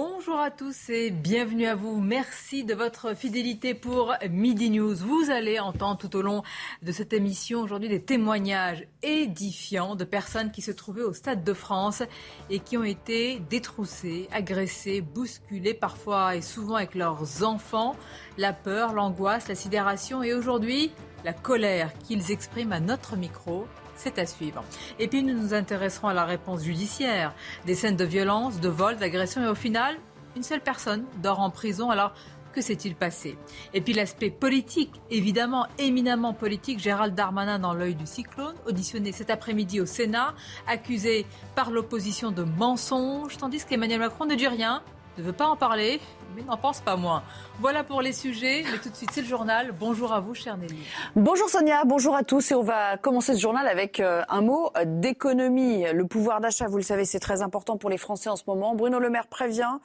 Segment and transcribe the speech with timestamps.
[0.00, 2.00] Bonjour à tous et bienvenue à vous.
[2.00, 4.94] Merci de votre fidélité pour Midi News.
[4.94, 6.44] Vous allez entendre tout au long
[6.82, 11.52] de cette émission aujourd'hui des témoignages édifiants de personnes qui se trouvaient au Stade de
[11.52, 12.04] France
[12.48, 17.96] et qui ont été détroussées, agressées, bousculées parfois et souvent avec leurs enfants.
[18.36, 20.92] La peur, l'angoisse, la sidération et aujourd'hui
[21.24, 23.66] la colère qu'ils expriment à notre micro.
[23.98, 24.64] C'est à suivre.
[25.00, 27.34] Et puis nous nous intéresserons à la réponse judiciaire.
[27.66, 29.96] Des scènes de violence, de vol, d'agression et au final,
[30.36, 31.90] une seule personne dort en prison.
[31.90, 32.12] Alors
[32.52, 33.36] que s'est-il passé?
[33.74, 39.30] Et puis l'aspect politique, évidemment éminemment politique, Gérald Darmanin dans l'œil du cyclone, auditionné cet
[39.30, 40.34] après-midi au Sénat,
[40.68, 41.26] accusé
[41.56, 44.82] par l'opposition de mensonges, tandis qu'Emmanuel Macron ne dit rien,
[45.18, 46.00] ne veut pas en parler,
[46.38, 47.22] mais n'en pense pas moins.
[47.60, 49.72] Voilà pour les sujets, mais tout de suite c'est le journal.
[49.72, 50.78] Bonjour à vous, chère Nelly.
[51.16, 54.70] Bonjour Sonia, bonjour à tous et on va commencer ce journal avec euh, un mot
[54.76, 55.84] euh, d'économie.
[55.92, 58.74] Le pouvoir d'achat, vous le savez, c'est très important pour les Français en ce moment.
[58.76, 59.78] Bruno Le Maire prévient,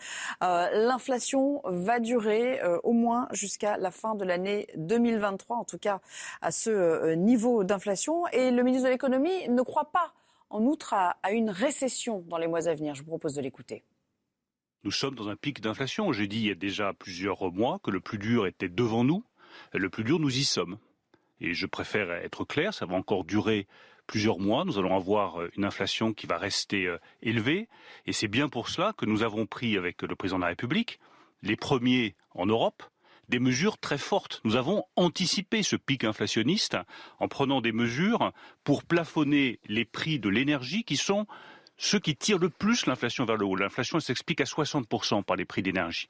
[0.43, 5.99] euh, l'inflation va durer au moins jusqu'à la fin de l'année 2023, en tout cas
[6.41, 8.27] à ce niveau d'inflation.
[8.27, 10.13] Et le ministre de l'économie ne croit pas
[10.49, 12.93] en outre à une récession dans les mois à venir.
[12.93, 13.83] Je vous propose de l'écouter.
[14.83, 16.11] Nous sommes dans un pic d'inflation.
[16.11, 19.23] J'ai dit il y a déjà plusieurs mois que le plus dur était devant nous.
[19.71, 20.77] Le plus dur, nous y sommes.
[21.39, 23.67] Et je préfère être clair, ça va encore durer
[24.07, 24.65] plusieurs mois.
[24.65, 27.69] Nous allons avoir une inflation qui va rester euh, élevée.
[28.05, 30.99] Et c'est bien pour cela que nous avons pris avec le président de la République,
[31.43, 32.83] les premiers en Europe,
[33.29, 34.41] des mesures très fortes.
[34.43, 36.77] Nous avons anticipé ce pic inflationniste
[37.19, 38.33] en prenant des mesures
[38.65, 41.25] pour plafonner les prix de l'énergie qui sont
[41.83, 43.55] ceux qui tirent le plus l'inflation vers le haut.
[43.55, 46.07] L'inflation s'explique à 60% par les prix d'énergie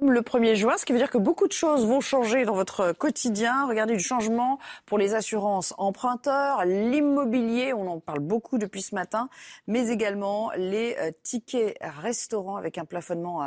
[0.00, 2.92] le 1er juin, ce qui veut dire que beaucoup de choses vont changer dans votre
[2.92, 3.66] quotidien.
[3.66, 9.28] Regardez du changement pour les assurances emprunteurs, l'immobilier, on en parle beaucoup depuis ce matin,
[9.66, 13.42] mais également les euh, tickets restaurants avec un plafonnement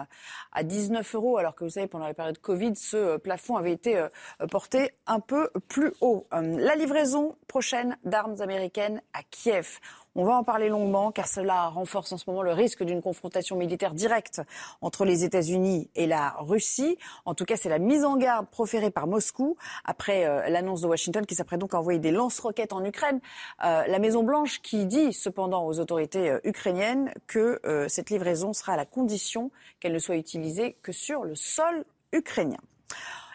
[0.54, 3.74] à, 19 euros, alors que vous savez, pendant la période Covid, ce euh, plafond avait
[3.74, 4.08] été euh,
[4.50, 6.26] porté un peu plus haut.
[6.32, 9.80] La livraison prochaine d'armes américaines à Kiev.
[10.20, 13.56] On va en parler longuement car cela renforce en ce moment le risque d'une confrontation
[13.56, 14.42] militaire directe
[14.82, 16.98] entre les États-Unis et la Russie.
[17.26, 20.88] En tout cas, c'est la mise en garde proférée par Moscou après euh, l'annonce de
[20.88, 23.20] Washington qui s'apprête donc à envoyer des lance-roquettes en Ukraine.
[23.64, 28.78] Euh, la Maison-Blanche qui dit cependant aux autorités euh, ukrainiennes que cette livraison sera à
[28.78, 32.58] la condition qu'elle ne soit utilisée que sur le sol ukrainien.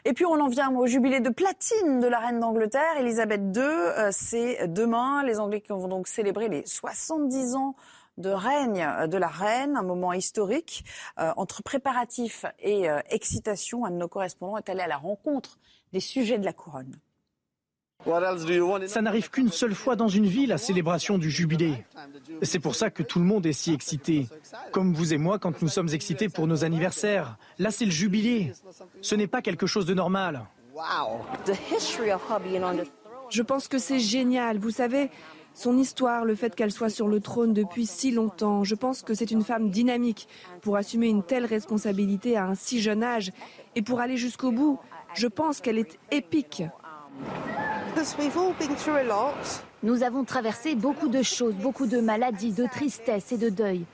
[0.04, 3.62] Et puis on en vient au jubilé de platine de la reine d'Angleterre, Elisabeth II.
[3.62, 5.22] Euh, c'est demain.
[5.22, 7.76] Les Anglais qui vont donc célébrer les 70 ans
[8.18, 10.84] de règne de la reine, un moment historique.
[11.20, 15.58] Euh, entre préparatifs et euh, excitation, un de nos correspondants est allé à la rencontre
[15.92, 16.98] des sujets de la couronne.
[18.86, 21.84] Ça n'arrive qu'une seule fois dans une vie, la célébration du jubilé.
[22.42, 24.26] C'est pour ça que tout le monde est si excité.
[24.72, 27.36] Comme vous et moi quand nous sommes excités pour nos anniversaires.
[27.58, 28.52] Là, c'est le jubilé.
[29.00, 30.42] Ce n'est pas quelque chose de normal.
[33.30, 34.58] Je pense que c'est génial.
[34.58, 35.10] Vous savez,
[35.54, 39.14] son histoire, le fait qu'elle soit sur le trône depuis si longtemps, je pense que
[39.14, 40.28] c'est une femme dynamique
[40.62, 43.32] pour assumer une telle responsabilité à un si jeune âge
[43.74, 44.78] et pour aller jusqu'au bout.
[45.14, 46.62] Je pense qu'elle est épique.
[49.82, 53.84] Nous avons traversé beaucoup de choses, beaucoup de maladies, de tristesse et de deuil.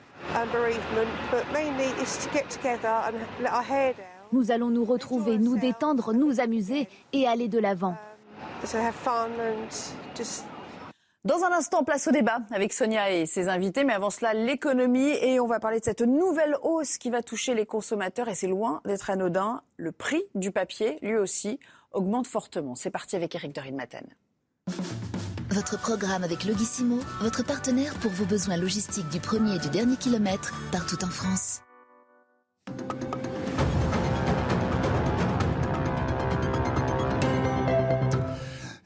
[4.31, 7.95] Nous allons nous retrouver, nous détendre, nous amuser et aller de l'avant.
[11.25, 13.83] Dans un instant, place au débat avec Sonia et ses invités.
[13.83, 15.09] Mais avant cela, l'économie.
[15.21, 18.29] Et on va parler de cette nouvelle hausse qui va toucher les consommateurs.
[18.29, 19.61] Et c'est loin d'être anodin.
[19.77, 21.59] Le prix du papier, lui aussi,
[21.91, 22.75] augmente fortement.
[22.75, 24.05] C'est parti avec Eric de Maten.
[25.49, 29.97] Votre programme avec Logissimo, votre partenaire pour vos besoins logistiques du premier et du dernier
[29.97, 31.61] kilomètre, partout en France.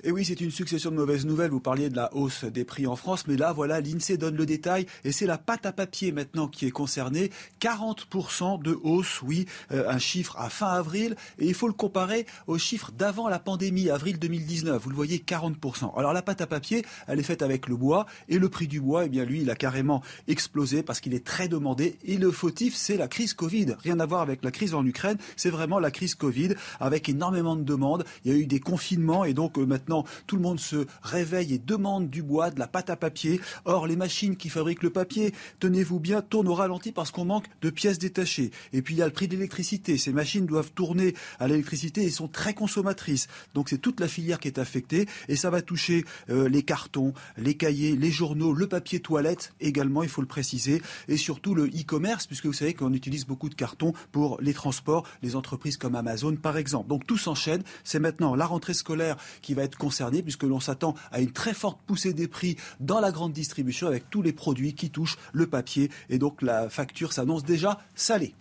[0.05, 1.51] Et oui, c'est une succession de mauvaises nouvelles.
[1.51, 4.45] Vous parliez de la hausse des prix en France, mais là, voilà, l'INSEE donne le
[4.45, 7.31] détail et c'est la pâte à papier maintenant qui est concernée.
[7.61, 12.25] 40% de hausse, oui, euh, un chiffre à fin avril et il faut le comparer
[12.47, 14.83] au chiffre d'avant la pandémie, avril 2019.
[14.83, 15.97] Vous le voyez, 40%.
[15.97, 18.81] Alors la pâte à papier, elle est faite avec le bois et le prix du
[18.81, 22.29] bois, eh bien lui, il a carrément explosé parce qu'il est très demandé et le
[22.31, 23.77] fautif, c'est la crise Covid.
[23.79, 27.55] Rien à voir avec la crise en Ukraine, c'est vraiment la crise Covid avec énormément
[27.55, 28.03] de demandes.
[28.25, 29.92] Il y a eu des confinements et donc euh, maintenant
[30.27, 33.39] tout le monde se réveille et demande du bois, de la pâte à papier.
[33.65, 37.45] Or, les machines qui fabriquent le papier, tenez-vous bien, tournent au ralenti parce qu'on manque
[37.61, 38.51] de pièces détachées.
[38.73, 39.97] Et puis il y a le prix de l'électricité.
[39.97, 43.27] Ces machines doivent tourner à l'électricité et sont très consommatrices.
[43.53, 47.13] Donc c'est toute la filière qui est affectée et ça va toucher euh, les cartons,
[47.37, 51.65] les cahiers, les journaux, le papier toilette également, il faut le préciser, et surtout le
[51.65, 55.95] e-commerce, puisque vous savez qu'on utilise beaucoup de cartons pour les transports, les entreprises comme
[55.95, 56.87] Amazon par exemple.
[56.87, 57.63] Donc tout s'enchaîne.
[57.83, 61.53] C'est maintenant la rentrée scolaire qui va être concernée, puisque l'on s'attend à une très
[61.53, 65.45] forte poussée des prix dans la grande distribution avec tous les produits qui touchent le
[65.45, 65.91] papier.
[66.09, 68.33] Et donc la facture s'annonce déjà salée.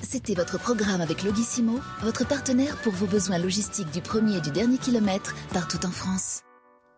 [0.00, 4.50] C'était votre programme avec Logissimo, votre partenaire pour vos besoins logistiques du premier et du
[4.50, 6.40] dernier kilomètre partout en France.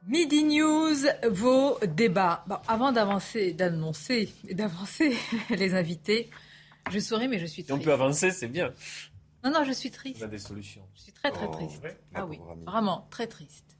[0.06, 0.98] Midi News,
[1.30, 2.44] vos débats.
[2.68, 5.16] avant d'avancer, d'annoncer et d'avancer
[5.50, 6.30] les invités,
[6.92, 7.76] je souris, mais je suis triste.
[7.76, 8.72] Si on peut avancer, c'est bien.
[9.44, 10.20] Non, non, je suis triste.
[10.22, 10.86] On a des solutions.
[10.94, 11.82] Je suis très, très oh, triste.
[12.14, 13.78] ah oui, vraiment, très triste.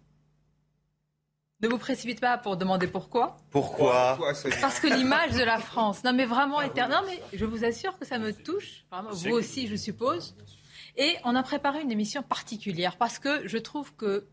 [1.61, 3.37] Ne vous précipite pas pour demander pourquoi.
[3.51, 4.17] Pourquoi
[4.61, 6.99] Parce que l'image de la France, non mais vraiment éternelle.
[7.01, 10.37] Non mais je vous assure que ça me touche, vous aussi je suppose.
[10.97, 14.29] Et on a préparé une émission particulière parce que je trouve que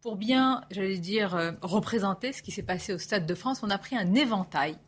[0.00, 3.70] pour bien, j'allais dire, euh, représenter ce qui s'est passé au Stade de France, on
[3.70, 4.78] a pris un éventail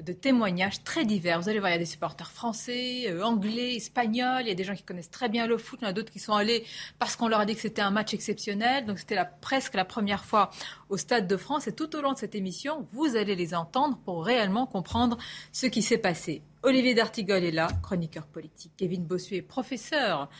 [0.00, 1.40] de témoignages très divers.
[1.40, 4.54] Vous allez voir, il y a des supporters français, euh, anglais, espagnols, il y a
[4.54, 6.32] des gens qui connaissent très bien le foot, il y en a d'autres qui sont
[6.32, 6.64] allés
[6.98, 8.86] parce qu'on leur a dit que c'était un match exceptionnel.
[8.86, 10.50] Donc c'était presque la première fois
[10.88, 11.68] au Stade de France.
[11.68, 15.16] Et tout au long de cette émission, vous allez les entendre pour réellement comprendre
[15.52, 16.42] ce qui s'est passé.
[16.62, 18.72] Olivier D'Artigol est là, chroniqueur politique.
[18.76, 20.30] Kevin Bossuet, professeur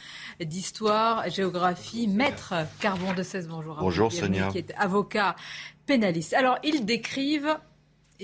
[0.41, 3.77] d'histoire, géographie, maître Carbon de 16, bonjour.
[3.79, 4.49] Bonjour Sonia.
[4.49, 5.37] Qui est avocat
[5.85, 6.33] pénaliste.
[6.33, 7.59] Alors, ils décrivent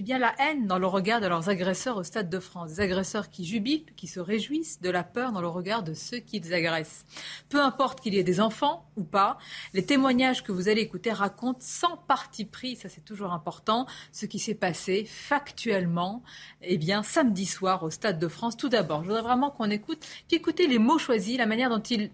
[0.00, 2.70] eh bien, la haine dans le regard de leurs agresseurs au Stade de France.
[2.70, 6.20] Des agresseurs qui jubilent, qui se réjouissent de la peur dans le regard de ceux
[6.20, 7.05] qu'ils agressent.
[7.50, 9.37] Peu importe qu'il y ait des enfants ou pas,
[9.75, 14.25] les témoignages que vous allez écouter racontent sans parti pris, ça c'est toujours important, ce
[14.25, 16.23] qui s'est passé factuellement,
[16.62, 18.56] eh bien, samedi soir au Stade de France.
[18.56, 22.11] Tout d'abord, je voudrais vraiment qu'on écoute, puis les mots choisis, la manière dont ils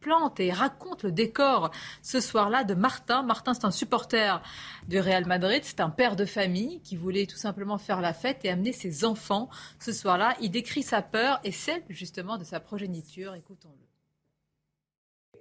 [0.00, 1.70] plante et raconte le décor
[2.02, 3.22] ce soir-là de Martin.
[3.22, 4.42] Martin, c'est un supporter
[4.88, 8.44] du Real Madrid, c'est un père de famille qui voulait tout simplement faire la fête
[8.44, 9.48] et amener ses enfants
[9.80, 10.36] ce soir-là.
[10.40, 13.34] Il décrit sa peur et celle justement de sa progéniture.
[13.34, 13.86] Écoutons-le.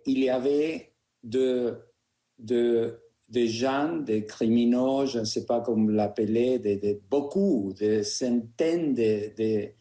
[0.05, 0.93] Il y avait
[1.23, 1.79] de,
[2.37, 2.99] de,
[3.29, 9.71] des gens, des criminels, je ne sais pas comment l'appeler, de, beaucoup, des centaines de,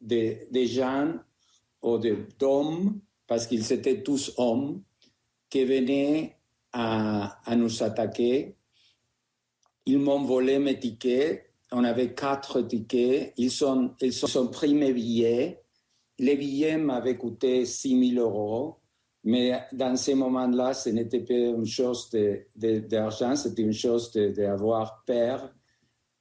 [0.00, 1.14] de, de gens
[1.82, 1.98] ou
[2.38, 3.00] d'hommes
[3.32, 4.82] parce qu'ils étaient tous hommes,
[5.48, 6.36] qui venaient
[6.70, 8.56] à, nous attaquer.
[9.86, 11.50] Ils m'ont volé mes tickets.
[11.70, 13.32] On avait quatre tickets.
[13.38, 15.62] Ils sont, ils sont pris mes billets.
[16.18, 18.76] Les billets m'avaient coûté 6 000 euros.
[19.24, 22.10] Mais dans ces moments-là, ce n'était pas une chose
[22.54, 25.54] d'argent, c'était une chose d'avoir peur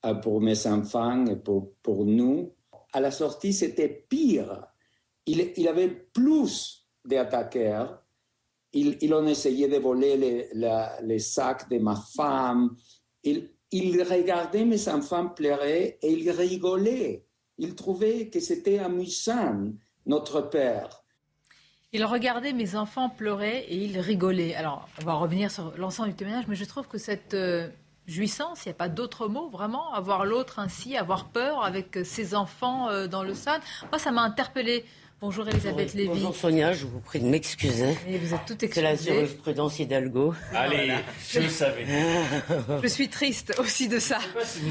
[0.06, 2.54] euh, pour mes enfants et pour, pour nous.
[2.94, 4.66] À la sortie, c'était pire.
[5.25, 8.01] Il, il avait plus des attaqueurs.
[8.74, 10.50] Ils, ont essayé de voler les,
[11.01, 12.75] les sacs de ma femme.
[13.24, 17.25] Ils, ils, regardaient mes enfants pleurer et ils rigolaient.
[17.57, 19.74] Ils trouvaient que c'était amusant,
[20.05, 21.01] notre père.
[21.93, 24.55] Ils regardaient mes enfants pleurer et ils rigolaient.
[24.55, 27.67] Alors, on va revenir sur l'ensemble du témoignage, mais je trouve que cette euh,
[28.08, 32.34] jouissance, il n'y a pas d'autre mot, vraiment, avoir l'autre ainsi, avoir peur avec ses
[32.34, 34.86] enfants euh, dans le stade, moi, ça m'a interpellée.
[35.22, 36.08] Bonjour Elisabeth Lévy.
[36.08, 37.96] Bonjour Sonia, je vous prie de m'excuser.
[38.08, 38.74] vous êtes toute excusée.
[38.74, 40.34] C'est la jurisprudence Hidalgo.
[40.51, 40.96] Allez,
[41.30, 41.86] je le savais.
[42.82, 44.18] je suis triste aussi de ça.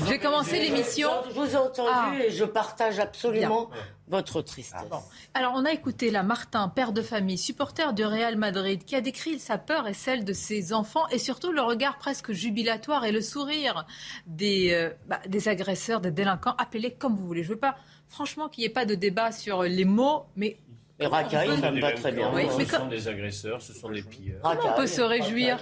[0.00, 1.08] Je vais commencer l'émission.
[1.28, 2.14] Je vous ai entendu ah.
[2.26, 3.70] et je partage absolument
[4.08, 4.80] votre tristesse.
[4.90, 4.98] Ah
[5.34, 9.00] Alors on a écouté là Martin, père de famille, supporter du Real Madrid, qui a
[9.00, 13.12] décrit sa peur et celle de ses enfants et surtout le regard presque jubilatoire et
[13.12, 13.86] le sourire
[14.26, 17.44] des, euh, bah, des agresseurs, des délinquants, appelés comme vous voulez.
[17.44, 17.76] Je ne veux pas
[18.10, 20.58] franchement qu'il n'y ait pas de débat sur les mots, mais
[20.98, 22.30] mais racaille, ça me va très bien.
[22.58, 24.42] ce sont des agresseurs, ce sont des pilleurs.
[24.42, 25.58] Comment on peut se réjuir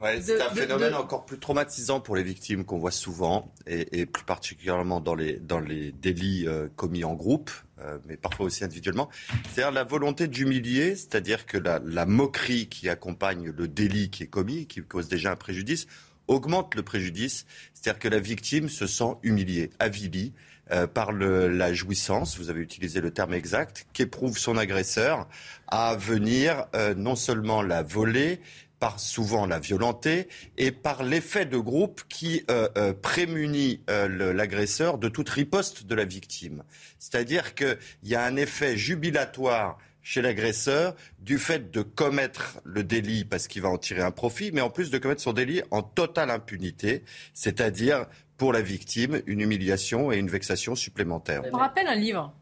[0.00, 4.06] Ouais, c'est un phénomène encore plus traumatisant pour les victimes qu'on voit souvent, et, et,
[4.06, 7.50] plus particulièrement dans les, dans les délits euh, commis en groupe,
[7.80, 9.10] euh, mais parfois aussi individuellement.
[9.52, 14.28] C'est-à-dire la volonté d'humilier, c'est-à-dire que la, la, moquerie qui accompagne le délit qui est
[14.28, 15.86] commis, qui cause déjà un préjudice,
[16.28, 17.44] augmente le préjudice.
[17.74, 20.32] C'est-à-dire que la victime se sent humiliée, avilie,
[20.72, 25.28] euh, par le, la jouissance, vous avez utilisé le terme exact, qu'éprouve son agresseur
[25.68, 28.40] à venir euh, non seulement la voler,
[28.80, 34.98] par souvent la violenter et par l'effet de groupe qui euh, euh prémunit euh, l'agresseur
[34.98, 36.64] de toute riposte de la victime.
[36.98, 43.26] C'est-à-dire qu'il y a un effet jubilatoire chez l'agresseur du fait de commettre le délit
[43.26, 45.82] parce qu'il va en tirer un profit, mais en plus de commettre son délit en
[45.82, 48.06] totale impunité, c'est-à-dire
[48.40, 51.42] pour la victime une humiliation et une vexation supplémentaire.
[51.52, 52.32] On rappelle un livre.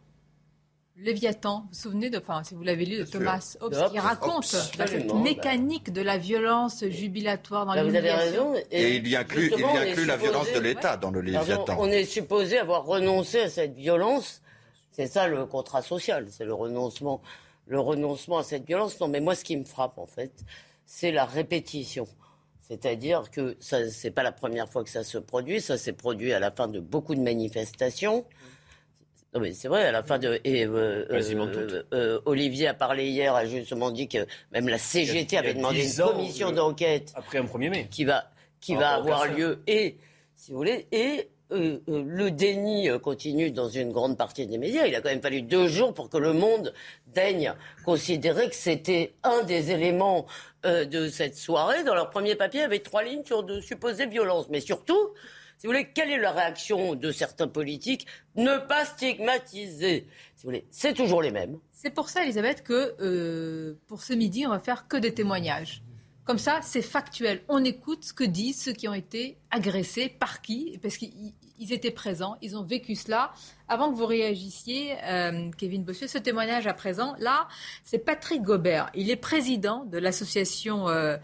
[0.96, 4.44] Léviathan, vous vous souvenez de, enfin, si vous l'avez lu, de Thomas Hobbes, qui raconte
[4.44, 8.50] cette mécanique de la violence jubilatoire dans l'humiliation.
[8.50, 8.66] Vous avez raison.
[8.70, 11.76] Et, il y inclut, il y inclut la violence de l'État dans le Léviathan.
[11.80, 14.40] on est supposé avoir renoncé à cette violence.
[14.92, 17.22] C'est ça le contrat social, c'est le renoncement,
[17.66, 19.00] le renoncement à cette violence.
[19.00, 20.30] Non, mais moi, ce qui me frappe, en fait,
[20.86, 22.06] c'est la répétition.
[22.68, 26.34] C'est-à-dire que ce n'est pas la première fois que ça se produit, ça s'est produit
[26.34, 28.26] à la fin de beaucoup de manifestations.
[29.34, 30.38] Non mais c'est vrai, à la fin de...
[30.44, 35.38] Et, euh, euh, euh, Olivier a parlé hier, a justement dit que même la CGT
[35.38, 37.12] avait demandé une commission d'enquête.
[37.14, 37.88] Après un 1er mai.
[37.90, 39.62] Qui va, qui va avoir lieu.
[39.66, 39.96] Et,
[40.34, 44.86] si vous voulez, et euh, euh, le déni continue dans une grande partie des médias.
[44.86, 46.74] Il a quand même fallu deux jours pour que le monde
[47.06, 47.54] daigne
[47.86, 50.26] considérer que c'était un des éléments
[50.64, 51.84] euh, de cette soirée.
[51.84, 54.48] Dans leur premier papier, avait trois lignes sur de supposées violences.
[54.50, 55.14] Mais surtout,
[55.56, 60.06] si vous voulez, quelle est la réaction de certains politiques Ne pas stigmatiser?
[60.36, 61.58] Si vous voulez, c'est toujours les mêmes.
[61.72, 65.82] C'est pour ça, Elisabeth, que pour ce midi, on va faire que des témoignages.
[66.28, 67.40] Comme ça, c'est factuel.
[67.48, 70.98] On écoute ce que disent ceux qui ont été agressés, par qui, parce
[71.58, 73.32] qu'ils étaient présents, ils ont vécu cela.
[73.66, 77.48] Avant que vous réagissiez, euh, Kevin Bossuet, ce témoignage à présent, là,
[77.84, 78.90] c'est Patrick Gobert.
[78.94, 81.16] Il est président de l'association euh,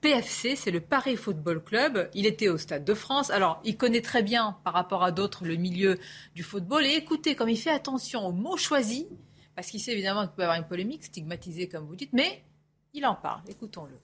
[0.00, 2.10] PFC, c'est le Paris Football Club.
[2.14, 3.30] Il était au Stade de France.
[3.30, 5.98] Alors, il connaît très bien, par rapport à d'autres, le milieu
[6.34, 6.84] du football.
[6.84, 9.06] Et écoutez, comme il fait attention aux mots choisis,
[9.54, 12.44] parce qu'il sait évidemment qu'il peut y avoir une polémique, stigmatisée comme vous dites, mais
[12.92, 13.42] il en parle.
[13.48, 13.96] Écoutons-le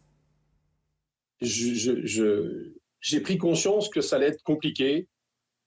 [3.05, 5.09] j'ai pris conscience que ça allait être compliqué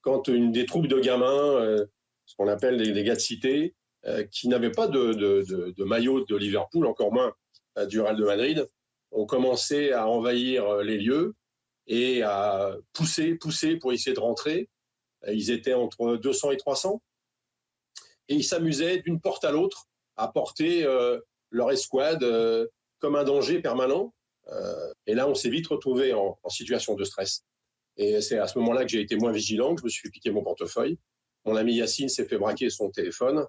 [0.07, 1.85] quand une des troupes de gamins, euh,
[2.23, 6.87] ce qu'on appelle les, gars de cité, euh, qui n'avaient pas de, maillot de Liverpool,
[6.87, 7.33] encore moins
[7.77, 8.69] euh, du Real de Madrid,
[9.11, 11.35] ont commencé à envahir les lieux
[11.87, 14.69] et à pousser, pousser pour essayer de rentrer.
[15.27, 17.01] Ils étaient entre 200 et 300
[18.29, 20.85] et ils s'amusaient d'une porte à l'autre à porter
[21.49, 22.25] leur escouade
[22.99, 24.13] comme un danger permanent.
[25.05, 27.45] Et là, on s'est vite retrouvé en, situation de stress.
[27.97, 30.31] Et c'est à ce moment-là que j'ai été moins vigilant, que je me suis piqué
[30.31, 30.97] mon portefeuille.
[31.45, 33.45] Mon ami Yacine s'est fait braquer son téléphone.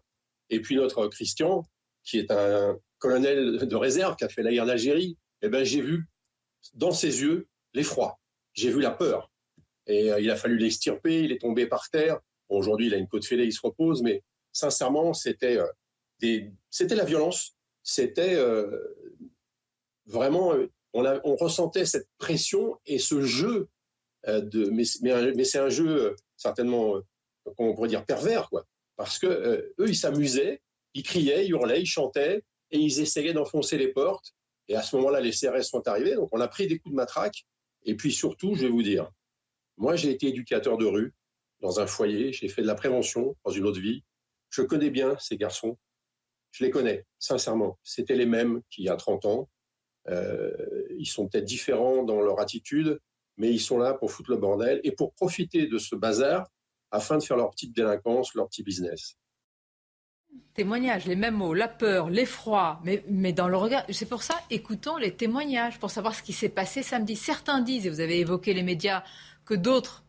[0.50, 1.66] Et puis notre Christian,
[2.04, 5.80] qui est un colonel de réserve qui a fait la guerre d'Algérie, eh ben, j'ai
[5.80, 6.06] vu
[6.74, 8.18] dans ses yeux l'effroi.
[8.54, 9.30] J'ai vu la peur.
[9.86, 12.18] Et euh, il a fallu l'extirper, il est tombé par terre.
[12.48, 16.46] Aujourd'hui, il a une côte fêlée, il se repose, mais sincèrement, c'était euh,
[16.90, 17.54] la violence.
[17.82, 18.36] C'était
[20.06, 20.54] vraiment
[20.92, 23.68] on, ressentait cette pression et ce jeu euh,
[24.28, 24.84] de, mais,
[25.44, 27.00] c'est un jeu euh, certainement, euh,
[27.58, 28.66] on pourrait dire pervers, quoi,
[28.96, 30.60] parce que eux, ils s'amusaient,
[30.94, 34.34] ils criaient, ils hurlaient, ils chantaient et ils essayaient d'enfoncer les portes.
[34.68, 36.96] Et à ce moment-là, les CRS sont arrivés, donc on a pris des coups de
[36.96, 37.46] matraque.
[37.84, 39.10] Et puis surtout, je vais vous dire,
[39.76, 41.14] moi, j'ai été éducateur de rue
[41.60, 44.04] dans un foyer, j'ai fait de la prévention dans une autre vie.
[44.50, 45.78] Je connais bien ces garçons.
[46.50, 47.78] Je les connais, sincèrement.
[47.82, 49.48] C'était les mêmes qu'il y a 30 ans.
[50.08, 52.98] Euh, ils sont peut-être différents dans leur attitude,
[53.38, 56.46] mais ils sont là pour foutre le bordel et pour profiter de ce bazar
[56.90, 59.16] afin de faire leur petite délinquance, leur petit business.
[60.54, 63.84] Témoignages, les mêmes mots, la peur, l'effroi, mais, mais dans le regard.
[63.90, 67.16] C'est pour ça, écoutons les témoignages pour savoir ce qui s'est passé samedi.
[67.16, 69.04] Certains disent, et vous avez évoqué les médias,
[69.44, 70.04] que d'autres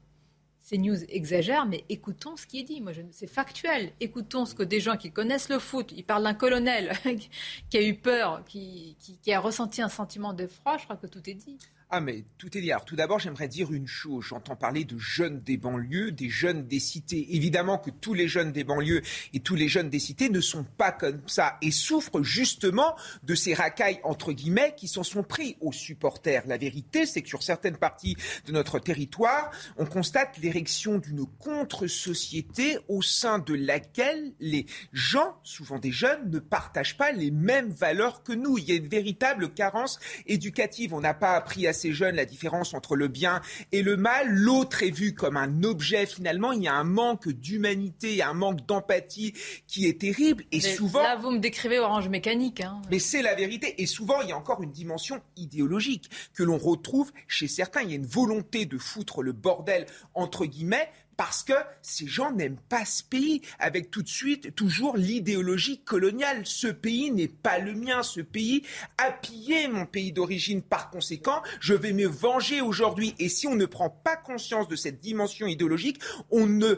[0.70, 2.80] ces news exagèrent, mais écoutons ce qui est dit.
[2.80, 3.92] Moi, c'est factuel.
[4.00, 6.94] Écoutons ce que des gens qui connaissent le foot, ils parlent d'un colonel
[7.72, 10.78] qui a eu peur, qui, qui, a ressenti un sentiment d'effroi.
[10.78, 11.58] Je crois que tout est dit.
[11.92, 12.70] Ah mais tout est dit.
[12.86, 14.24] Tout d'abord, j'aimerais dire une chose.
[14.24, 17.36] J'entends parler de jeunes des banlieues, des jeunes des cités.
[17.36, 19.02] Évidemment que tous les jeunes des banlieues
[19.34, 23.34] et tous les jeunes des cités ne sont pas comme ça et souffrent justement de
[23.34, 26.44] ces racailles entre guillemets qui s'en sont pris aux supporters.
[26.46, 28.16] La vérité, c'est que sur certaines parties
[28.46, 35.80] de notre territoire, on constate l'érection d'une contre-société au sein de laquelle les gens, souvent
[35.80, 38.60] des jeunes, ne partagent pas les mêmes valeurs que nous.
[38.60, 40.94] Il y a une véritable carence éducative.
[40.94, 44.28] On n'a pas appris à ces jeunes la différence entre le bien et le mal.
[44.30, 46.52] L'autre est vu comme un objet finalement.
[46.52, 49.34] Il y a un manque d'humanité, un manque d'empathie
[49.68, 50.44] qui est terrible.
[50.52, 51.02] Et souvent.
[51.02, 52.62] Là, vous me décrivez Orange Mécanique.
[52.62, 52.82] Hein.
[52.92, 53.82] Mais c'est la vérité.
[53.82, 57.82] Et souvent, il y a encore une dimension idéologique que l'on retrouve chez certains.
[57.82, 60.90] Il y a une volonté de foutre le bordel, entre guillemets,
[61.20, 66.44] parce que ces gens n'aiment pas ce pays, avec tout de suite toujours l'idéologie coloniale.
[66.46, 68.64] Ce pays n'est pas le mien, ce pays
[68.98, 70.62] a pillé mon pays d'origine.
[70.62, 73.16] Par conséquent, je vais me venger aujourd'hui.
[73.20, 76.00] Et si on ne prend pas conscience de cette dimension idéologique,
[76.32, 76.76] on ne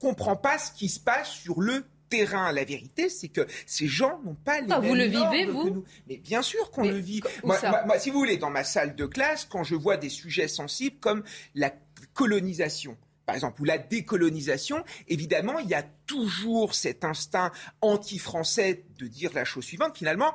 [0.00, 2.50] comprend pas ce qui se passe sur le terrain.
[2.50, 5.70] La vérité, c'est que ces gens n'ont pas les ah, mêmes Vous le vivez, vous
[5.70, 5.84] nous.
[6.08, 7.20] Mais bien sûr qu'on le vit.
[7.44, 10.48] Moi, moi, si vous voulez, dans ma salle de classe, quand je vois des sujets
[10.48, 11.22] sensibles comme
[11.54, 11.72] la
[12.14, 19.08] colonisation, par exemple, ou la décolonisation, évidemment, il y a toujours cet instinct anti-français de
[19.08, 20.32] dire la chose suivante, finalement,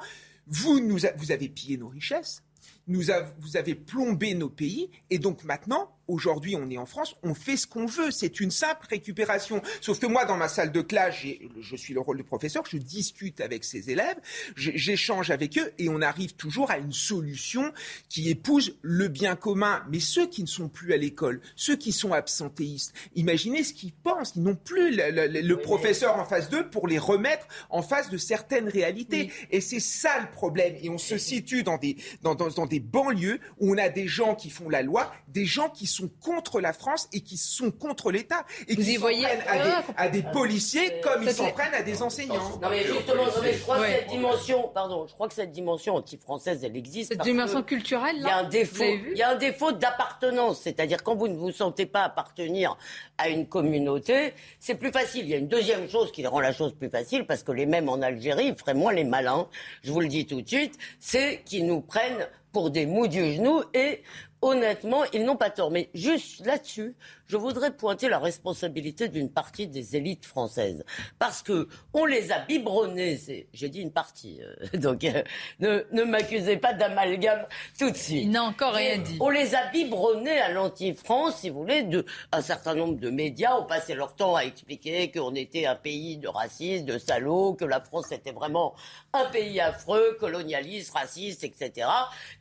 [0.48, 2.44] vous, nous vous avez pillé nos richesses,
[2.88, 3.04] nous
[3.40, 7.56] vous avez plombé nos pays, et donc maintenant, Aujourd'hui, on est en France, on fait
[7.56, 8.12] ce qu'on veut.
[8.12, 9.62] C'est une simple récupération.
[9.80, 11.16] Sauf que moi, dans ma salle de classe,
[11.62, 14.18] je suis le rôle de professeur, je discute avec ces élèves,
[14.58, 17.72] j'échange avec eux et on arrive toujours à une solution
[18.10, 19.84] qui épouse le bien commun.
[19.90, 23.94] Mais ceux qui ne sont plus à l'école, ceux qui sont absentéistes, imaginez ce qu'ils
[23.94, 24.34] pensent.
[24.36, 28.68] Ils n'ont plus le, professeur en face d'eux pour les remettre en face de certaines
[28.68, 29.32] réalités.
[29.50, 30.76] Et c'est ça le problème.
[30.82, 34.08] Et on se situe dans des, dans, dans, dans des banlieues où on a des
[34.08, 37.72] gens qui font la loi, des gens qui sont contre la France et qui sont
[37.72, 42.02] contre l'État et qui s'en prennent à, des, policiers comme ils s'en prennent à des
[42.02, 42.58] enseignants.
[42.62, 46.64] Non mais justement, je crois que cette dimension, pardon, je crois que cette dimension anti-française,
[46.64, 47.12] elle existe.
[47.12, 51.04] Cette dimension culturelle, il y a un défaut, il y a un défaut d'appartenance, c'est-à-dire
[51.04, 52.78] quand vous ne vous sentez pas appartenir
[53.18, 55.26] à une communauté, c'est plus facile.
[55.26, 57.66] Il y a une deuxième chose qui rend la chose plus facile parce que les
[57.66, 59.48] mêmes en Algérie ils feraient moins les malins.
[59.84, 63.34] Je vous le dis tout de suite, c'est qu'ils nous prennent pour des mous du
[63.34, 64.04] genou et
[64.42, 65.72] honnêtement, ils n'ont pas tort.
[65.72, 66.96] Mais juste là-dessus,
[67.32, 70.84] je voudrais pointer la responsabilité d'une partie des élites françaises.
[71.18, 75.24] Parce que on les a biberonnés, j'ai dit une partie, euh, donc euh,
[75.60, 77.46] ne, ne m'accusez pas d'amalgame
[77.80, 78.24] tout de suite.
[78.24, 79.18] Il n'a encore rien dit.
[79.22, 83.56] On les a biberonnés à l'anti-France, si vous voulez, de, un certain nombre de médias
[83.58, 87.64] ont passé leur temps à expliquer qu'on était un pays de racistes, de salauds, que
[87.64, 88.76] la France était vraiment
[89.14, 91.88] un pays affreux, colonialiste, raciste, etc.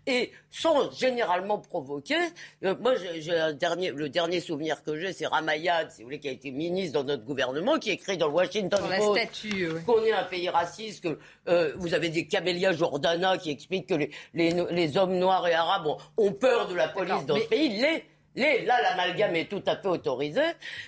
[0.08, 2.16] Et sont généralement provoqués.
[2.64, 6.18] Euh, moi, j'ai un dernier, le dernier souvenir que j'ai, c'est Ramayad, si vous voulez,
[6.18, 10.12] qui a été ministre dans notre gouvernement, qui écrit dans le Washington Post qu'on est
[10.12, 14.96] un pays raciste, que euh, vous avez des Camélia Jordana qui expliquent que les, les,
[14.96, 17.80] hommes noirs et arabes ont, peur de la police dans ce pays.
[17.80, 18.04] Les,
[18.36, 20.42] les, là, l'amalgame est tout à fait autorisé.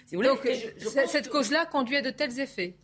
[0.07, 2.75] Si vous voulez, Donc, cette cause-là conduit à de tels effets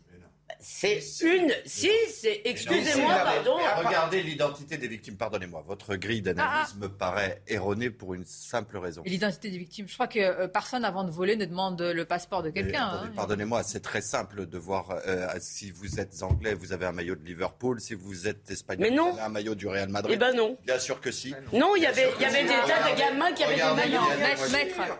[0.60, 1.52] c'est une.
[1.64, 2.42] Si, c'est.
[2.44, 3.56] Excusez-moi, pardon.
[3.78, 5.16] Regardez l'identité des victimes.
[5.16, 5.64] Pardonnez-moi.
[5.66, 6.78] Votre grille d'analyse ah, ah.
[6.80, 9.02] me paraît erronée pour une simple raison.
[9.04, 9.88] L'identité des victimes.
[9.88, 12.88] Je crois que euh, personne, avant de voler, ne demande le passeport de quelqu'un.
[12.88, 13.10] Hein.
[13.14, 17.14] Pardonnez-moi, c'est très simple de voir euh, si vous êtes anglais, vous avez un maillot
[17.14, 17.80] de Liverpool.
[17.80, 20.14] Si vous êtes espagnol, vous avez un maillot du Real Madrid.
[20.14, 20.56] Eh ben non.
[20.64, 21.34] Bien sûr que si.
[21.52, 24.00] Non, il y avait, il y avait des tas de gamins qui avaient des maillots.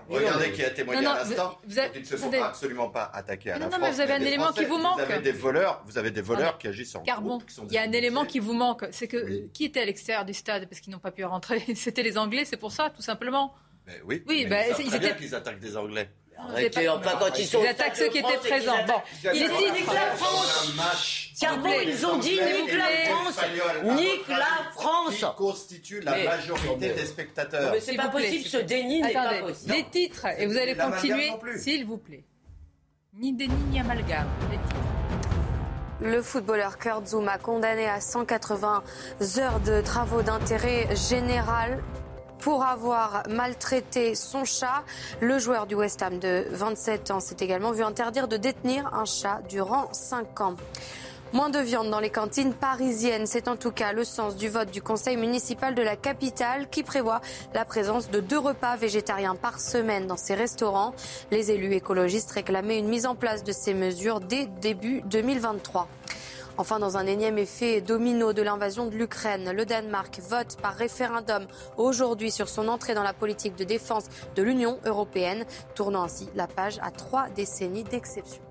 [0.08, 1.58] Regardez qui a témoigné à l'instant.
[1.68, 3.80] Ils ne se sont absolument pas attaqués à la France.
[3.80, 5.00] Non, mais vous avez un élément qui vous manque
[5.38, 7.38] vous avez des voleurs qui agissent en Carbon.
[7.64, 10.34] il y a un élément qui vous manque, c'est que qui était à l'extérieur du
[10.34, 13.54] stade parce qu'ils n'ont pas pu rentrer C'était les Anglais, c'est pour ça, tout simplement.
[13.86, 14.22] Mais oui.
[14.26, 15.16] Oui, bah, ils, étaient...
[15.16, 16.10] qu'ils attaquent des Anglais.
[16.38, 17.60] Arrêtez, enfin, quand ils sont.
[17.62, 18.84] Ils attaquent ceux qui étaient présents.
[18.86, 21.30] Bon, ils disent nique la France.
[21.40, 23.40] Carbon, ils ont dit nique la France.
[23.96, 25.14] Nique la France.
[25.16, 27.72] Qui constitue la majorité des spectateurs.
[27.72, 29.72] Mais c'est pas possible, ce déni n'est pas possible.
[29.72, 32.24] Les titres, et vous allez continuer, s'il vous plaît.
[33.14, 34.28] Ni déni ni amalgame.
[34.50, 34.97] Les titres.
[36.00, 38.84] Le footballeur Kurt Zouma, condamné à 180
[39.38, 41.82] heures de travaux d'intérêt général
[42.38, 44.84] pour avoir maltraité son chat.
[45.20, 49.06] Le joueur du West Ham de 27 ans s'est également vu interdire de détenir un
[49.06, 50.54] chat durant 5 ans.
[51.34, 54.70] Moins de viande dans les cantines parisiennes, c'est en tout cas le sens du vote
[54.70, 57.20] du conseil municipal de la capitale qui prévoit
[57.52, 60.94] la présence de deux repas végétariens par semaine dans ces restaurants.
[61.30, 65.86] Les élus écologistes réclamaient une mise en place de ces mesures dès début 2023.
[66.56, 71.46] Enfin, dans un énième effet domino de l'invasion de l'Ukraine, le Danemark vote par référendum
[71.76, 76.46] aujourd'hui sur son entrée dans la politique de défense de l'Union européenne, tournant ainsi la
[76.46, 78.47] page à trois décennies d'exception.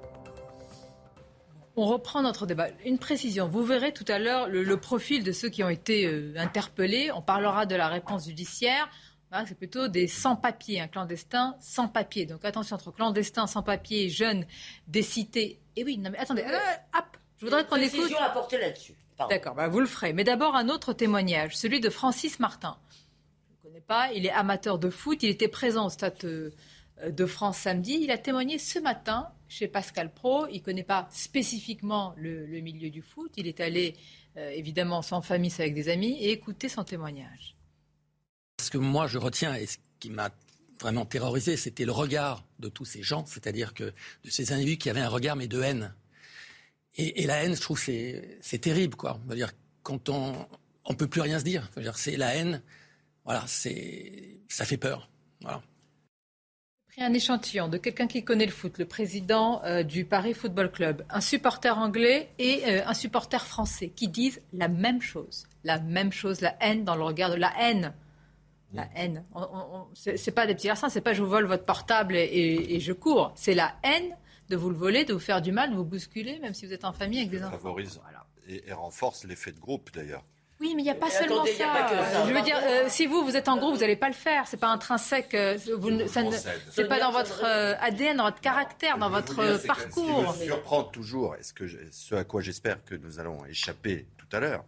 [1.77, 2.67] On reprend notre débat.
[2.85, 3.47] Une précision.
[3.47, 7.11] Vous verrez tout à l'heure le, profil de ceux qui ont été euh, interpellés.
[7.13, 8.89] On parlera de la réponse judiciaire.
[9.47, 12.25] c'est plutôt des sans-papiers, un clandestin sans-papiers.
[12.25, 14.45] Donc attention entre clandestins, sans-papiers, jeunes,
[14.87, 15.59] des cités.
[15.75, 16.57] Et oui, non mais attendez, euh,
[16.97, 17.05] hop,
[17.37, 18.11] je voudrais qu'on écoute.
[18.19, 18.95] à porter là-dessus.
[19.29, 20.13] D'accord, bah vous le ferez.
[20.13, 22.77] Mais d'abord un autre témoignage, celui de Francis Martin
[23.63, 24.11] connaît pas.
[24.13, 25.21] Il est amateur de foot.
[25.23, 26.51] Il était présent au stade euh,
[27.07, 27.99] de France samedi.
[28.01, 30.47] Il a témoigné ce matin chez Pascal Pro.
[30.47, 33.31] Il ne connaît pas spécifiquement le, milieu du foot.
[33.37, 33.95] Il est allé,
[34.37, 37.55] euh, évidemment, sans famille, avec des amis, et écouter son témoignage.
[38.61, 40.29] Ce que moi, je retiens, et ce qui m'a
[40.79, 44.89] vraiment terrorisé, c'était le regard de tous ces gens, c'est-à-dire que de ces individus qui
[44.89, 45.95] avaient un regard, mais de haine.
[46.99, 49.19] Et, la haine, je trouve, c'est, terrible, quoi.
[49.29, 49.51] dire,
[49.83, 50.47] quand on
[50.89, 51.69] ne peut plus rien se dire.
[51.95, 52.63] C'est la haine.
[53.23, 55.07] Voilà, ça fait peur.
[55.41, 55.61] Voilà
[56.97, 60.71] pris un échantillon de quelqu'un qui connaît le foot, le président euh, du Paris Football
[60.71, 65.45] Club, un supporter anglais et euh, un supporter français, qui disent la même chose.
[65.63, 67.93] La même chose, la haine dans le regard de la haine.
[68.73, 69.23] La haine.
[69.93, 73.31] c'est pas des petits garçons, c'est pas je vous vole votre portable et, je cours.
[73.35, 74.17] C'est la haine
[74.49, 76.73] de vous le voler, de vous faire du mal, de vous bousculer, même si vous
[76.73, 77.57] êtes en famille avec des enfants.
[77.57, 78.01] Favorise
[78.49, 80.23] et renforce l'effet de groupe d'ailleurs.
[80.59, 82.25] Oui, mais il n'y a pas seulement ça.
[82.27, 84.47] Je veux dire, euh, si vous, vous êtes en groupe, vous n'allez pas le faire.
[84.47, 85.33] C'est pas intrinsèque.
[85.35, 85.91] Euh, vous,
[86.71, 90.33] c'est pas dans votre euh, ADN, dans votre caractère, dans votre parcours.
[90.33, 94.07] Ce qui me surprend toujours, est-ce que ce à quoi j'espère que nous allons échapper
[94.17, 94.63] tout à l'heure,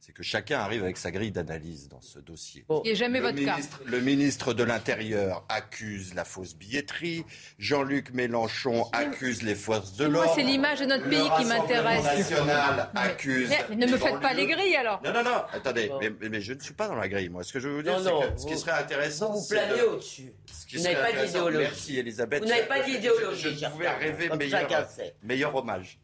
[0.00, 2.64] c'est que chacun arrive avec sa grille d'analyse dans ce dossier.
[2.84, 3.56] Ce jamais votre cas.
[3.84, 7.24] Le ministre de l'Intérieur accuse la fausse billetterie.
[7.58, 10.26] Jean-Luc Mélenchon accuse les forces de l'ordre.
[10.26, 12.04] Moi, c'est l'image de notre pays qui m'intéresse.
[12.04, 13.50] national accuse.
[13.50, 15.02] Mais, ne me faites pas les grilles alors.
[15.04, 15.42] Non, non, non.
[15.52, 17.28] Attendez, mais, je ne suis pas dans la grille.
[17.28, 19.82] Moi, ce que je veux vous dire, c'est que ce qui serait intéressant, vous planez
[19.82, 20.32] au-dessus.
[20.72, 21.58] Vous n'avez pas d'idéologie.
[21.58, 22.42] Merci, Elisabeth.
[22.42, 23.58] Vous n'avez pas d'idéologie.
[23.58, 24.88] Je, pouvais rêver meilleur,
[25.22, 25.98] meilleur hommage.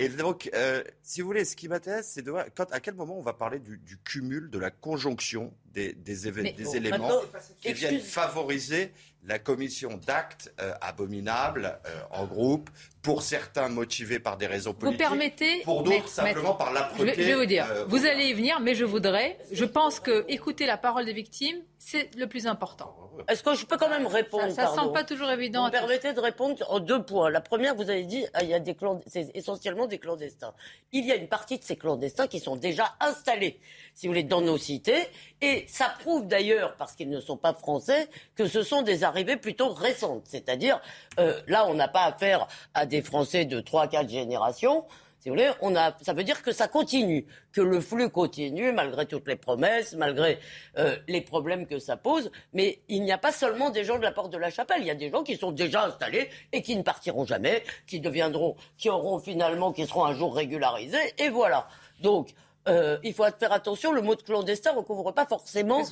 [0.00, 2.94] Et donc, euh, si vous voulez, ce qui m'intéresse, c'est de voir quand, à quel
[2.94, 7.20] moment on va parler du, cumul, de la conjonction des, des, éléments
[7.60, 8.92] qui viennent favoriser
[9.24, 12.70] la commission d'actes euh, abominables euh, en groupe,
[13.02, 17.14] pour certains motivés par des raisons politiques, vous permettez, pour d'autres simplement par l'âpreté.
[17.14, 20.24] Je, je vais vous dire, vous allez y venir, mais je voudrais, je pense que
[20.28, 22.94] écouter la parole des victimes, c'est le plus important.
[23.26, 25.62] Est-ce que je peux quand même répondre Ça, ne semble pas toujours évident.
[25.62, 27.30] Vous me permettez de répondre en deux points.
[27.30, 28.76] La première, vous avez dit, ah, il y a des
[29.06, 30.54] c'est essentiellement des clandestins.
[30.92, 33.58] Il y a une partie de ces clandestins qui sont déjà installés,
[33.94, 35.08] si vous voulez, dans nos cités,
[35.40, 39.36] et ça prouve d'ailleurs, parce qu'ils ne sont pas français, que ce sont des arrivées
[39.36, 40.24] plutôt récentes.
[40.26, 40.80] C'est-à-dire,
[41.18, 44.84] euh, là, on n'a pas affaire à des Français de trois, quatre générations
[45.20, 48.70] si vous voulez, on a, ça veut dire que ça continue, que le flux continue
[48.70, 50.38] malgré toutes les promesses, malgré
[50.78, 52.30] euh, les problèmes que ça pose.
[52.52, 54.86] Mais il n'y a pas seulement des gens de la porte de la chapelle, il
[54.86, 58.54] y a des gens qui sont déjà installés et qui ne partiront jamais, qui deviendront,
[58.76, 61.14] qui auront finalement, qui seront un jour régularisés.
[61.18, 61.66] Et voilà.
[62.00, 62.28] Donc,
[62.68, 65.82] euh, il faut faire attention, le mot de clandestin ne recouvre pas forcément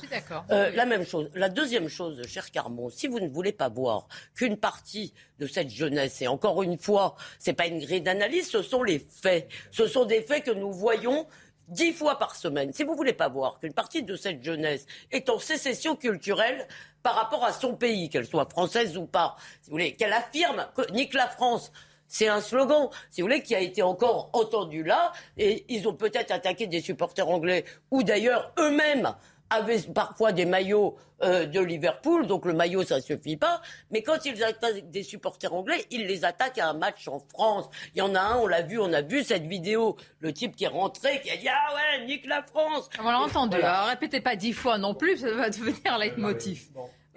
[0.51, 1.29] euh, la même chose.
[1.33, 5.69] La deuxième chose, cher Carmon, si vous ne voulez pas voir qu'une partie de cette
[5.69, 9.49] jeunesse, et encore une fois, ce n'est pas une grille d'analyse, ce sont les faits.
[9.71, 11.27] Ce sont des faits que nous voyons
[11.67, 12.71] dix fois par semaine.
[12.73, 16.67] Si vous ne voulez pas voir qu'une partie de cette jeunesse est en sécession culturelle
[17.03, 20.67] par rapport à son pays, qu'elle soit française ou pas, si vous voulez, qu'elle affirme
[20.75, 21.71] que nique la France,
[22.07, 25.11] c'est un slogan, si vous voulez, qui a été encore entendu là.
[25.37, 29.13] Et ils ont peut-être attaqué des supporters anglais, ou d'ailleurs eux-mêmes
[29.49, 33.61] avaient parfois des maillots euh, de Liverpool, donc le maillot ça suffit pas.
[33.91, 37.69] Mais quand ils attaquent des supporters anglais, ils les attaquent à un match en France.
[37.95, 40.55] Il y en a un, on l'a vu, on a vu cette vidéo, le type
[40.55, 42.89] qui est rentré, qui a dit ah ouais, nique la France.
[42.99, 43.55] On l'a entendu.
[43.57, 46.67] Alors répétez pas dix fois non plus, ça va devenir leitmotiv.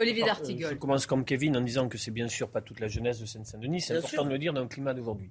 [0.01, 0.71] Olivier D'Artigol.
[0.71, 3.27] Je commence comme Kevin en disant que c'est bien sûr pas toute la jeunesse de
[3.27, 3.83] Seine-Saint-Denis.
[3.83, 5.31] C'est important de le dire dans le climat d'aujourd'hui.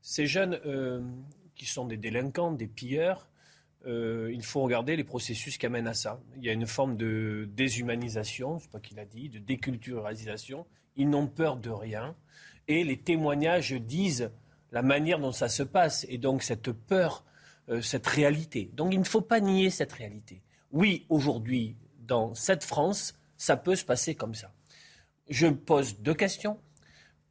[0.00, 1.02] Ces jeunes euh,
[1.54, 3.28] qui sont des délinquants, des pilleurs,
[3.86, 6.20] euh, il faut regarder les processus qui amènent à ça.
[6.36, 9.38] Il y a une forme de déshumanisation, je ne sais pas qui l'a dit, de
[9.38, 10.66] déculturalisation.
[10.96, 12.16] Ils n'ont peur de rien.
[12.66, 14.30] Et les témoignages disent
[14.72, 16.06] la manière dont ça se passe.
[16.08, 17.24] Et donc cette peur,
[17.68, 18.70] euh, cette réalité.
[18.72, 20.42] Donc il ne faut pas nier cette réalité.
[20.72, 24.52] Oui, aujourd'hui, dans cette France, ça peut se passer comme ça.
[25.30, 26.58] Je pose deux questions.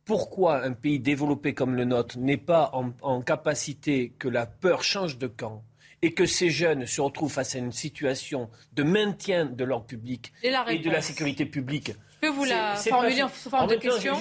[0.05, 5.17] Pourquoi un pays développé comme le nôtre n'est pas en, capacité que la peur change
[5.17, 5.63] de camp
[6.01, 10.31] et que ces jeunes se retrouvent face à une situation de maintien de l'ordre public
[10.43, 11.91] et, de la sécurité publique?
[12.13, 14.15] Je peux vous la formuler en forme de question?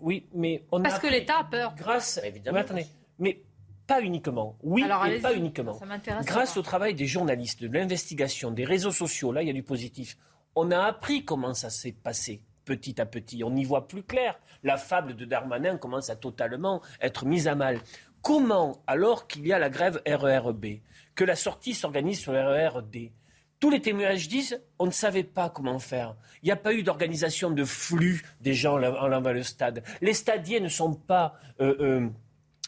[0.00, 1.74] Oui, mais on Parce que l'État a peur.
[1.76, 2.18] Grâce.
[2.24, 2.54] Évidemment.
[2.54, 2.86] Mais attendez.
[3.18, 3.42] Mais
[3.86, 4.56] pas uniquement.
[4.62, 5.78] Oui, mais pas uniquement.
[6.24, 9.62] Grâce au travail des journalistes, de l'investigation, des réseaux sociaux, là, il y a du
[9.62, 10.16] positif
[10.54, 13.42] on a appris comment ça s'est passé petit à petit.
[13.44, 14.38] On y voit plus clair.
[14.62, 17.80] La fable de Darmanin commence à totalement être mise à mal.
[18.22, 20.66] Comment, alors qu'il y a la grève RERB,
[21.14, 23.10] que la sortie s'organise sur RERD,
[23.58, 26.16] tous les témoignages disent on ne savait pas comment faire.
[26.42, 29.82] Il n'y a pas eu d'organisation de flux des gens en allant vers le stade.
[30.00, 31.34] Les stadiers ne sont pas.
[31.60, 32.08] Euh, euh,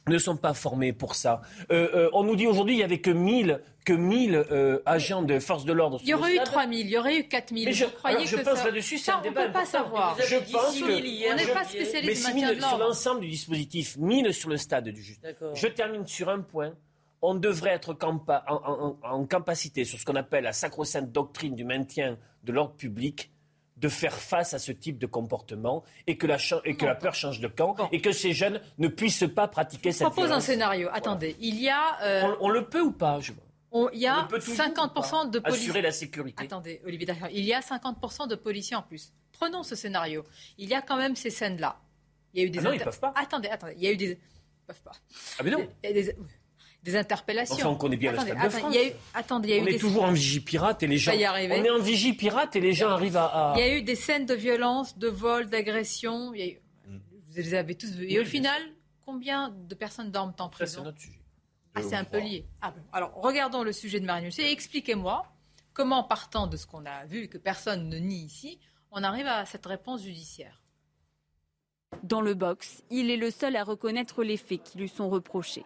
[0.08, 1.42] ne sont pas formés pour ça.
[1.70, 5.22] Euh, euh, on nous dit aujourd'hui qu'il n'y avait que 1000, que 1000 euh, agents
[5.22, 5.98] de forces de l'ordre.
[6.02, 7.64] Il y aurait eu 3000, il y aurait eu 4000.
[7.66, 8.64] Mais je, Vous croyez alors, je que pense ça...
[8.66, 9.84] là-dessus, c'est ça, un on débat ne peut pas important.
[9.84, 10.16] savoir.
[10.20, 13.20] Je pense que on n'est pas spécialiste mais du c'est maintien de 1000 sur l'ensemble
[13.20, 15.20] du dispositif, 1000 sur le stade du juge.
[15.20, 15.54] D'accord.
[15.54, 16.72] Je termine sur un point.
[17.24, 21.12] On devrait être campa- en, en- en- en capacité, sur ce qu'on appelle la sacro-sainte
[21.12, 23.30] doctrine du maintien de l'ordre public,
[23.82, 26.94] de faire face à ce type de comportement et que la, cha- et que la
[26.94, 30.24] peur change de camp et que ces jeunes ne puissent pas pratiquer Je cette propose
[30.24, 30.44] un violence.
[30.44, 30.88] scénario.
[30.92, 33.32] Attendez, il y a, euh, On, on le peut ou pas je-
[33.72, 35.64] on- il y on a le peut toujours 50% de policiers.
[35.64, 36.44] Assurer la sécurité.
[36.44, 39.12] Attendez, Olivier Dallaire, il y a 50% de policiers en plus.
[39.32, 40.24] Prenons ce scénario.
[40.58, 41.76] Il y a quand même ces scènes-là.
[42.34, 43.12] Il y a eu des Ah non, ils peuvent pas.
[43.16, 43.74] Attendez, attendez.
[43.76, 44.10] Il y a eu des.
[44.12, 44.92] Ils peuvent pas.
[45.38, 45.66] Ah mais non.
[45.82, 46.14] Des,
[46.82, 47.54] des interpellations.
[47.54, 49.50] Enfin, on connaît bien le attendez, Stade de attendez, il y a eu, attendez, il
[49.50, 49.74] y a eu On des.
[49.74, 51.12] est toujours en vigie pirate et les gens.
[51.12, 53.52] On est en vigie pirate et les gens arrivent à.
[53.52, 56.34] à- Il y a eu des scènes de violence, de vol, d'agression.
[56.34, 56.96] Eu- Mm.
[56.96, 58.10] Vous les avez tous vus.
[58.10, 58.60] Et au final,
[59.06, 61.18] combien de personnes dorment en Ça, c'est prison notre sujet.
[61.74, 62.44] Ah, c'est un peu lié.
[62.60, 62.82] Ah, bon.
[62.92, 64.44] Alors, regardons le sujet de Marine Le Pen.
[64.46, 65.24] Expliquez-moi
[65.72, 68.58] comment, partant de ce qu'on a vu, que personne ne nie ici,
[68.90, 70.60] on arrive à cette réponse judiciaire.
[72.02, 75.64] Dans le box, il est le seul à reconnaître les faits qui lui sont reprochés.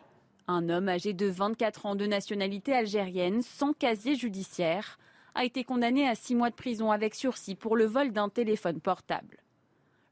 [0.49, 4.97] Un homme âgé de 24 ans de nationalité algérienne, sans casier judiciaire,
[5.35, 8.81] a été condamné à six mois de prison avec sursis pour le vol d'un téléphone
[8.81, 9.39] portable.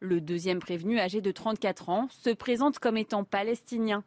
[0.01, 4.03] Le deuxième prévenu, âgé de 34 ans, se présente comme étant palestinien.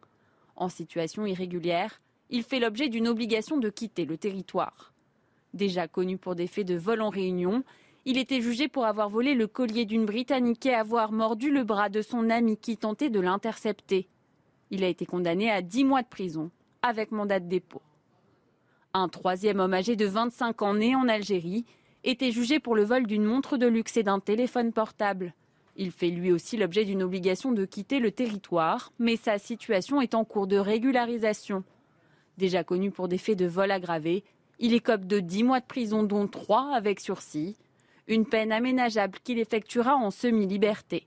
[0.57, 4.93] En situation irrégulière, il fait l'objet d'une obligation de quitter le territoire.
[5.53, 7.63] Déjà connu pour des faits de vol en réunion,
[8.03, 11.87] il était jugé pour avoir volé le collier d'une Britannique et avoir mordu le bras
[11.87, 14.09] de son ami qui tentait de l'intercepter.
[14.71, 16.51] Il a été condamné à 10 mois de prison,
[16.81, 17.81] avec mandat de dépôt.
[18.93, 21.65] Un troisième homme âgé de 25 ans né en Algérie
[22.03, 25.33] était jugé pour le vol d'une montre de luxe et d'un téléphone portable.
[25.75, 30.15] Il fait lui aussi l'objet d'une obligation de quitter le territoire, mais sa situation est
[30.15, 31.63] en cours de régularisation.
[32.37, 34.23] Déjà connu pour des faits de vol aggravé,
[34.59, 37.55] il écope de 10 mois de prison, dont 3 avec sursis,
[38.07, 41.05] une peine aménageable qu'il effectuera en semi-liberté.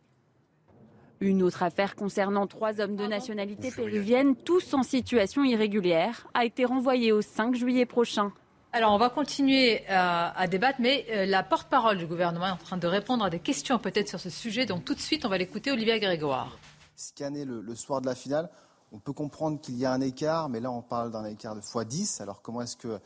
[1.20, 6.64] Une autre affaire concernant trois hommes de nationalité péruvienne, tous en situation irrégulière, a été
[6.64, 8.32] renvoyée au 5 juillet prochain.
[8.72, 12.56] Alors, on va continuer à, à débattre, mais euh, la porte-parole du gouvernement est en
[12.56, 14.64] train de répondre à des questions peut-être sur ce sujet.
[14.64, 16.56] Donc, tout de suite, on va l'écouter, Olivier Grégoire.
[16.96, 18.48] scanné le, le soir de la finale,
[18.92, 21.60] on peut comprendre qu'il y a un écart, mais là on parle d'un écart de
[21.60, 22.22] x10.
[22.22, 22.98] Alors comment est-ce que, euh,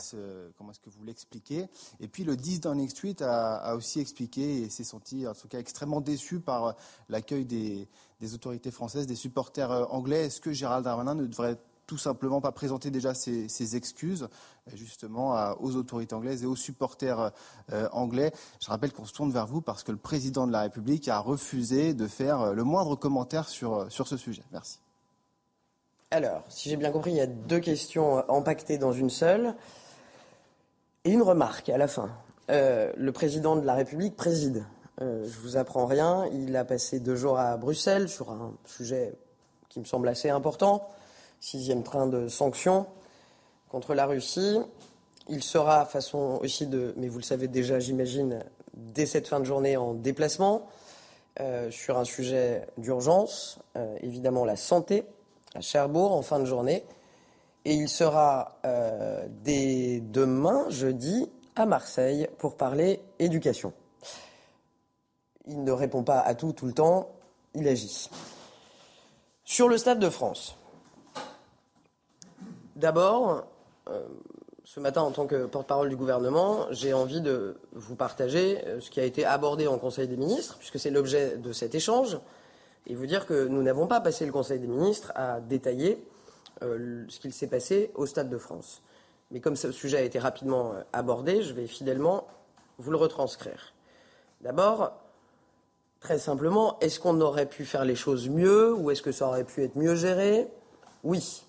[0.00, 1.66] ce- comment est-ce que vous l'expliquez
[2.00, 5.48] Et puis le 10 Downing Street a, a aussi expliqué et s'est senti en tout
[5.48, 6.72] cas extrêmement déçu par euh,
[7.08, 7.88] l'accueil des,
[8.34, 10.26] autorités françaises, des supporters euh, anglais.
[10.26, 14.22] Est-ce que Gérald Darmanin ne devrait tout simplement pas présenter déjà ses, ses excuses
[14.68, 17.32] euh, justement aux autorités anglaises et aux supporters
[17.72, 18.32] euh, anglais?
[18.60, 21.18] Je rappelle qu'on se tourne vers vous parce que le président de la République a
[21.18, 24.44] refusé de faire euh, le moindre commentaire sur, euh, sur ce sujet.
[24.52, 24.78] Merci.
[26.12, 29.54] Alors, si j'ai bien compris, il y a deux questions euh, empaquetées dans une seule.
[31.06, 32.10] Et une remarque à la fin.
[32.50, 34.62] Euh, le président de la République préside.
[35.00, 36.26] Euh, je vous apprends rien.
[36.34, 39.14] Il a passé deux jours à Bruxelles sur un sujet
[39.70, 40.86] qui me semble assez important.
[41.40, 42.86] Sixième train de sanctions
[43.70, 44.60] contre la Russie.
[45.30, 48.44] Il sera, façon aussi de, mais vous le savez déjà, j'imagine,
[48.74, 50.68] dès cette fin de journée en déplacement
[51.40, 53.60] euh, sur un sujet d'urgence,
[54.02, 55.06] évidemment la santé,
[55.54, 56.84] à Cherbourg en fin de journée.
[57.64, 63.72] Et il sera euh, dès demain, jeudi, à Marseille pour parler éducation.
[65.46, 67.10] Il ne répond pas à tout tout le temps,
[67.54, 68.10] il agit.
[69.44, 70.56] Sur le Stade de France.
[72.76, 73.44] D'abord,
[73.88, 74.06] euh,
[74.64, 78.90] ce matin, en tant que porte-parole du gouvernement, j'ai envie de vous partager euh, ce
[78.90, 82.18] qui a été abordé en Conseil des ministres, puisque c'est l'objet de cet échange,
[82.86, 86.04] et vous dire que nous n'avons pas passé le Conseil des ministres à détailler
[86.62, 88.82] euh, ce qu'il s'est passé au Stade de France.
[89.30, 92.26] Mais comme ce sujet a été rapidement euh, abordé, je vais fidèlement
[92.78, 93.72] vous le retranscrire.
[94.40, 94.92] D'abord,
[96.00, 99.44] très simplement, est-ce qu'on aurait pu faire les choses mieux ou est-ce que ça aurait
[99.44, 100.48] pu être mieux géré?
[101.04, 101.44] Oui.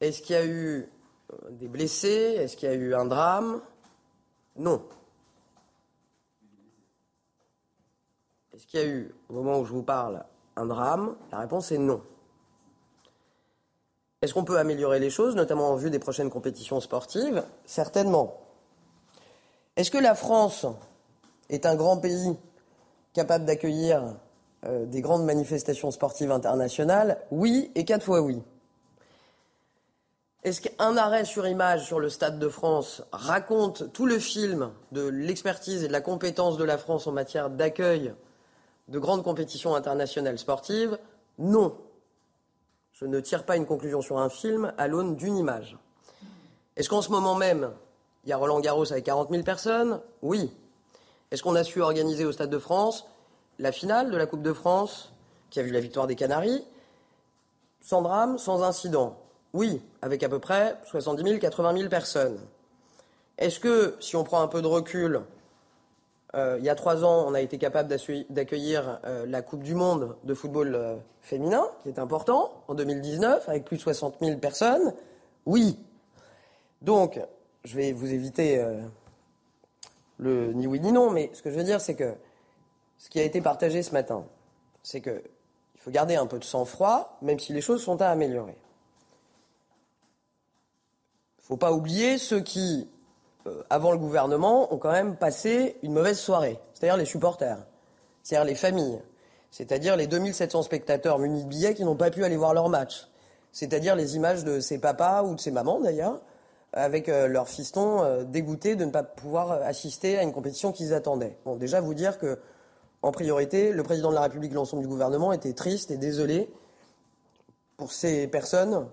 [0.00, 0.88] Est-ce qu'il y a eu
[1.32, 2.36] euh, des blessés?
[2.38, 3.60] Est-ce qu'il y a eu un drame?
[4.56, 4.82] Non.
[8.58, 10.24] Est-ce qu'il y a eu, au moment où je vous parle,
[10.56, 11.14] un drame?
[11.30, 12.02] La réponse est non.
[14.20, 17.44] Est-ce qu'on peut améliorer les choses, notamment en vue des prochaines compétitions sportives?
[17.66, 18.36] Certainement.
[19.76, 20.66] Est-ce que la France
[21.50, 22.36] est un grand pays
[23.12, 24.16] capable d'accueillir
[24.64, 27.20] euh, des grandes manifestations sportives internationales?
[27.30, 28.42] Oui, et quatre fois oui.
[30.42, 35.06] Est-ce qu'un arrêt sur image sur le Stade de France raconte tout le film de
[35.06, 38.14] l'expertise et de la compétence de la France en matière d'accueil
[38.88, 40.98] de grandes compétitions internationales sportives
[41.38, 41.76] Non.
[42.92, 45.76] Je ne tire pas une conclusion sur un film à l'aune d'une image.
[46.76, 47.70] Est-ce qu'en ce moment même,
[48.24, 50.00] il y a Roland Garros avec 40 000 personnes?
[50.22, 50.50] Oui.
[51.30, 53.06] Est-ce qu'on a su organiser au Stade de France
[53.58, 55.12] la finale de la Coupe de France,
[55.50, 56.64] qui a vu la victoire des Canaries,
[57.80, 59.18] sans drame, sans incident
[59.52, 62.38] Oui, avec à peu près 70 000, 80 000 personnes.
[63.36, 65.22] Est-ce que, si on prend un peu de recul,
[66.34, 67.88] euh, il y a trois ans, on a été capable
[68.28, 73.48] d'accueillir euh, la Coupe du Monde de football euh, féminin, qui est important, en 2019,
[73.48, 74.92] avec plus de 60 000 personnes
[75.46, 75.78] Oui.
[76.82, 77.18] Donc,
[77.64, 78.64] je vais vous éviter
[80.18, 82.14] le ni oui ni non, mais ce que je veux dire, c'est que
[82.98, 84.24] ce qui a été partagé ce matin,
[84.84, 85.20] c'est qu'il
[85.78, 88.56] faut garder un peu de sang-froid, même si les choses sont à améliorer.
[91.38, 92.88] Il ne faut pas oublier ceux qui,
[93.70, 97.58] avant le gouvernement, ont quand même passé une mauvaise soirée, c'est-à-dire les supporters,
[98.22, 99.00] c'est-à-dire les familles,
[99.50, 103.08] c'est-à-dire les 2700 spectateurs munis de billets qui n'ont pas pu aller voir leur match,
[103.52, 106.20] c'est-à-dire les images de ces papas ou de ces mamans d'ailleurs,
[106.72, 110.92] avec euh, leurs fistons euh, dégoûtés de ne pas pouvoir assister à une compétition qu'ils
[110.92, 111.38] attendaient.
[111.44, 112.38] Bon, déjà vous dire que
[113.02, 116.50] en priorité, le président de la République, l'ensemble du gouvernement était triste et désolé
[117.76, 118.88] pour ces personnes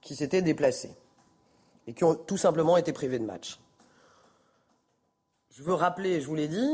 [0.00, 0.94] qui s'étaient déplacées
[1.86, 3.60] et qui ont tout simplement été privées de match.
[5.56, 6.70] Je veux rappeler, je vous l'ai dit,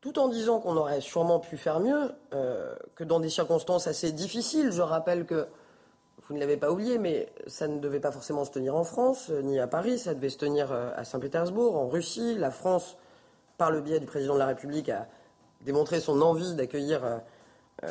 [0.00, 4.12] tout en disant qu'on aurait sûrement pu faire mieux, euh, que dans des circonstances assez
[4.12, 5.48] difficiles, je rappelle que,
[6.28, 9.30] vous ne l'avez pas oublié, mais ça ne devait pas forcément se tenir en France,
[9.30, 12.36] euh, ni à Paris, ça devait se tenir euh, à Saint-Pétersbourg, en Russie.
[12.38, 12.96] La France
[13.56, 15.08] par le biais du président de la République, a
[15.62, 17.20] démontré son envie d'accueillir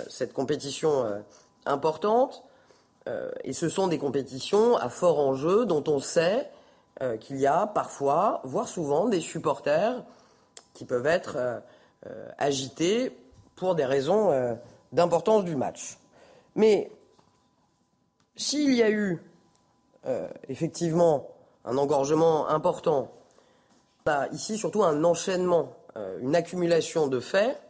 [0.08, 1.22] cette compétition
[1.66, 2.46] importante.
[3.44, 6.50] et ce sont des compétitions à fort enjeu dont on sait
[7.20, 10.04] qu'il y a parfois, voire souvent, des supporters
[10.74, 11.62] qui peuvent être
[12.38, 13.16] agités
[13.56, 14.58] pour des raisons
[14.92, 15.98] d'importance du match.
[16.56, 16.92] Mais
[18.36, 19.22] s'il y a eu
[20.48, 21.30] effectivement
[21.66, 23.12] un engorgement important
[24.08, 27.62] a ici surtout un enchaînement, euh, une accumulation de faits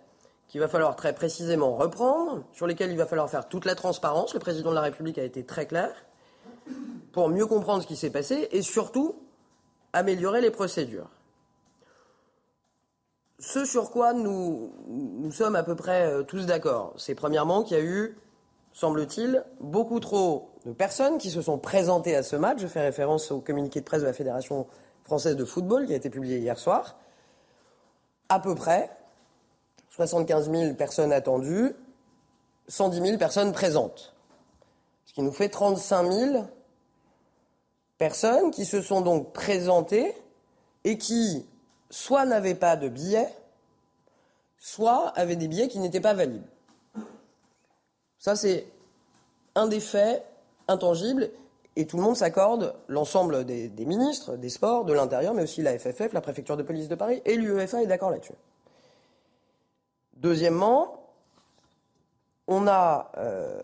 [0.48, 4.34] qu'il va falloir très précisément reprendre, sur lesquels il va falloir faire toute la transparence.
[4.34, 5.92] Le président de la République a été très clair
[7.18, 9.16] pour mieux comprendre ce qui s'est passé et surtout
[9.92, 11.10] améliorer les procédures.
[13.40, 17.76] Ce sur quoi nous, nous sommes à peu près euh, tous d'accord, c'est premièrement qu'il
[17.76, 18.20] y a eu,
[18.72, 22.60] semble-t-il, beaucoup trop de personnes qui se sont présentées à ce match.
[22.60, 24.68] Je fais référence au communiqué de presse de la Fédération
[25.04, 26.98] française de football qui a été publiée hier soir.
[28.30, 28.92] À peu près
[29.90, 31.74] 75 000 personnes attendues,
[32.68, 34.14] 110 000 personnes présentes.
[35.06, 36.48] Ce qui nous fait 35 000
[37.98, 40.16] personnes qui se sont donc présentées
[40.84, 41.46] et qui
[41.90, 43.34] soit n'avaient pas de billets,
[44.60, 46.48] soit avaient des billets qui n'étaient pas valides.
[48.20, 48.68] Ça, c'est
[49.56, 50.26] un des faits
[50.68, 51.30] intangibles
[51.78, 55.78] et tout le monde s'accorde, l'ensemble des, ministres, des sports, de l'intérieur, mais aussi la
[55.78, 58.34] FFF, la préfecture de police de Paris, et l'UEFA est d'accord là-dessus.
[60.16, 61.08] Deuxièmement,
[62.48, 63.62] on a, euh,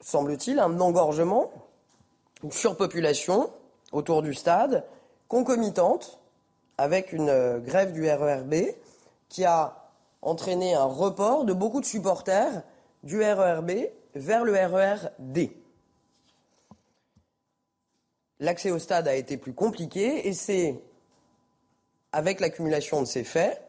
[0.00, 1.50] semble-t-il, un engorgement,
[2.44, 3.50] une surpopulation
[3.90, 4.84] autour du stade,
[5.26, 6.20] concomitante
[6.78, 8.54] avec une euh, grève du RERB
[9.28, 9.90] qui a
[10.22, 12.62] entraîné un report de beaucoup de supporters
[13.02, 13.72] du RERB
[14.14, 15.50] vers le RERD
[18.40, 20.80] l'accès au stade a été plus compliqué et c'est
[22.12, 23.60] avec l'accumulation de ces faits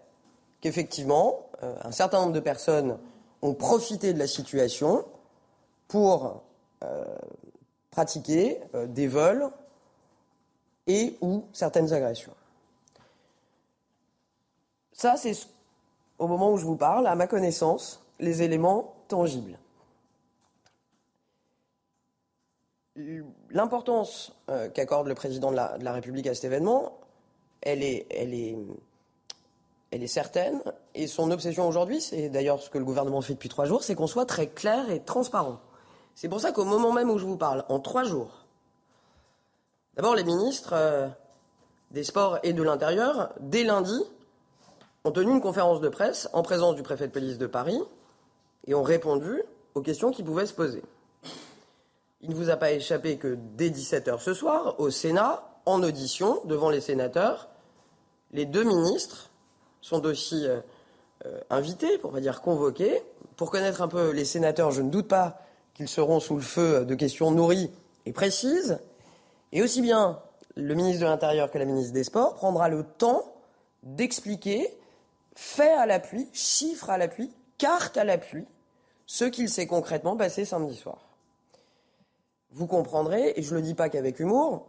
[0.62, 3.00] qu'effectivement, euh, un certain nombre de personnes
[3.42, 5.06] ont profité de la situation
[5.88, 6.44] pour
[6.84, 7.06] euh,
[7.96, 9.50] pratiquer euh, des vols
[10.86, 12.34] et ou certaines agressions.
[14.92, 15.34] Ça, c'est
[16.20, 19.58] au moment où je vous parle, à ma connaissance, les éléments tangibles.
[23.50, 26.98] l'importance euh, qu'accorde le président de la, République à cet événement,
[27.62, 28.08] elle est,
[30.08, 30.62] certaine.
[30.94, 33.96] Et son obsession aujourd'hui, c'est d'ailleurs ce que le gouvernement fait depuis trois jours, c'est
[33.96, 35.60] qu'on soit très clair et transparent.
[36.16, 38.46] C'est pour ça qu'au moment même où je vous parle, en trois jours,
[39.96, 41.10] d'abord les ministres euh,
[41.92, 44.02] des Sports et de l'Intérieur, dès lundi,
[45.04, 47.80] ont tenu une conférence de presse en présence du préfet de police de Paris
[48.66, 49.44] et ont répondu
[49.76, 50.82] aux questions qui pouvaient se poser.
[52.22, 56.42] Il ne vous a pas échappé que dès 17h ce soir, au Sénat, en audition
[56.46, 57.50] devant les sénateurs,
[58.32, 59.30] les deux ministres
[59.82, 60.60] sont aussi euh,
[61.26, 63.04] euh, invités, pour pas dire convoqués.
[63.36, 65.45] Pour connaître un peu les sénateurs, je ne doute pas
[65.76, 67.70] qu'ils seront sous le feu de questions nourries
[68.06, 68.80] et précises.
[69.52, 70.20] Et aussi bien
[70.56, 73.24] le ministre de l'Intérieur que la ministre des Sports prendra le temps
[73.84, 74.76] d'expliquer
[75.36, 78.46] fait à l'appui, chiffres à l'appui, carte à l'appui,
[79.06, 80.98] ce qu'il s'est concrètement passé samedi soir.
[82.52, 84.66] Vous comprendrez, et je ne le dis pas qu'avec humour,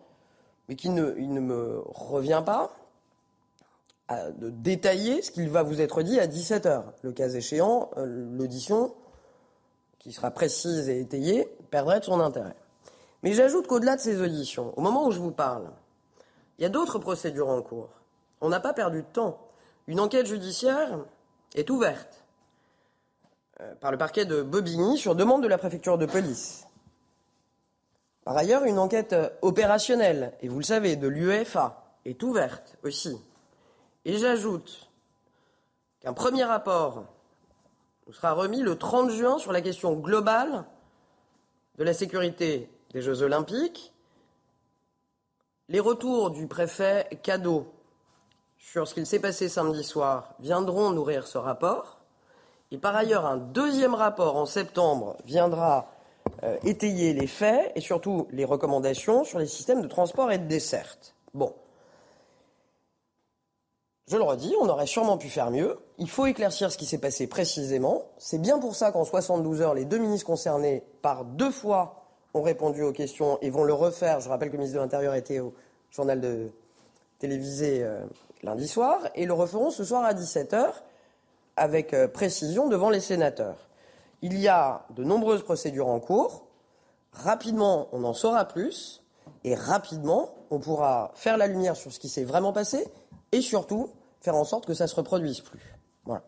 [0.69, 2.75] mais qu'il ne, me revient pas
[4.11, 6.83] de détailler ce qu'il va vous être dit à 17h.
[7.03, 8.95] Le cas échéant, euh, l'audition,
[10.07, 12.55] qui sera précise et étayée, perdrait de son intérêt.
[13.25, 15.69] Mais j'ajoute qu'au-delà de ces auditions, au moment où je vous parle,
[16.57, 17.91] il y a d'autres procédures en cours.
[18.41, 19.37] On n'a pas perdu de temps.
[19.89, 21.01] Une enquête judiciaire
[21.57, 22.25] est ouverte
[23.61, 26.69] euh, par le parquet de Bobigny sur demande de la préfecture de police.
[28.25, 33.21] Par ailleurs, une enquête euh, opérationnelle, et vous le savez, de l'UEFA est ouverte aussi.
[34.05, 34.89] Et j'ajoute
[35.99, 37.07] qu'un premier rapport
[38.07, 40.65] nous sera remis le 30 juin sur la question globale
[41.79, 43.93] de la sécurité des Jeux olympiques.
[45.69, 47.67] Les retours du préfet Cadeau
[48.59, 51.99] sur ce qu'il s'est passé samedi soir viendront nourrir ce rapport.
[52.71, 55.91] Et par ailleurs, un deuxième rapport en septembre viendra
[56.43, 60.47] euh, étayer les faits et surtout les recommandations sur les systèmes de transport et de
[60.47, 61.15] desserte.
[61.35, 61.55] Bon.
[64.09, 65.81] Je le redis, on aurait sûrement pu faire mieux.
[65.99, 68.05] Il faut éclaircir ce qui s'est passé précisément.
[68.19, 72.43] C'est bien pour ça qu'en 72 heures, les deux ministres concernés, par deux fois, ont
[72.43, 74.21] répondu aux questions et vont le refaire.
[74.21, 75.55] Je rappelle que le ministre de l'Intérieur était au
[75.91, 76.51] journal
[77.19, 78.05] télévisé euh,
[78.45, 80.67] lundi soir et le referont ce soir à 17h
[81.57, 83.57] avec euh, précision devant les sénateurs.
[84.23, 86.47] Il y a de nombreuses procédures en cours.
[87.13, 89.03] Rapidement, on en saura plus
[89.43, 92.87] et rapidement, on pourra faire la lumière sur ce qui s'est vraiment passé
[93.33, 93.91] et surtout
[94.27, 95.61] faire en sorte que ça ne se reproduise plus.
[96.05, 96.25] Voilà.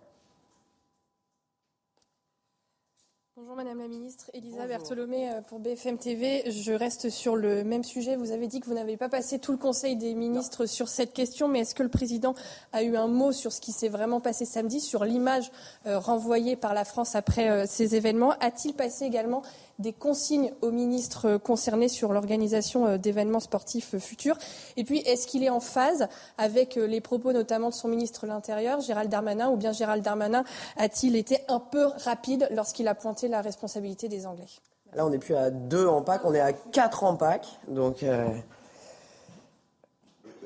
[3.36, 6.48] Bonjour Madame la Ministre, Elisa Bertholomé euh, pour BFM TV.
[6.48, 8.14] Je reste sur le même sujet.
[8.14, 11.12] Vous avez dit que vous n'avez pas passé tout le Conseil des ministres sur cette
[11.12, 12.34] question, mais est-ce que le Président
[12.72, 15.50] a eu un mot sur ce qui s'est vraiment passé samedi, sur l'image
[15.86, 18.34] euh, renvoyée par la France après euh, ces événements?
[18.38, 19.42] A-t-il passé également
[19.78, 24.36] des consignes aux ministres concernés sur l'organisation d'événements sportifs futurs
[24.76, 28.32] Et puis, est-ce qu'il est en phase avec les propos notamment de son ministre de
[28.32, 30.44] l'Intérieur, Gérald Darmanin, ou bien Gérald Darmanin
[30.76, 34.46] a-t-il été un peu rapide lorsqu'il a pointé la responsabilité des Anglais?
[34.94, 37.58] Là, on n'est plus à deux en Pâques, on est à quatre en Pâques.
[37.68, 38.26] Donc, euh,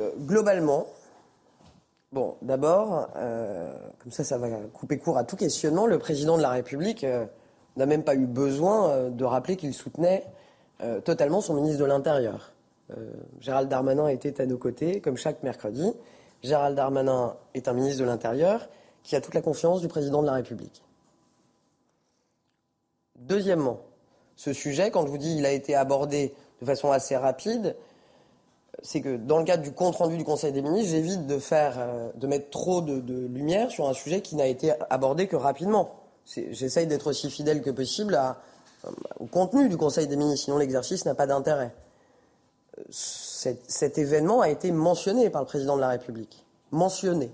[0.00, 0.86] euh, globalement,
[2.12, 3.72] bon, d'abord, euh,
[4.02, 7.06] comme ça, ça va couper court à tout questionnement, le président de la République
[7.76, 10.26] n'a même pas eu besoin de rappeler qu'il soutenait
[11.04, 12.52] totalement son ministre de l'Intérieur.
[13.40, 15.92] Gérald Darmanin était à nos côtés, comme chaque mercredi.
[16.42, 18.68] Gérald Darmanin est un ministre de l'Intérieur
[19.02, 20.82] qui a toute la confiance du président de la République.
[23.18, 23.80] Deuxièmement,
[24.36, 27.76] ce sujet, quand je vous dis il a été abordé de façon assez rapide,
[28.82, 31.76] c'est que dans le cadre du compte rendu du Conseil des ministres, j'évite de faire,
[31.78, 36.01] euh, de mettre trop de, lumière sur un sujet qui n'a été abordé que rapidement.
[36.26, 38.40] J'essaye d'être aussi fidèle que possible à,
[39.18, 41.74] au contenu du Conseil des ministres, sinon l'exercice n'a pas d'intérêt.
[42.90, 47.32] Cet, cet événement a été mentionné par le président de la République, mentionné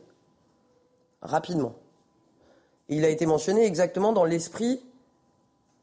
[1.22, 1.74] rapidement.
[2.88, 4.82] Et il a été mentionné exactement dans l'esprit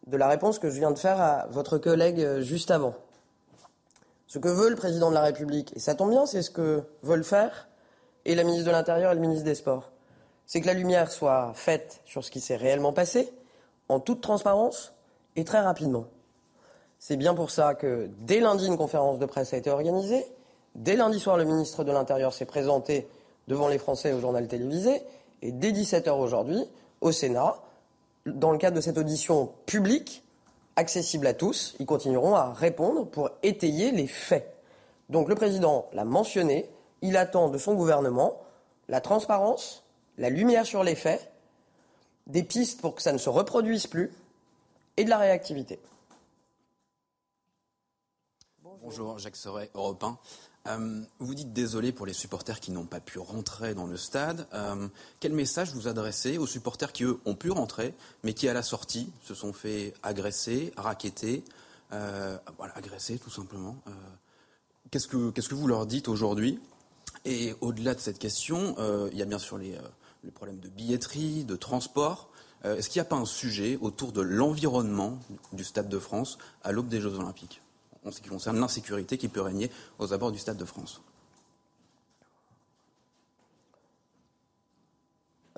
[0.07, 2.95] de la réponse que je viens de faire à votre collègue euh, juste avant.
[4.27, 6.83] Ce que veut le président de la République, et ça tombe bien, c'est ce que
[7.03, 7.67] veulent faire
[8.25, 9.91] et la ministre de l'Intérieur et le ministre des Sports,
[10.45, 13.31] c'est que la lumière soit faite sur ce qui s'est réellement passé,
[13.89, 14.93] en toute transparence
[15.35, 16.05] et très rapidement.
[16.99, 20.25] C'est bien pour ça que dès lundi, une conférence de presse a été organisée.
[20.75, 23.07] Dès lundi soir, le ministre de l'Intérieur s'est présenté
[23.47, 25.01] devant les Français au journal télévisé.
[25.41, 26.63] Et dès 17h aujourd'hui,
[27.01, 27.57] au Sénat,
[28.25, 30.23] dans le cadre de cette audition publique,
[30.75, 34.51] accessible à tous, ils continueront à répondre pour étayer les faits.
[35.09, 36.69] Donc le président l'a mentionné,
[37.01, 38.41] il attend de son gouvernement
[38.87, 39.84] la transparence,
[40.17, 41.31] la lumière sur les faits,
[42.27, 44.11] des pistes pour que ça ne se reproduise plus
[44.97, 45.79] et de la réactivité.
[48.81, 50.17] Bonjour, Jacques Serret, Europe 1.
[50.67, 54.47] Euh, vous dites désolé pour les supporters qui n'ont pas pu rentrer dans le stade.
[54.53, 54.87] Euh,
[55.19, 57.93] quel message vous adressez aux supporters qui, eux, ont pu rentrer,
[58.23, 61.43] mais qui, à la sortie, se sont fait agresser, raqueter,
[61.93, 63.75] euh, voilà, agresser tout simplement
[64.91, 66.59] Qu'est-ce que vous leur dites aujourd'hui?
[67.25, 68.75] Et au-delà de cette question,
[69.11, 69.77] il y a bien sûr les,
[70.25, 72.29] les problèmes de billetterie, de transport.
[72.63, 75.19] Est-ce qu'il n'y a pas un sujet autour de l'environnement
[75.53, 77.61] du Stade de France à l'aube des Jeux Olympiques
[78.05, 79.69] en ce qui concerne l'insécurité qui peut régner
[79.99, 81.01] aux abords du Stade de France?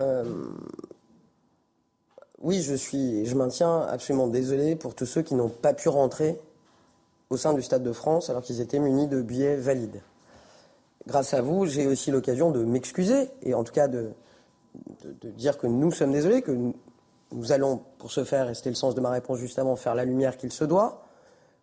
[0.01, 0.49] Euh,
[2.39, 6.39] Oui, je suis, je maintiens absolument désolé pour tous ceux qui n'ont pas pu rentrer
[7.29, 10.01] au sein du Stade de France alors qu'ils étaient munis de billets valides.
[11.07, 14.11] Grâce à vous, j'ai aussi l'occasion de m'excuser et en tout cas de,
[15.03, 18.75] de, dire que nous sommes désolés, que nous, allons, pour ce faire, et c'était le
[18.75, 21.05] sens de ma réponse justement, faire la lumière qu'il se doit,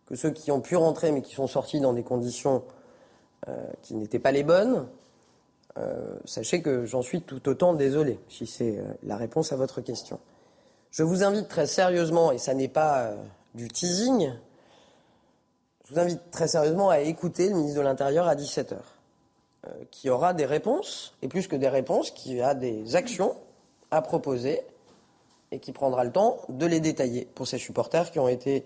[0.05, 2.63] que ceux qui ont pu rentrer mais qui sont sortis dans des conditions
[3.47, 4.87] euh, qui n'étaient pas les bonnes,
[5.77, 10.19] euh, sachez que j'en suis tout autant désolé, si c'est la réponse à votre question.
[10.91, 13.13] Je vous invite très sérieusement, et ça n'est pas
[13.53, 14.31] du teasing,
[15.87, 18.77] je vous invite très sérieusement à écouter le ministre de l'Intérieur à 17h.
[19.67, 23.35] Euh, qui aura des réponses, et plus que des réponses, qui a des actions
[23.89, 24.61] à proposer
[25.51, 28.65] et qui prendra le temps de les détailler pour ces supporters qui ont été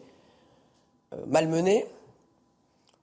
[1.14, 1.86] euh, malmenés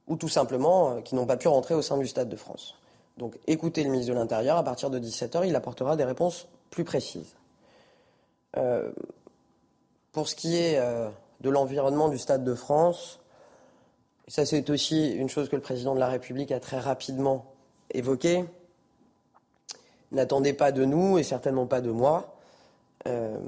[0.09, 2.74] ou tout simplement euh, qui n'ont pas pu rentrer au sein du Stade de France.
[3.16, 6.84] Donc écoutez le ministre de l'Intérieur, à partir de 17h, il apportera des réponses plus
[6.84, 7.34] précises.
[10.12, 10.78] pour ce qui est
[11.40, 13.20] de l'environnement du Stade de France,
[14.28, 17.55] ça c'est aussi une chose que le président de la République a très rapidement
[17.91, 18.45] évoqué,
[20.12, 22.37] n'attendez pas de nous, et certainement pas de moi,
[23.07, 23.39] euh,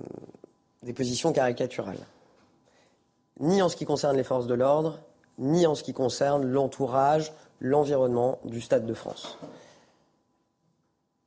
[0.82, 2.06] des positions caricaturales.
[3.40, 5.00] Ni en ce qui concerne les forces de l'ordre,
[5.38, 9.38] ni en ce qui concerne l'entourage, l'environnement du Stade de France.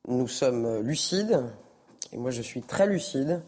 [0.08, 1.44] Nous sommes lucides,
[2.12, 3.42] et moi je suis très lucide,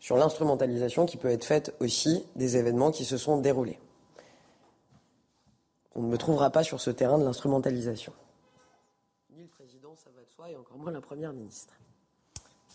[0.00, 3.78] sur l'instrumentalisation qui peut être faite aussi des événements qui se sont déroulés.
[5.94, 8.12] On ne me trouvera pas sur ce terrain de l'instrumentalisation
[10.48, 11.74] et encore moins la Première ministre.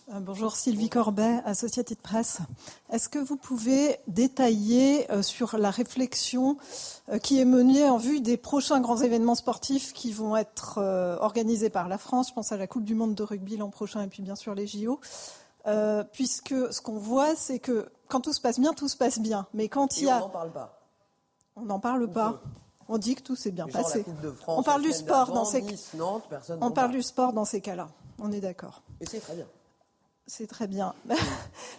[0.09, 2.39] Euh, bonjour Sylvie Corbet, Associated Press.
[2.91, 6.57] Est-ce que vous pouvez détailler euh, sur la réflexion
[7.09, 10.79] euh, qui est menée en vue des prochains grands événements sportifs qui vont être
[11.21, 12.29] organisés par la France?
[12.29, 14.53] Je pense à la Coupe du Monde de rugby l'an prochain et puis bien sûr
[14.53, 14.99] les JO.
[16.11, 19.47] puisque ce qu'on voit, c'est que quand tout se passe bien, tout se passe bien.
[19.53, 20.17] Mais quand il y a.
[20.17, 20.79] On n'en parle pas.
[21.55, 22.41] On n'en parle pas.
[22.89, 24.05] On dit que tout s'est bien passé.
[24.47, 25.63] on parle du sport dans ces
[26.61, 27.89] On parle du sport dans ces cas-là.
[28.19, 28.81] On est d'accord.
[29.01, 29.45] Et c'est très bien.
[30.25, 30.93] C'est très bien.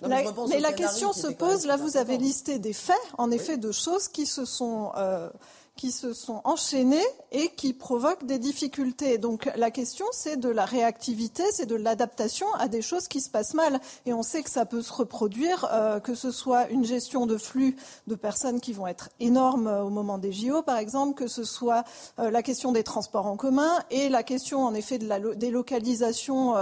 [0.07, 0.24] mais,
[0.61, 4.26] la question se pose, là vous avez listé des faits, en effet, de choses qui
[4.26, 5.30] se sont euh,
[5.77, 9.18] qui se sont enchaînés et qui provoquent des difficultés.
[9.18, 13.29] Donc la question, c'est de la réactivité, c'est de l'adaptation à des choses qui se
[13.29, 13.81] passent mal.
[14.07, 17.37] Et on sait que ça peut se reproduire, euh, que ce soit une gestion de
[17.37, 21.27] flux de personnes qui vont être énormes euh, au moment des JO, par exemple, que
[21.27, 21.83] ce soit
[22.20, 26.55] euh, la question des transports en commun et la question, en effet, de la délocalisation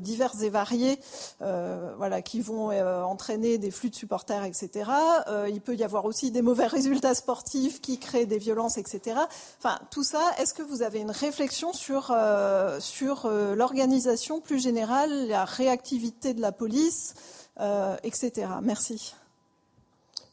[0.00, 0.98] diverses et variées,
[1.40, 2.70] voilà, qui vont
[3.04, 4.90] entraîner des flux de supporters, etc.
[5.48, 9.16] il peut y avoir aussi des mauvais résultats sportifs qui créent des violences, etc.
[9.58, 14.62] Enfin, tout ça, est-ce que vous avez une réflexion sur, euh, sur euh, l'organisation plus
[14.62, 17.14] générale, la réactivité de la police,
[17.60, 18.48] euh, etc.
[18.62, 19.14] Merci.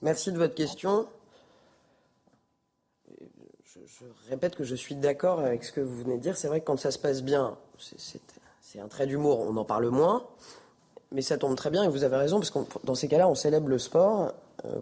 [0.01, 1.07] Merci de votre question.
[3.67, 6.37] Je, répète que je suis d'accord avec ce que vous venez de dire.
[6.37, 7.57] C'est vrai que quand ça se passe bien,
[8.61, 10.25] c'est un trait d'humour, on en parle moins.
[11.11, 13.35] Mais ça tombe très bien et vous avez raison, parce que dans ces cas-là, on
[13.35, 14.33] célèbre le sport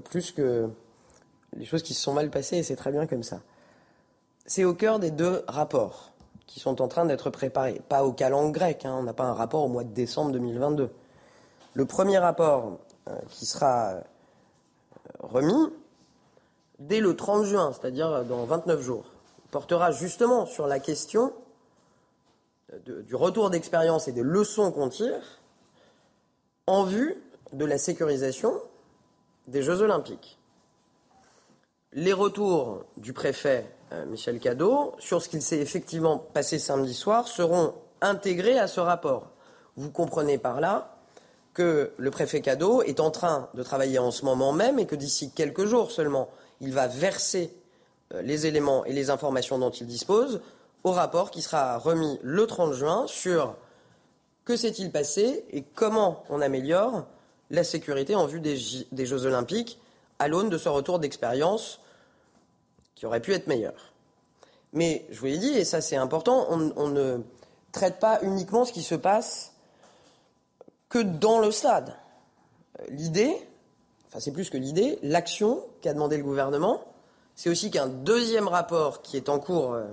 [0.04, 0.70] plus que
[1.60, 3.42] les choses qui se sont mal passées, et c'est très bien comme ça.
[4.46, 6.14] C'est au cœur des deux rapports
[6.48, 7.82] qui sont en train d'être préparés.
[7.90, 10.90] Pas au calendes grec, hein, on n'a pas un rapport au mois de décembre 2022.
[11.74, 14.02] Le premier rapport euh, qui sera euh,
[15.20, 15.72] remis
[16.80, 19.06] dès le 30 juin, c'est-à-dire dans 29 jours,
[19.52, 21.34] portera justement sur la question
[22.86, 25.42] du retour d'expérience et des leçons qu'on tire
[26.68, 28.54] en vue de la sécurisation
[29.48, 30.39] des Jeux olympiques
[31.94, 37.28] les retours du préfet euh, Michel Cadot sur ce qu'il s'est effectivement passé samedi soir
[37.28, 39.32] seront intégrés à ce rapport.
[39.76, 40.96] Vous comprenez par là
[41.54, 44.96] que le préfet Cadot est en train de travailler en ce moment même et que
[44.96, 46.30] d'ici quelques jours seulement,
[46.62, 47.52] il va verser
[48.14, 50.42] euh, les éléments et les informations dont il dispose
[50.84, 53.56] au rapport qui sera remis le 30 juin sur
[54.46, 57.06] que s'est-il passé et comment on améliore
[57.50, 58.58] la sécurité en vue des,
[58.92, 59.80] des Jeux olympiques
[60.20, 61.80] à l'aune de ce retour d'expérience
[62.96, 63.94] qui aurait pu être meilleur.
[64.74, 67.20] Mais je vous l'ai dit, et ça c'est important, on, ne
[67.72, 69.54] traite pas uniquement ce qui se passe
[70.90, 71.96] que dans le stade.
[72.90, 73.36] L'idée,
[74.08, 76.84] enfin c'est plus que l'idée, l'action qu'a demandé le gouvernement,
[77.36, 79.86] c'est aussi qu'un deuxième rapport qui est en cours euh,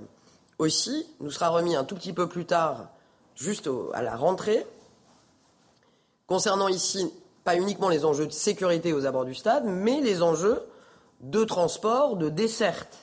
[0.59, 2.89] aussi nous sera remis un tout petit peu plus tard,
[3.35, 4.67] juste à la rentrée,
[6.27, 7.11] concernant ici
[7.47, 10.65] pas uniquement les enjeux de sécurité aux abords du stade, mais les enjeux
[11.21, 12.97] de transport, de desserte.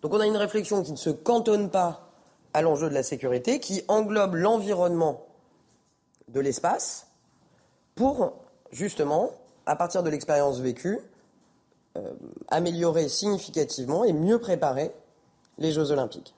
[0.00, 2.08] Donc on a une réflexion qui ne se cantonne pas
[2.52, 5.26] à l'enjeu de la sécurité, qui englobe l'environnement
[6.28, 7.08] de l'espace
[7.96, 8.34] pour
[8.70, 9.32] justement,
[9.66, 11.00] à partir de l'expérience vécue,
[11.98, 12.12] euh,
[12.52, 14.92] améliorer significativement et mieux préparer
[15.58, 16.32] les Jeux olympiques.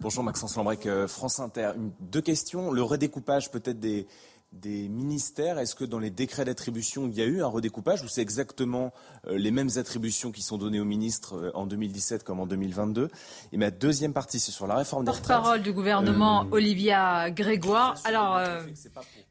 [0.00, 1.72] Bonjour Maxence Lambrec, euh, France Inter.
[2.00, 2.70] deux questions.
[2.70, 4.06] Le redécoupage peut-être des,
[4.52, 8.08] des ministères Est-ce que dans les décrets d'attribution, il y a eu un redécoupage ou
[8.08, 8.92] c'est exactement
[9.28, 13.10] euh, les mêmes attributions qui sont données aux ministres euh, en 2017 comme en 2022
[13.52, 15.28] Et ma deuxième partie, c'est sur la réforme des retraites.
[15.28, 17.94] Porte-parole du gouvernement, euh, Olivia Grégoire.
[18.04, 18.40] Alors,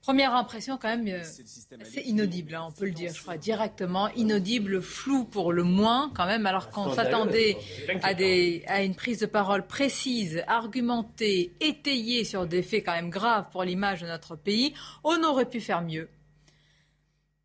[0.02, 4.08] première impression quand même, c'est inaudible, hein, on peut le dire, je crois, directement.
[4.10, 7.58] Inaudible, flou pour le moins quand même, alors qu'on s'attendait
[8.04, 13.10] à, des, à une prise de parole précise, argumentée, étayée sur des faits quand même
[13.10, 14.74] graves pour l'image de notre pays.
[15.12, 16.08] On aurait pu faire mieux.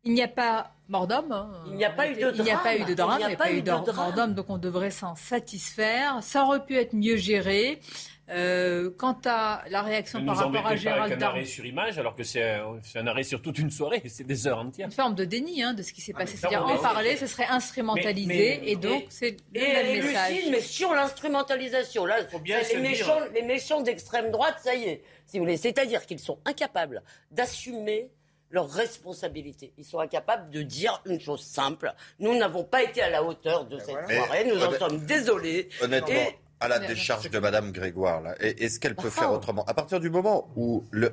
[0.03, 1.31] Il n'y a pas mort d'homme.
[1.31, 1.49] Hein.
[1.65, 2.35] Il n'y a pas eu de drame.
[2.37, 3.19] Il n'y a pas eu de drame.
[3.19, 6.21] Il n'y a pas eu de mort d'homme, donc on devrait s'en satisfaire.
[6.21, 7.81] Ça aurait pu être mieux géré.
[8.27, 11.25] Euh, quant à la réaction par rapport à Gérald Darmanin.
[11.25, 14.47] un arrêt sur image, alors que c'est un, arrêt sur toute une soirée, c'est des
[14.47, 14.87] heures entières.
[14.87, 16.37] Une forme de déni hein, de ce qui s'est ah, passé.
[16.37, 20.33] C'est-à-dire en parler, ce serait instrumentalisé, et donc c'est le même message.
[20.49, 25.43] mais sur l'instrumentalisation, là, les, méchants, les méchants d'extrême droite, ça y est, si vous
[25.43, 25.57] voulez.
[25.57, 28.09] C'est-à-dire qu'ils sont incapables d'assumer
[28.49, 29.71] leurs responsabilités.
[29.77, 31.93] Ils sont incapables de dire une chose simple.
[32.19, 34.45] Nous n'avons pas été à la hauteur de cette soirée.
[34.45, 35.69] Nous en sommes désolés.
[35.81, 36.15] Honnêtement.
[36.59, 39.65] À la décharge de Madame Grégoire, là, est-ce qu'elle peut faire autrement?
[39.65, 41.11] À partir du moment où le,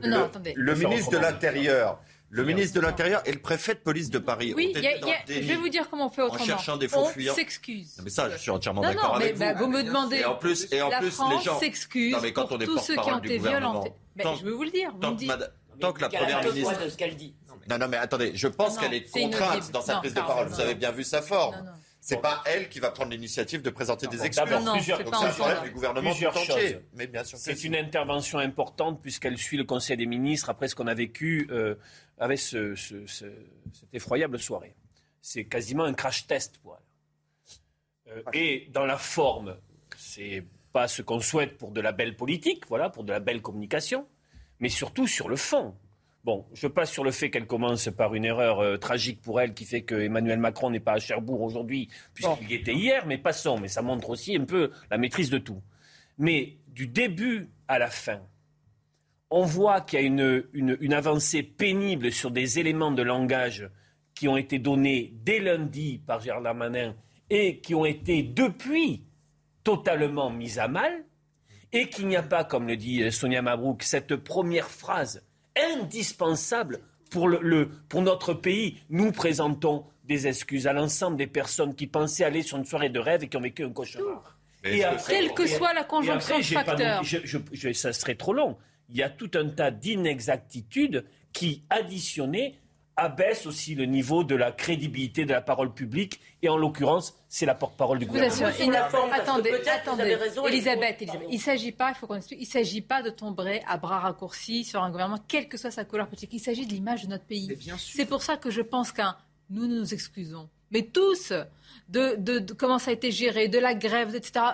[0.55, 2.01] le, ministre de l'Intérieur
[2.32, 4.55] le ministre de l'Intérieur et le préfet de police de Paris.
[4.57, 6.43] Oui, je vais vous dire comment on fait autrement.
[6.43, 8.01] En cherchant des faux on s'excuse.
[8.03, 9.64] Mais ça, je suis entièrement d'accord avec mais, vous.
[9.64, 10.16] vous me demandez.
[10.16, 13.11] Et en plus, et en la plus France les gens s'excuse pour tous ceux qui
[13.11, 13.93] ont été violentés.
[14.16, 14.95] je veux vous le dire.
[14.99, 15.24] Tant, que,
[15.78, 16.84] tant que la première ministre.
[16.84, 17.34] De ce qu'elle dit?
[17.68, 20.49] Non, non, mais attendez, je pense qu'elle est contrainte dans sa prise de parole.
[20.49, 21.55] Vous avez bien vu sa forme.
[22.05, 24.50] C'est pas elle qui va prendre l'initiative de présenter des excuses.
[24.50, 26.80] Donc c'est un problème du gouvernement tout entier.
[26.94, 27.38] Mais bien sûr.
[27.38, 31.46] C'est une intervention importante puisqu'elle suit le Conseil des ministres après ce qu'on a vécu
[31.53, 31.76] euh,
[32.18, 33.32] avec ce, cette
[33.92, 34.74] effroyable soirée.
[35.20, 38.14] C'est quasiment un crash test pour elle.
[38.16, 39.57] Euh, et dans la forme,
[39.96, 43.42] c'est pas ce qu'on souhaite pour de la belle politique, voilà, pour de la belle
[43.42, 44.09] communication,
[44.59, 45.76] mais surtout sur le fond.
[46.24, 49.54] Bon, je passe sur le fait qu'elle commence par une erreur euh, tragique pour elle
[49.54, 53.18] qui fait que Emmanuel Macron n'est pas à Cherbourg aujourd'hui, puisqu'il y était hier, mais
[53.18, 53.58] passons.
[53.58, 55.60] Mais ça montre aussi un peu la maîtrise de tout.
[56.18, 58.20] Mais du début à la fin,
[59.30, 63.68] on voit qu'il y a une, avancée pénible sur des éléments de langage
[64.14, 66.94] qui ont été donnés dès lundi par Gérard Darmanin
[67.30, 69.02] et qui ont été depuis
[69.64, 71.04] totalement mis à mal,
[71.72, 75.24] et qu'il n'y a pas, comme le dit Sonia Mabrouk, cette première phrase
[75.57, 76.80] indispensable
[77.11, 78.78] pour, le, pour notre pays.
[78.90, 82.98] Nous présentons des excuses à l'ensemble des personnes qui pensaient aller sur une soirée de
[82.98, 84.38] rêve et qui ont vécu un cauchemar.
[84.64, 87.03] Et quelle que soit la conjonction de facteurs.
[87.74, 88.57] ça serait trop long.
[88.88, 92.59] Il y a tout un tas d'inexactitudes qui, additionnées,
[93.03, 96.20] abaisse aussi le niveau de la crédibilité de la parole publique.
[96.42, 98.48] Et en l'occurrence, c'est la porte-parole du gouvernement.
[99.12, 100.16] attendez, attendez.
[100.48, 104.00] Elisabeth, il ne s'agit pas, il faut qu'on il s'agit pas de tomber à bras
[104.00, 106.30] raccourcis sur un gouvernement, quelle que soit sa couleur politique.
[106.32, 107.57] Il s'agit de l'image de notre pays.
[107.78, 109.16] C'est pour ça que je pense qu'un
[109.50, 111.32] nous nous excusons, mais tous,
[111.90, 114.44] de, de, comment ça a été géré, de la grève, etc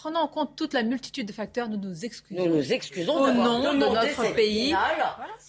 [0.00, 2.42] prenant en compte toute la multitude de facteurs, nous nous excusons.
[2.42, 4.74] Nous nous excusons au nom de notre pays.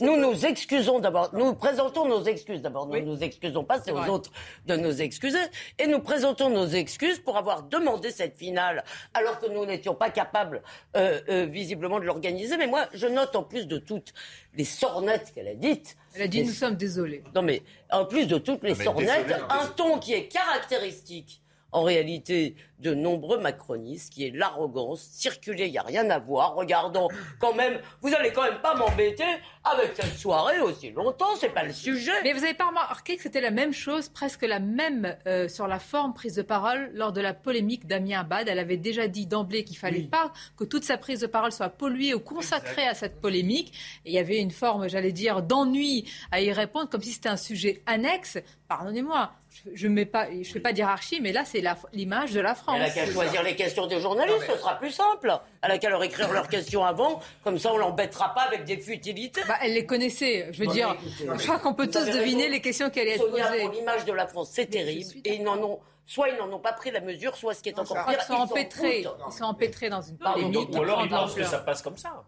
[0.01, 1.29] nous nous excusons d'abord.
[1.33, 2.85] Nous présentons nos excuses d'abord.
[2.87, 4.29] Nous ne nous excusons pas, c'est aux autres
[4.65, 5.39] de nous excuser.
[5.79, 8.83] Et nous présentons nos excuses pour avoir demandé cette finale
[9.13, 10.61] alors que nous n'étions pas capables
[10.97, 12.57] euh, euh, visiblement de l'organiser.
[12.57, 14.13] Mais moi, je note en plus de toutes
[14.55, 15.95] les sornettes qu'elle a dites.
[16.13, 17.23] Elle a dit nous sommes désolés.
[17.33, 21.40] Non mais en plus de toutes les sornettes, un ton qui est caractéristique
[21.71, 26.55] en réalité de nombreux macronistes, qui est l'arrogance, circuler, il n'y a rien à voir,
[26.55, 27.07] regardons
[27.39, 29.23] quand même, vous allez quand même pas m'embêter
[29.63, 32.11] avec cette soirée aussi longtemps, c'est pas le sujet.
[32.23, 35.67] Mais vous n'avez pas remarqué que c'était la même chose, presque la même euh, sur
[35.67, 38.47] la forme prise de parole lors de la polémique d'Amien Abad.
[38.47, 41.69] Elle avait déjà dit d'emblée qu'il fallait pas que toute sa prise de parole soit
[41.69, 43.73] polluée ou consacrée à cette polémique.
[44.05, 47.29] Et il y avait une forme, j'allais dire, d'ennui à y répondre, comme si c'était
[47.29, 48.39] un sujet annexe.
[48.67, 49.31] Pardonnez-moi,
[49.73, 50.05] je ne
[50.43, 52.77] fais pas d'hierarchie, mais là, c'est l'image de la France.
[52.77, 55.39] Elle a qu'à choisir les questions des journalistes, ce sera plus simple.
[55.61, 58.77] Elle a qu'à leur écrire leurs questions avant, comme ça on l'embêtera pas avec des
[58.77, 59.41] futilités.
[59.47, 60.95] Bah, elle les connaissait, je veux dire.
[61.19, 63.61] je crois qu'on peut tous deviner les questions qu'elle allait Sonia, poser.
[63.63, 65.11] pour l'image de la France, c'est terrible.
[65.25, 67.69] Et ils n'en ont soit ils n'en ont pas pris la mesure, soit ce qui
[67.69, 69.05] est encore pire, ils sont empêtrés.
[69.27, 70.69] Ils sont empêtrés dans une polémique.
[70.71, 72.23] Ou alors ils pensent que ça passe comme ça.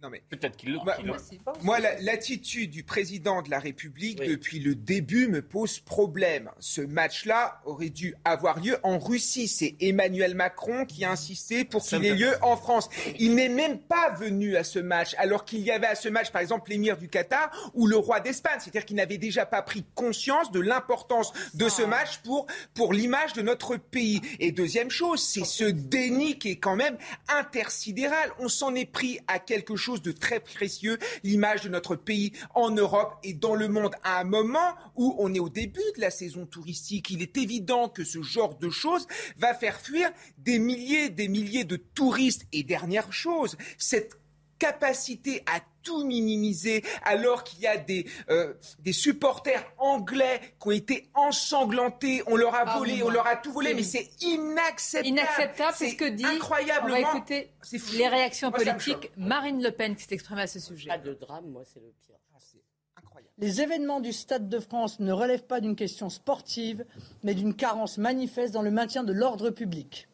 [0.00, 0.78] Non mais peut-être qu'il le.
[0.78, 1.16] Moi, moi,
[1.62, 6.50] moi, l'attitude du président de la République depuis le début me pose problème.
[6.60, 9.48] Ce match-là aurait dû avoir lieu en Russie.
[9.48, 12.88] C'est Emmanuel Macron qui a insisté pour qu'il ait lieu en France.
[13.18, 16.30] Il n'est même pas venu à ce match, alors qu'il y avait à ce match,
[16.30, 18.58] par exemple, l'émir du Qatar ou le roi d'Espagne.
[18.60, 23.32] C'est-à-dire qu'il n'avait déjà pas pris conscience de l'importance de ce match pour pour l'image
[23.32, 24.20] de notre pays.
[24.38, 28.30] Et deuxième chose, c'est ce déni qui est quand même intersidéral.
[28.38, 32.70] On s'en est pris à quelque chose de très précieux, l'image de notre pays en
[32.70, 36.10] Europe et dans le monde à un moment où on est au début de la
[36.10, 37.10] saison touristique.
[37.10, 39.06] Il est évident que ce genre de choses
[39.38, 42.46] va faire fuir des milliers, des milliers de touristes.
[42.52, 44.18] Et dernière chose, cette
[44.58, 50.72] capacité à tout minimiser alors qu'il y a des, euh, des supporters anglais qui ont
[50.72, 55.08] été ensanglantés, on leur a ah volé, on leur a tout volé, mais c'est inacceptable.
[55.08, 56.26] Inacceptable, c'est ce que dit.
[56.26, 56.98] Incroyablement.
[56.98, 57.50] On va écouter
[57.94, 59.10] les réactions politiques.
[59.16, 60.90] Marine Le Pen qui s'est exprimée à ce sujet.
[60.90, 62.16] Pas de drame, moi c'est le pire.
[62.34, 63.00] Ah,
[63.38, 66.84] les événements du Stade de France ne relèvent pas d'une question sportive,
[67.22, 70.06] mais d'une carence manifeste dans le maintien de l'ordre public.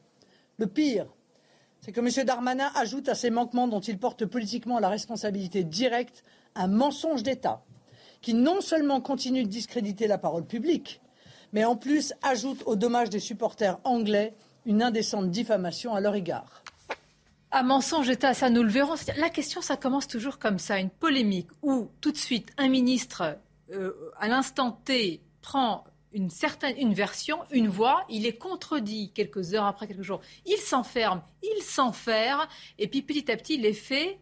[0.58, 1.06] Le pire,
[1.84, 2.24] c'est que M.
[2.24, 6.24] Darmanin ajoute à ces manquements dont il porte politiquement la responsabilité directe
[6.54, 7.62] un mensonge d'État
[8.22, 11.02] qui non seulement continue de discréditer la parole publique,
[11.52, 14.32] mais en plus ajoute au dommage des supporters anglais
[14.64, 16.62] une indécente diffamation à leur égard.
[17.52, 18.94] Un mensonge d'État, ça nous le verrons.
[19.18, 23.36] La question, ça commence toujours comme ça, une polémique où tout de suite un ministre,
[23.72, 29.52] euh, à l'instant T, prend une certaine une version, une voix, il est contredit quelques
[29.52, 30.20] heures après, quelques jours.
[30.46, 32.46] Il s'enferme, il s'enferme,
[32.78, 34.18] et puis petit à petit, les faits,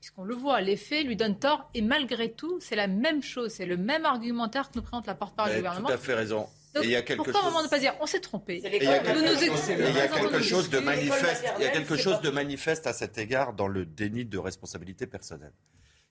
[0.00, 3.52] puisqu'on le voit, les faits lui donnent tort, et malgré tout, c'est la même chose,
[3.52, 5.88] c'est le même argumentaire que nous présente la porte-parole du gouvernement.
[5.88, 6.48] Tout à fait raison.
[6.82, 7.44] il y a quelque pourquoi chose...
[7.44, 11.44] moment ne pas dire on s'est trompé Il y a quelque, chose, de manifeste.
[11.58, 15.06] Il y a quelque chose de manifeste à cet égard dans le déni de responsabilité
[15.06, 15.54] personnelle.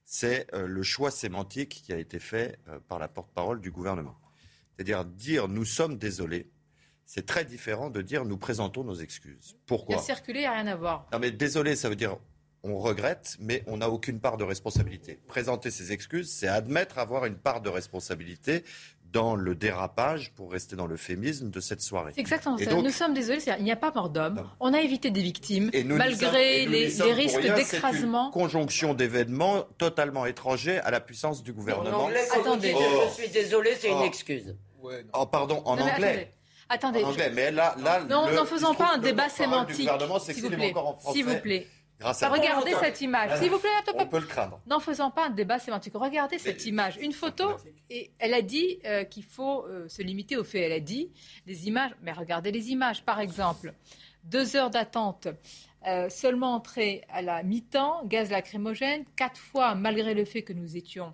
[0.07, 4.15] C'est euh, le choix sémantique qui a été fait euh, par la porte-parole du gouvernement.
[4.76, 6.49] C'est-à-dire dire nous sommes désolés,
[7.05, 9.55] c'est très différent de dire nous présentons nos excuses.
[9.65, 11.07] Pourquoi Il a circulé, il n'y a rien à voir.
[11.13, 12.17] Non mais désolé, ça veut dire
[12.65, 15.19] on regrette, mais on n'a aucune part de responsabilité.
[15.28, 18.63] Présenter ses excuses, c'est admettre avoir une part de responsabilité
[19.15, 22.11] dans le dérapage, pour rester dans l'euphémisme, de cette soirée.
[22.13, 22.73] C'est exactement ça.
[22.73, 24.43] nous sommes désolés, il n'y a pas mort d'homme.
[24.59, 28.30] On a évité des victimes, malgré les, risques d'écrasement.
[28.32, 32.09] conjonction d'événements totalement étrangers à la puissance du gouvernement.
[32.34, 32.76] attendez,
[33.07, 34.05] je suis désolé, c'est une oh.
[35.13, 36.31] Oh, pardon, en anglais.
[36.67, 37.03] Attendez.
[37.03, 39.89] En anglais, mais là, là non, n'en faisons pas un débat sémantique.
[40.27, 40.73] S'il vous plaît.
[41.11, 41.67] S'il vous plaît.
[41.99, 43.39] Regardez cette image.
[43.39, 44.59] S'il vous plaît, on peut le craindre.
[44.67, 45.93] N'en faisons pas un débat sémantique.
[45.95, 46.97] Regardez cette image.
[46.97, 47.51] Une photo,
[47.89, 50.63] et elle a dit euh, qu'il faut euh, se limiter aux faits.
[50.63, 51.11] Elle a dit
[51.45, 53.03] les images, mais regardez les images.
[53.03, 53.73] Par exemple,
[54.23, 55.27] deux heures d'attente,
[55.88, 60.75] euh, seulement entrée à la mi-temps, gaz lacrymogène, quatre fois, malgré le fait que nous
[60.75, 61.13] étions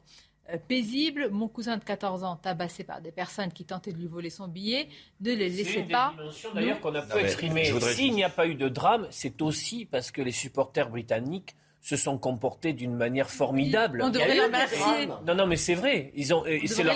[0.58, 1.30] paisible.
[1.32, 4.48] Mon cousin de 14 ans, tabassé par des personnes qui tentaient de lui voler son
[4.48, 4.88] billet,
[5.22, 6.14] ne les laissait pas.
[6.32, 7.72] C'est d'ailleurs qu'on a pu exprimer.
[7.82, 11.98] S'il n'y a pas eu de drame, c'est aussi parce que les supporters britanniques se
[11.98, 14.02] sont comportés d'une manière formidable.
[14.04, 15.08] On devrait les remercier.
[15.26, 16.12] Non, non, mais c'est vrai.
[16.16, 16.96] Ils ont, c'est leur,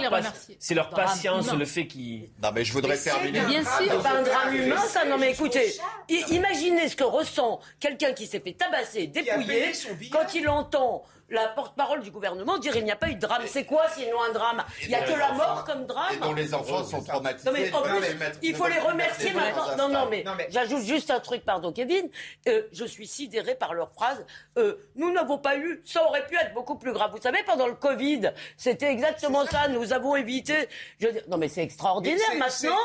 [0.60, 2.30] c'est leur patience, le fait qu'ils.
[2.42, 3.42] Non, mais je voudrais terminer.
[3.46, 3.72] Bien sûr.
[3.80, 5.04] C'est pas un drame humain, ça.
[5.06, 5.74] Non, mais écoutez,
[6.30, 9.72] imaginez ce que ressent quelqu'un qui s'est fait tabasser, dépouiller,
[10.12, 13.44] quand il entend la porte-parole du gouvernement dire il n'y a pas eu de drame.
[13.46, 14.64] C'est quoi sinon un drame?
[14.82, 16.14] Il n'y a que la mort comme drame?
[16.14, 17.50] Et dont les enfants sont traumatisés.
[17.50, 18.06] Non, mais en plus,
[18.42, 19.76] il faut les remercier maintenant.
[19.76, 22.10] Non, non, mais, j'ajoute juste un truc, pardon, Kevin.
[22.48, 24.26] Euh, je suis sidéré par leur phrase.
[24.58, 27.12] Euh, nous n'avons pas eu, ça aurait pu être beaucoup plus grave.
[27.12, 29.68] Vous savez, pendant le Covid, c'était exactement ça.
[29.68, 30.70] Nous avons évité.
[31.00, 31.08] Je...
[31.28, 32.78] Non, mais c'est extraordinaire maintenant.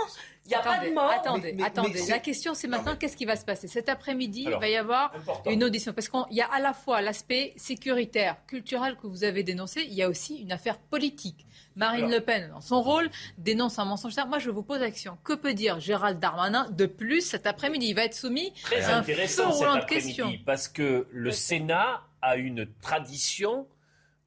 [0.50, 1.10] Il n'y a pas de mort.
[1.10, 2.06] Attendez, attendez.
[2.08, 3.68] la question, c'est maintenant qu'est-ce qui va se passer?
[3.68, 5.12] Cet après-midi, il va y avoir
[5.46, 5.92] une audition.
[5.92, 9.94] Parce qu'il y a à la fois l'aspect sécuritaire, culturel que vous avez dénoncé, il
[9.94, 11.46] y a aussi une affaire politique.
[11.76, 14.14] Marine Le Pen, dans son rôle, dénonce un mensonge.
[14.28, 15.16] Moi, je vous pose action.
[15.24, 17.86] Que peut dire Gérald Darmanin de plus cet après-midi?
[17.88, 22.66] Il va être soumis à un intéressant cet après-midi parce que le Sénat a une
[22.82, 23.66] tradition.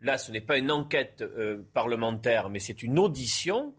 [0.02, 3.74] Là, ce n'est pas une enquête euh, parlementaire, mais c'est une audition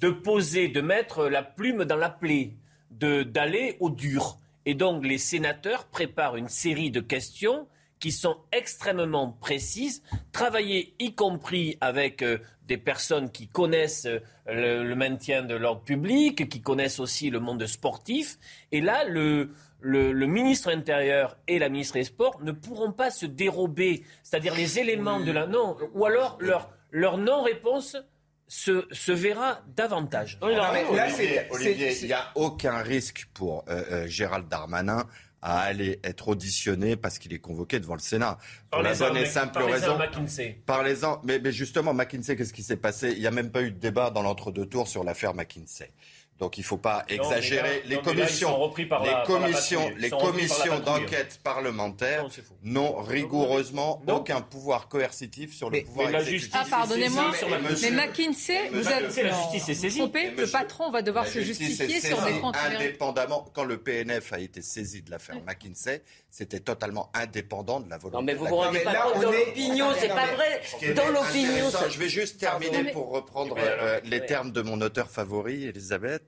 [0.00, 2.52] de poser, de mettre la plume dans la plaie,
[2.90, 4.38] d'aller au dur.
[4.64, 7.66] Et donc les sénateurs préparent une série de questions
[7.98, 14.94] qui sont extrêmement précises, travaillées y compris avec euh, des personnes qui connaissent euh, le,
[14.94, 18.38] maintien de l'ordre public, qui connaissent aussi le monde sportif.
[18.70, 23.24] Et là, le, le, ministre intérieur et la ministre des Sports ne pourront pas se
[23.24, 27.96] dérober, c'est-à-dire les éléments de la non, ou alors leur, leur non-réponse
[28.48, 30.38] se, se verra davantage.
[30.40, 35.06] Olivier, il n'y a aucun risque pour euh, euh, Gérald Darmanin
[35.42, 38.38] à aller être auditionné parce qu'il est convoqué devant le Sénat.
[38.70, 39.96] Pour la bonne et simple raison.
[40.64, 41.20] Parlez-en.
[41.24, 43.12] Mais, mais justement, McKinsey, qu'est-ce qui s'est passé?
[43.12, 45.92] Il n'y a même pas eu de débat dans l'entre-deux tours sur l'affaire McKinsey.
[46.38, 47.82] Donc il ne faut pas exagérer.
[47.86, 48.88] les, commissions, les
[49.26, 52.26] commissions, les commissions d'enquête parlementaire
[52.62, 56.50] n'ont rigoureusement aucun pouvoir coercitif sur le pouvoir mais exécutif.
[56.52, 57.32] Ah, pardonnez-moi,
[57.80, 60.00] mais McKinsey, vous êtes la justice est saisie.
[60.00, 63.46] Le patron va devoir se justifier sur des comptes indépendamment.
[63.54, 68.18] Quand le PNF a été saisi de l'affaire McKinsey, c'était totalement indépendant de la volonté.
[68.18, 70.60] Non, mais vous vous rendez pas compte dans l'opinion, c'est pas vrai.
[70.94, 75.64] Dans l'opinion, je vais juste terminer pour reprendre euh, les termes de mon auteur favori,
[75.64, 76.25] Elisabeth.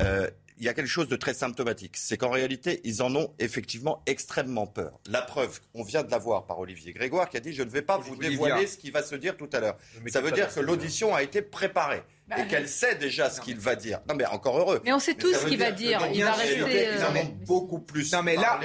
[0.00, 0.28] Euh,
[0.58, 1.96] il y a quelque chose de très symptomatique.
[1.96, 5.00] C'est qu'en réalité, ils en ont effectivement extrêmement peur.
[5.06, 7.70] La preuve, on vient de la voir par Olivier Grégoire qui a dit Je ne
[7.70, 9.76] vais pas vous dévoiler ce qui va se dire tout à l'heure.
[10.06, 12.02] Ça veut dire que l'audition a été préparée.
[12.26, 14.00] Bah et qu'elle sait déjà ce qu'il va dire.
[14.08, 14.80] Non, mais encore heureux.
[14.82, 16.00] Mais on sait tous ce qu'il va dire.
[16.14, 16.88] Il va rester.
[16.96, 18.60] Ils en ont beaucoup plus non, mais là,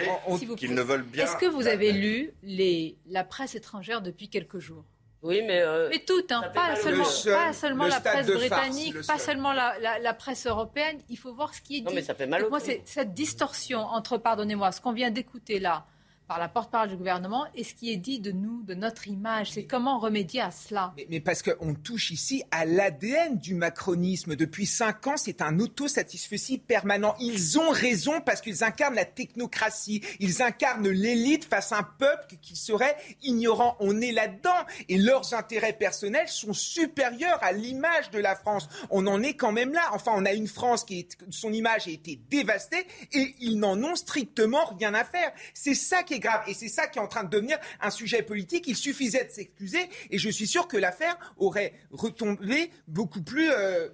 [0.56, 1.26] qu'ils ne veulent bien.
[1.26, 2.98] Est-ce que vous avez lu les...
[3.08, 4.86] la presse étrangère depuis quelques jours?
[5.22, 5.62] Oui, mais.
[5.62, 10.14] Euh, mais toutes, hein, pas, seulement, pas seulement la presse britannique, pas seulement la, la,
[10.14, 11.00] presse européenne.
[11.10, 11.86] Il faut voir ce qui est dit.
[11.86, 15.60] Non, mais ça fait mal moi, c'est cette distorsion entre, pardonnez-moi, ce qu'on vient d'écouter
[15.60, 15.86] là,
[16.30, 19.52] par la porte-parole du gouvernement et ce qui est dit de nous, de notre image.
[19.54, 20.94] C'est comment remédier à cela.
[21.10, 24.36] Mais, parce qu'on touche ici à l'ADN du macronisme.
[24.36, 27.16] Depuis cinq ans, c'est un autosatisfecit permanent.
[27.20, 30.04] Ils ont raison parce qu'ils incarnent la technocratie.
[30.20, 33.76] Ils incarnent l'élite face à un peuple qui serait ignorant.
[33.80, 34.68] On est là-dedans.
[34.88, 38.70] Et leurs intérêts personnels sont supérieurs à l'image de la France.
[38.92, 39.82] On en est quand même là.
[39.94, 43.84] Enfin, on a une France qui, est, son image a été dévastée et ils n'en
[43.84, 45.32] ont strictement rien à faire.
[45.56, 46.42] C'est ça qui est grave.
[46.48, 48.66] Et c'est ça qui est en train de devenir un sujet politique.
[48.68, 53.90] Il suffisait de s'excuser et je suis sûr que l'affaire aurait retombé beaucoup plus euh,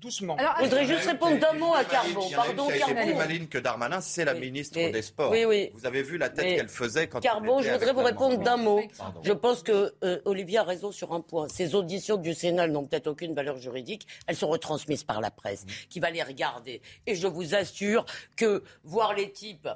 [0.00, 0.36] doucement.
[0.36, 2.28] Alors, je voudrais juste répondre d'un mot à Carbon.
[2.34, 3.02] Pardon, qui Carbon.
[3.02, 5.30] plus maligne que Darmanin, c'est la ministre des Sports.
[5.30, 5.70] Oui, oui.
[5.74, 8.80] Vous avez vu la tête qu'elle faisait quand Carbon, je voudrais vous répondre d'un mot.
[9.22, 11.48] Je pense que euh, Olivier a raison sur un point.
[11.48, 14.06] Ces auditions du Sénat n'ont peut-être aucune valeur juridique.
[14.26, 16.80] Elles sont retransmises par la presse, qui va les regarder.
[17.06, 18.04] Et je vous assure
[18.36, 19.68] que voir les types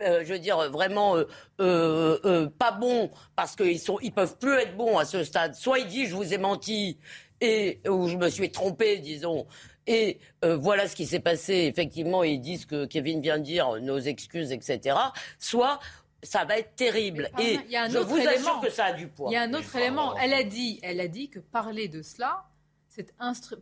[0.00, 1.24] euh, je veux dire, vraiment euh,
[1.60, 5.54] euh, pas bon parce qu'ils sont, ils peuvent plus être bons à ce stade.
[5.54, 6.98] Soit il dit je vous ai menti
[7.40, 9.46] et ou je me suis trompé, disons.
[9.86, 11.66] Et voilà ce qui s'est passé.
[11.70, 14.96] Effectivement, ils disent que Kevin vient de dire nos excuses, etc.
[15.38, 15.78] Soit
[16.22, 17.28] ça va être terrible.
[17.38, 19.28] et je vous assure que ça a du poids.
[19.30, 20.16] Il y a un autre élément.
[20.16, 22.46] Elle a dit, elle a dit que parler de cela,
[22.94, 23.56] c'est instru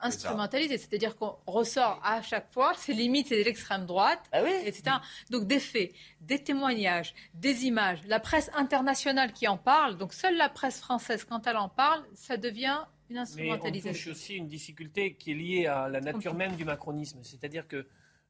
[0.00, 0.78] instrumentalisé.
[0.78, 4.52] C'est-à-dire qu'on ressort à chaque fois, c'est limite, c'est de l'extrême droite, ah oui.
[4.64, 4.96] etc.
[5.30, 5.92] Donc des faits,
[6.22, 11.24] des témoignages, des images, la presse internationale qui en parle, donc seule la presse française,
[11.24, 13.90] quand elle en parle, ça devient une instrumentalisation.
[13.92, 17.18] Mais on touche aussi une difficulté qui est liée à la nature même du macronisme.
[17.22, 17.86] C'est-à-dire que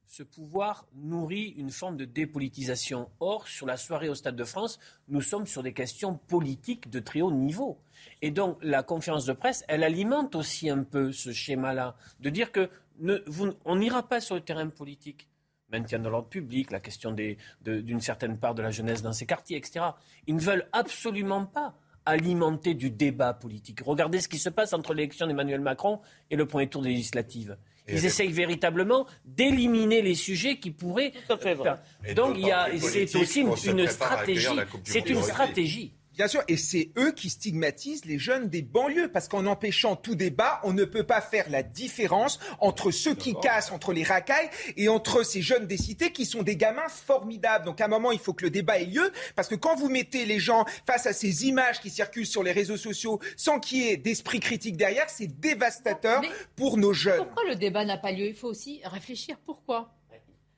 [0.07, 3.09] ce pouvoir nourrit une forme de dépolitisation.
[3.19, 6.99] Or, sur la soirée au Stade de France, nous sommes sur des questions politiques de
[6.99, 7.79] très haut niveau.
[8.21, 12.51] Et donc, la conférence de presse, elle alimente aussi un peu ce schéma-là, de dire
[12.51, 12.69] que
[13.65, 15.27] on n'ira pas sur le terrain politique.
[15.71, 17.13] Maintien de l'ordre public, la question
[17.61, 19.85] d'une certaine part de la jeunesse dans ces quartiers, etc.
[20.27, 23.81] Ils ne veulent absolument pas alimenter du débat politique.
[23.81, 25.99] Regardez ce qui se passe entre l'élection d'Emmanuel Macron
[26.29, 27.57] et le premier tour des législatives.
[27.87, 31.13] Ils essayent véritablement d'éliminer les sujets qui pourraient.
[32.15, 34.47] Donc il y a, c'est aussi une stratégie.
[34.83, 35.93] C'est une stratégie.
[36.15, 40.15] Bien sûr, et c'est eux qui stigmatisent les jeunes des banlieues, parce qu'en empêchant tout
[40.15, 44.49] débat, on ne peut pas faire la différence entre ceux qui cassent, entre les racailles,
[44.77, 47.65] et entre ces jeunes des cités qui sont des gamins formidables.
[47.65, 49.89] Donc à un moment, il faut que le débat ait lieu, parce que quand vous
[49.89, 53.79] mettez les gens face à ces images qui circulent sur les réseaux sociaux sans qu'il
[53.79, 56.21] y ait d'esprit critique derrière, c'est dévastateur
[56.55, 57.25] pour nos jeunes.
[57.25, 58.27] Pourquoi le débat n'a pas lieu?
[58.27, 59.35] Il faut aussi réfléchir.
[59.45, 59.93] Pourquoi?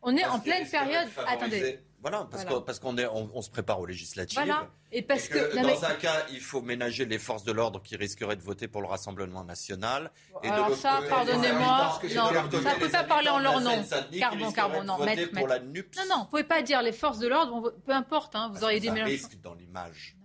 [0.04, 1.08] On est en pleine période.
[1.28, 1.80] Attendez.
[2.02, 2.96] Voilà, parce qu'on
[3.34, 4.38] on, se prépare aux législatives.
[4.38, 4.70] Voilà.
[4.92, 8.36] Et parce que, dans un cas, il faut ménager les forces de l'ordre qui risqueraient
[8.36, 10.12] de voter pour le Rassemblement national.
[10.44, 12.32] Et Alors ça, pardonnez-moi, non,
[12.62, 13.84] ça ne peut pas parler en leur nom.
[14.18, 17.92] Carbon, carbon, non, maître, Non, non, vous pouvez pas dire les forces de l'ordre, peu
[17.92, 19.10] importe, hein, vous auriez des mélanges.
[19.10, 20.16] risque dans l'image.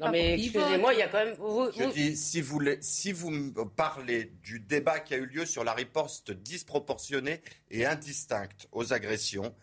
[0.00, 1.36] Non, mais excusez-moi, il y a quand même.
[1.76, 5.74] je dis, si vous, si vous parlez du débat qui a eu lieu sur la
[5.74, 9.54] riposte disproportionnée et indistincte aux agressions,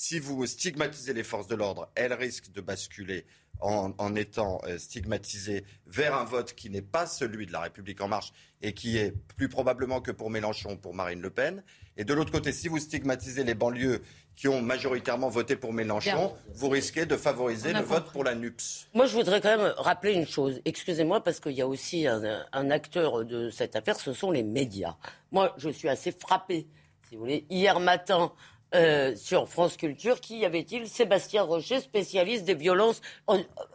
[0.00, 3.26] si vous stigmatisez les forces de l'ordre, elles risquent de basculer
[3.58, 8.06] en, étant euh, stigmatisées vers un vote qui n'est pas celui de la République en
[8.06, 8.32] marche
[8.62, 11.64] et qui est plus probablement que pour Mélenchon, pour Marine Le Pen.
[11.96, 14.00] Et de l'autre côté, si vous stigmatisez les banlieues
[14.36, 18.86] qui ont majoritairement voté pour Mélenchon, vous risquez de favoriser le vote pour la NUPS.
[18.94, 20.60] Moi, je voudrais quand même rappeler une chose.
[20.64, 24.44] Excusez-moi, parce qu'il y a aussi un, un, acteur de cette affaire, ce sont les
[24.44, 24.96] médias.
[25.32, 26.68] Moi, je suis assez frappé,
[27.08, 27.46] si vous voulez.
[27.50, 28.32] Hier matin,
[28.74, 33.00] euh, sur France Culture, qui y avait-il Sébastien Rocher, spécialiste des violences,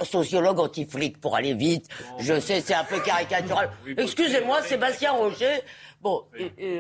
[0.04, 1.88] sociologue anti-flic pour aller vite.
[2.20, 3.72] Je sais, c'est un peu caricatural.
[3.98, 5.62] Excusez-moi, Sébastien Rocher.
[6.02, 6.24] Bon,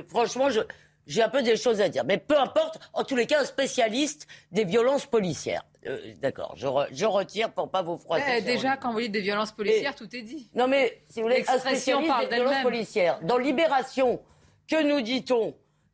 [0.07, 0.49] franchement,
[1.07, 2.03] j'ai un peu des choses à dire.
[2.05, 5.64] Mais peu importe, en tous les cas, un spécialiste des violences policières.
[5.86, 8.26] Euh, d'accord, je, retire pour pas vous froisser.
[8.38, 10.49] Eh, déjà, quand vous dites des violences policières, tout est dit.
[10.55, 13.20] Non mais, si vous voulez, un spécialiste des violences policières.
[13.24, 14.22] Dans Libération,
[14.68, 15.53] que nous dit-on?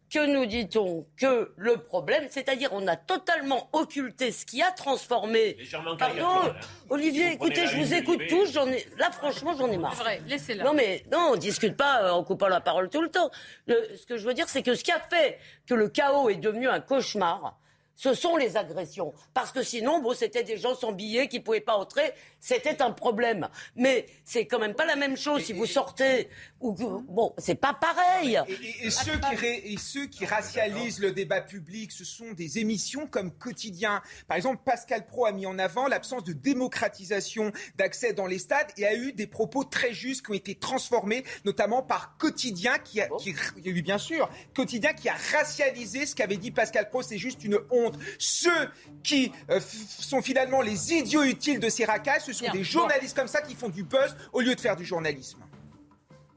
[0.09, 5.57] Que nous dit-on que le problème, c'est-à-dire on a totalement occulté ce qui a transformé.
[5.97, 6.53] Pardon.
[6.89, 9.95] Olivier, écoutez, je vous écoute tous, j'en ai, là franchement j'en ai marre.
[9.95, 10.63] Vrai, laissez-la.
[10.63, 13.29] Non mais non, on discute pas euh, en coupant la parole tout le temps.
[13.67, 16.35] ce que je veux dire, c'est que ce qui a fait que le chaos est
[16.35, 17.59] devenu un cauchemar,
[17.99, 19.13] ce sont les agressions.
[19.33, 22.81] Parce que sinon, bon, c'était des gens sans billets qui ne pouvaient pas entrer, c'était
[22.81, 23.49] un problème.
[23.75, 26.29] Mais c'est quand même pas la même chose si vous sortez
[26.61, 28.39] ou bon, c'est pas pareil.
[28.81, 33.33] Et, ceux qui et, ceux qui racialisent le débat public, ce sont des émissions comme
[33.33, 34.01] Quotidien.
[34.29, 38.71] Par exemple, Pascal Pro a mis en avant l'absence de démocratisation d'accès dans les stades
[38.77, 43.01] et a eu des propos très justes qui ont été transformés, notamment par Quotidien, qui
[43.01, 43.35] a, qui,
[43.65, 47.01] oui, bien sûr, Quotidien qui a racialisé ce qu'avait dit Pascal Pro.
[47.01, 47.88] C'est juste une honte.
[48.17, 48.69] Ceux
[49.03, 53.27] qui euh, sont finalement les idiots utiles de ces racailles, ce sont des journalistes comme
[53.27, 55.39] ça qui font du buzz au lieu de faire du journalisme.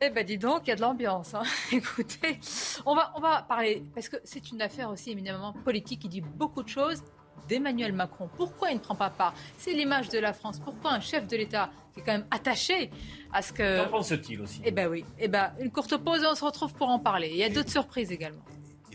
[0.05, 1.33] Eh ben dis donc, il y a de l'ambiance.
[1.35, 1.45] Hein.
[1.73, 2.41] Écoutez,
[2.85, 6.21] on va, on va parler, parce que c'est une affaire aussi éminemment politique qui dit
[6.21, 7.05] beaucoup de choses
[7.49, 8.29] d'Emmanuel Macron.
[8.37, 9.35] Pourquoi il ne prend pas part?
[9.59, 10.59] C'est l'image de la France.
[10.59, 12.91] Pourquoi un chef de l'État qui est quand même attaché
[13.33, 13.85] à ce que...
[13.85, 14.61] Qu'en pense-t-il aussi?
[14.65, 15.05] Eh ben oui.
[15.19, 17.29] Eh ben, une courte pause et on se retrouve pour en parler.
[17.31, 18.43] Il y a d'autres surprises également.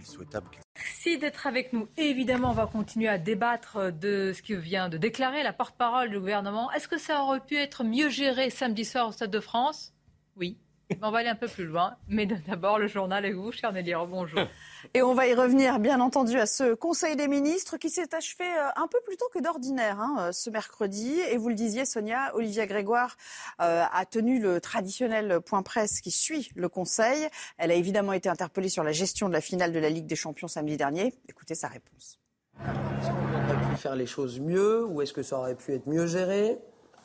[0.07, 1.87] Souhaitable Merci d'être avec nous.
[1.97, 6.19] évidemment, on va continuer à débattre de ce que vient de déclarer la porte-parole du
[6.19, 6.71] gouvernement.
[6.71, 9.93] Est-ce que ça aurait pu être mieux géré samedi soir au Stade de France?
[10.35, 10.57] Oui.
[11.01, 13.93] On va aller un peu plus loin, mais d'abord le journal et vous, cher Nelly,
[14.07, 14.39] bonjour.
[14.93, 18.45] Et on va y revenir, bien entendu, à ce Conseil des ministres qui s'est achevé
[18.45, 21.19] euh, un peu plus tôt que d'ordinaire hein, euh, ce mercredi.
[21.29, 23.17] Et vous le disiez, Sonia, Olivia Grégoire
[23.59, 27.27] euh, a tenu le traditionnel point presse qui suit le Conseil.
[27.57, 30.15] Elle a évidemment été interpellée sur la gestion de la finale de la Ligue des
[30.15, 31.13] Champions samedi dernier.
[31.27, 32.19] Écoutez sa réponse.
[32.61, 35.87] Est-ce qu'on aurait pu faire les choses mieux ou est-ce que ça aurait pu être
[35.87, 36.59] mieux géré?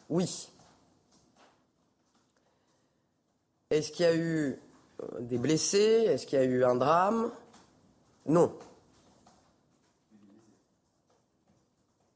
[0.09, 0.53] Oui.
[3.73, 4.61] Est-ce qu'il y a eu
[5.03, 6.05] euh, des blessés?
[6.07, 7.31] Est-ce qu'il y a eu un drame?
[8.27, 8.53] Non.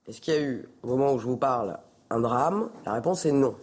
[0.06, 1.78] Est-ce qu'il y a eu, au moment où je vous parle,
[2.10, 2.70] un drame?
[2.84, 3.56] La réponse est non.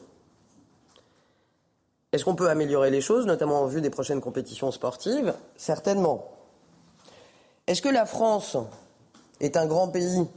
[2.11, 5.35] Est-ce qu'on peut améliorer les choses, notamment en vue des prochaines compétitions sportives?
[5.55, 6.31] Certainement.
[7.67, 8.57] Est-ce que la France
[9.39, 10.27] est un grand pays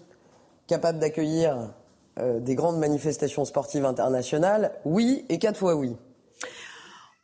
[0.66, 1.70] capable d'accueillir
[2.18, 4.72] euh, des grandes manifestations sportives internationales?
[4.84, 5.96] Oui, et quatre fois oui.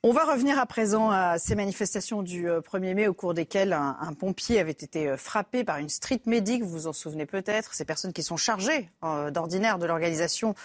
[0.05, 3.73] On va revenir à présent à ces manifestations du 1er euh, mai au cours desquelles
[3.73, 7.73] un, pompier avait été euh, frappé par une street medic, vous vous en souvenez peut-être,
[7.73, 10.57] ces personnes qui sont chargées euh, d'ordinaire de l'organisation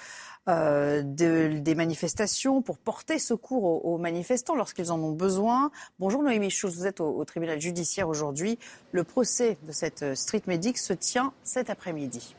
[0.48, 5.72] des manifestations pour porter secours aux, manifestants lorsqu'ils en ont besoin.
[6.00, 8.58] Bonjour Noémie Schultz, vous êtes au, au tribunal judiciaire aujourd'hui.
[8.94, 12.34] Le procès de cette street medic se tient cet après-midi.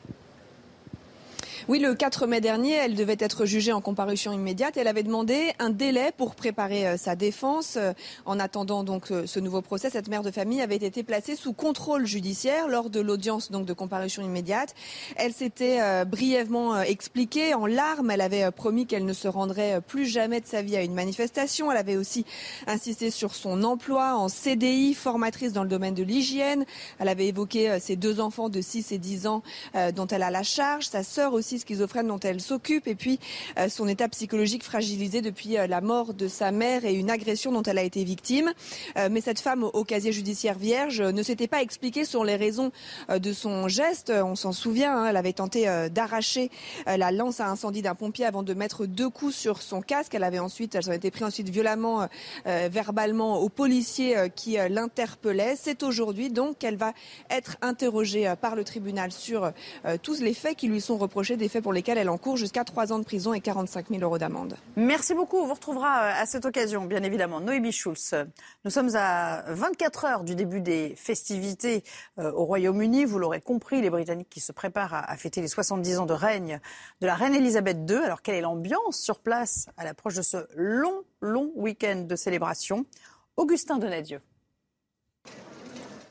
[1.69, 4.75] Oui, le 4 mai dernier, elle devait être jugée en comparution immédiate.
[4.75, 7.75] Elle avait demandé un délai pour préparer euh, sa défense.
[7.77, 7.93] Euh,
[8.25, 11.53] en attendant donc euh, ce nouveau procès, cette mère de famille avait été placée sous
[11.53, 14.73] contrôle judiciaire lors de l'audience de comparution immédiate.
[15.15, 18.09] Elle s'était brièvement expliquée en larmes.
[18.09, 21.71] Elle avait promis qu'elle ne se rendrait plus jamais de sa vie à une manifestation.
[21.71, 22.25] Elle avait aussi
[22.65, 26.65] insisté sur son emploi en CDI, formatrice dans le domaine de l'hygiène.
[26.97, 29.43] Elle avait évoqué ses deux enfants de 6 et 10 ans
[29.93, 33.19] dont elle a la charge, sa sœur aussi schizophrène dont elle s'occupe et puis
[33.57, 37.51] euh, son état psychologique fragilisé depuis euh, la mort de sa mère et une agression
[37.51, 38.51] dont elle a été victime.
[38.97, 42.71] Euh, mais cette femme au casier judiciaire vierge ne s'était pas expliquée sur les raisons
[43.09, 44.11] de son geste.
[44.11, 46.49] On s'en souvient, hein, elle avait tenté d'arracher
[46.85, 50.15] la lance à incendie d'un pompier avant de mettre deux coups sur son casque.
[50.15, 52.07] Elle avait ensuite, elle s'en était pris ensuite violemment,
[52.45, 55.55] verbalement aux policiers qui l'interpellaient.
[55.59, 56.93] C'est aujourd'hui donc qu'elle va
[57.29, 59.51] être interrogée par le tribunal sur
[60.01, 62.99] tous les faits qui lui sont reprochés, faits pour lesquels elle encourt jusqu'à 3 ans
[62.99, 64.55] de prison et 45 000 euros d'amende.
[64.77, 65.37] Merci beaucoup.
[65.37, 67.41] On vous retrouvera euh, à cette occasion, bien évidemment.
[67.41, 68.15] Noémie Schulz.
[68.63, 71.83] Nous sommes à 24 heures du début des festivités
[72.19, 73.05] euh, au Royaume-Uni.
[73.05, 76.59] Vous l'aurez compris, les Britanniques qui se préparent à, fêter les 70 ans de règne
[77.01, 77.97] de la reine Elisabeth II.
[77.97, 82.85] Alors, quelle est l'ambiance sur place à l'approche de ce long, long week-end de célébration?
[83.35, 84.21] Augustin Donadieu.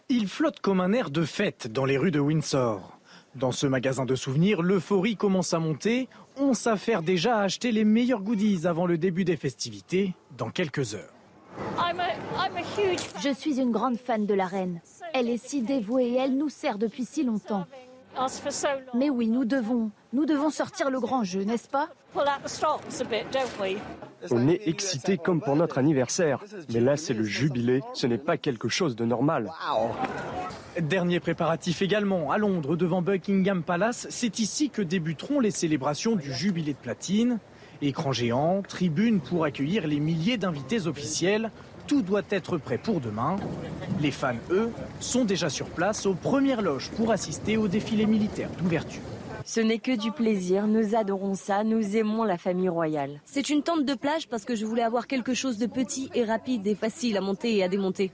[0.08, 2.97] Il flotte comme un air de fête dans les rues de Windsor.
[3.34, 6.08] Dans ce magasin de souvenirs, l'euphorie commence à monter.
[6.36, 10.94] On s'affaire déjà à acheter les meilleurs goodies avant le début des festivités dans quelques
[10.94, 11.12] heures.
[13.20, 14.80] Je suis une grande fan de la reine.
[15.12, 17.66] Elle est si dévouée et elle nous sert depuis si longtemps.
[18.94, 21.88] Mais oui, nous devons, nous devons sortir le grand jeu, n'est-ce pas?
[24.30, 26.42] On est excité comme pour notre anniversaire.
[26.72, 27.82] Mais là, c'est le jubilé.
[27.94, 29.50] Ce n'est pas quelque chose de normal.
[30.80, 34.06] Dernier préparatif également à Londres devant Buckingham Palace.
[34.10, 37.38] C'est ici que débuteront les célébrations du jubilé de platine.
[37.82, 41.50] Écran géant, tribune pour accueillir les milliers d'invités officiels.
[41.88, 43.36] Tout doit être prêt pour demain.
[44.00, 44.70] Les fans, eux,
[45.00, 49.02] sont déjà sur place aux premières loges pour assister au défilé militaire d'ouverture.
[49.44, 53.20] Ce n'est que du plaisir, nous adorons ça, nous aimons la famille royale.
[53.24, 56.24] C'est une tente de plage parce que je voulais avoir quelque chose de petit et
[56.24, 58.12] rapide et facile à monter et à démonter.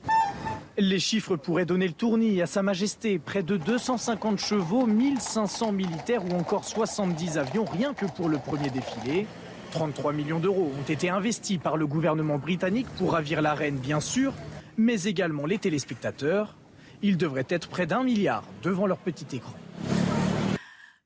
[0.77, 3.21] Les chiffres pourraient donner le tournis à Sa Majesté.
[3.21, 8.71] Près de 250 chevaux, 1500 militaires ou encore 70 avions rien que pour le premier
[8.71, 9.29] défilé.
[9.71, 14.01] 33 millions d'euros ont été investis par le gouvernement britannique pour ravir la reine, bien
[14.01, 14.33] sûr,
[14.77, 16.57] mais également les téléspectateurs.
[17.03, 19.55] Ils devraient être près d'un milliard devant leur petit écran.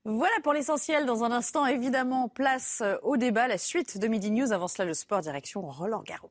[0.07, 1.05] Voilà pour l'essentiel.
[1.05, 4.51] Dans un instant, évidemment, place au débat, la suite de Midi News.
[4.53, 6.31] Avant cela, le sport, direction Roland Garros.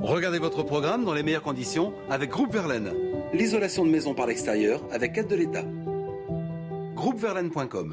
[0.00, 2.92] Regardez votre programme dans les meilleures conditions avec Groupe Verlaine.
[3.32, 5.64] L'isolation de maison par l'extérieur avec aide de l'État.
[6.94, 7.90] Groupeverlaine.com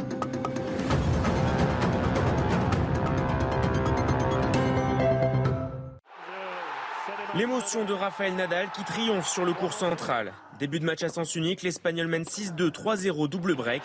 [7.36, 10.34] L'émotion de Rafael Nadal qui triomphe sur le cours central.
[10.60, 13.82] Début de match à sens unique, l'Espagnol mène 6-2, 3-0, double break.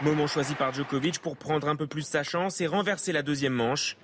[0.00, 3.52] Moment choisi par Djokovic pour prendre un peu plus sa chance et renverser la deuxième
[3.52, 3.96] manche.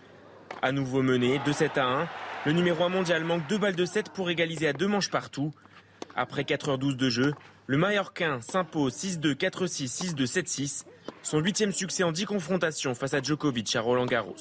[0.61, 2.09] À nouveau mené, 2-7 à 1.
[2.45, 5.53] Le numéro 1 mondial manque 2 balles de 7 pour égaliser à deux manches partout.
[6.17, 7.35] Après 4h12 de jeu,
[7.69, 10.85] le Mallorquin s'impose 6-2, 4-6, 6-2, 7-6.
[11.23, 14.35] Son huitième succès en 10 confrontations face à Djokovic à Roland Garros.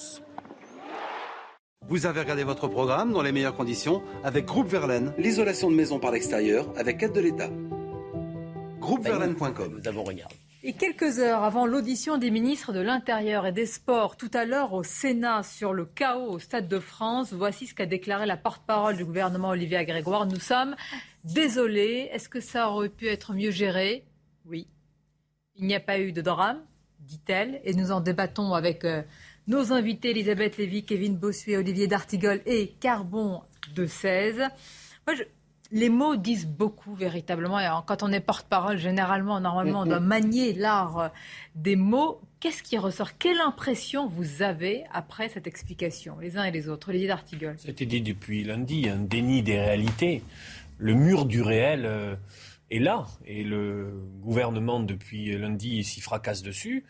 [1.89, 5.99] Vous avez regardé votre programme dans les meilleures conditions avec Groupe Verlaine, l'isolation de maison
[5.99, 7.51] par l'extérieur avec aide de l'État.
[8.79, 9.77] Groupeverlaine.com.
[9.79, 10.40] Nous avons regardé.
[10.63, 14.73] Et quelques heures avant l'audition des ministres de l'Intérieur et des Sports, tout à l'heure
[14.73, 18.95] au Sénat sur le chaos au Stade de France, voici ce qu'a déclaré la porte-parole
[18.95, 20.27] du gouvernement Olivier Grégoire.
[20.27, 20.75] Nous sommes
[21.23, 22.09] désolés.
[22.11, 24.05] Est-ce que ça aurait pu être mieux géré?
[24.45, 24.67] Oui.
[25.55, 26.61] Il n'y a pas eu de drame,
[26.99, 29.01] dit-elle, et nous en débattons avec euh,
[29.47, 33.41] nos invités Elisabeth Lévy, Kevin Bossuet, Olivier D'Artigol et Carbon
[33.73, 34.37] de 16.
[35.07, 35.23] Moi, je,
[35.71, 37.59] les mots disent beaucoup véritablement.
[37.59, 41.11] Et quand on est porte-parole, généralement, normalement, on doit manier l'art
[41.55, 42.21] des mots.
[42.39, 43.17] Qu'est-ce qui ressort?
[43.17, 47.55] Quelle impression vous avez après cette explication, les uns et les autres Olivier D'Artigol?
[47.57, 50.23] C'était dit depuis lundi, un déni des réalités.
[50.77, 52.15] Le mur du réel euh,
[52.71, 53.05] est là.
[53.25, 56.83] Et le gouvernement, depuis lundi, s'y fracasse dessus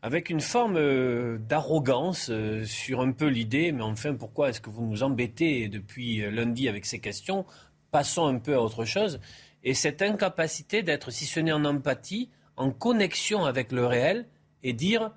[0.00, 4.68] avec une forme euh, d'arrogance euh, sur un peu l'idée, mais enfin, pourquoi est-ce que
[4.68, 7.46] vous nous embêtez depuis lundi avec ces questions?
[7.94, 9.20] Passons un peu à autre chose.
[9.62, 14.26] Et cette incapacité d'être, si ce n'est en empathie, en connexion avec le réel
[14.64, 15.12] et dire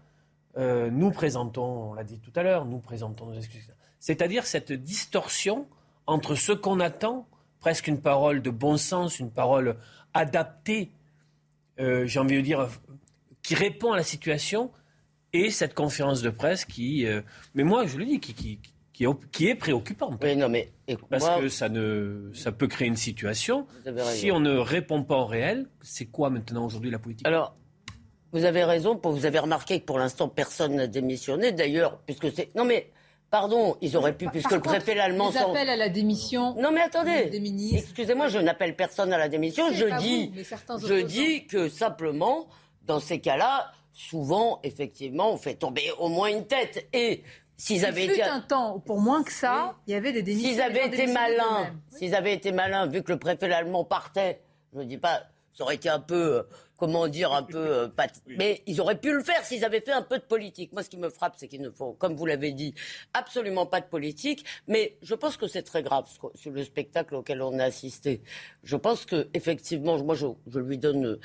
[0.57, 3.67] euh, nous présentons, on l'a dit tout à l'heure, nous présentons nos excuses.
[3.99, 5.65] C'est-à-dire cette distorsion
[6.05, 7.27] entre ce qu'on attend,
[7.61, 9.77] presque une parole de bon sens, une parole
[10.13, 10.91] adaptée,
[11.79, 12.69] euh, j'ai envie de dire,
[13.41, 14.71] qui répond à la situation,
[15.33, 17.23] et cette conférence de presse qui, euh,
[17.55, 18.59] mais moi je le dis, qui, qui,
[18.97, 20.19] qui, qui est préoccupante.
[20.23, 20.69] Oui, non, mais,
[21.11, 23.67] Parce moi- que ça, ne, ça peut créer une situation.
[23.83, 24.17] Vous avez raison.
[24.19, 27.27] Si on ne répond pas au réel, c'est quoi maintenant aujourd'hui la politique?
[27.27, 27.55] Alors,
[28.31, 31.51] vous avez raison, vous avez remarqué que pour l'instant, personne n'a démissionné.
[31.51, 32.49] D'ailleurs, puisque c'est.
[32.55, 32.91] Non, mais,
[33.29, 35.29] pardon, ils auraient pu, puisque Par le contre, préfet allemand.
[35.29, 36.55] Les appels à la démission.
[36.59, 37.25] Non, mais attendez.
[37.25, 37.89] Des ministres.
[37.89, 39.65] Excusez-moi, je n'appelle personne à la démission.
[39.69, 40.31] C'est Je dis,
[40.69, 42.47] vous, je dis que simplement,
[42.81, 46.87] dans ces cas-là, souvent, effectivement, on fait tomber au moins une tête.
[46.93, 47.21] Et
[47.57, 48.23] s'ils Il avaient fut été.
[48.23, 50.49] un temps pour moins que ça, il y avait des démissions.
[50.51, 54.41] S'ils avaient été malins, s'ils avaient été malins, vu que le préfet allemand partait,
[54.73, 56.43] je ne dis pas, ça aurait été un peu, euh,
[56.77, 59.91] comment dire, un peu, euh, pas- mais ils auraient pu le faire s'ils avaient fait
[59.91, 60.71] un peu de politique.
[60.71, 62.75] Moi, ce qui me frappe, c'est qu'ils ne font, comme vous l'avez dit,
[63.15, 64.45] absolument pas de politique.
[64.67, 67.63] Mais je pense que c'est très grave ce que- sur le spectacle auquel on a
[67.63, 68.21] assisté.
[68.63, 71.17] Je pense que effectivement, moi, je, je lui donne.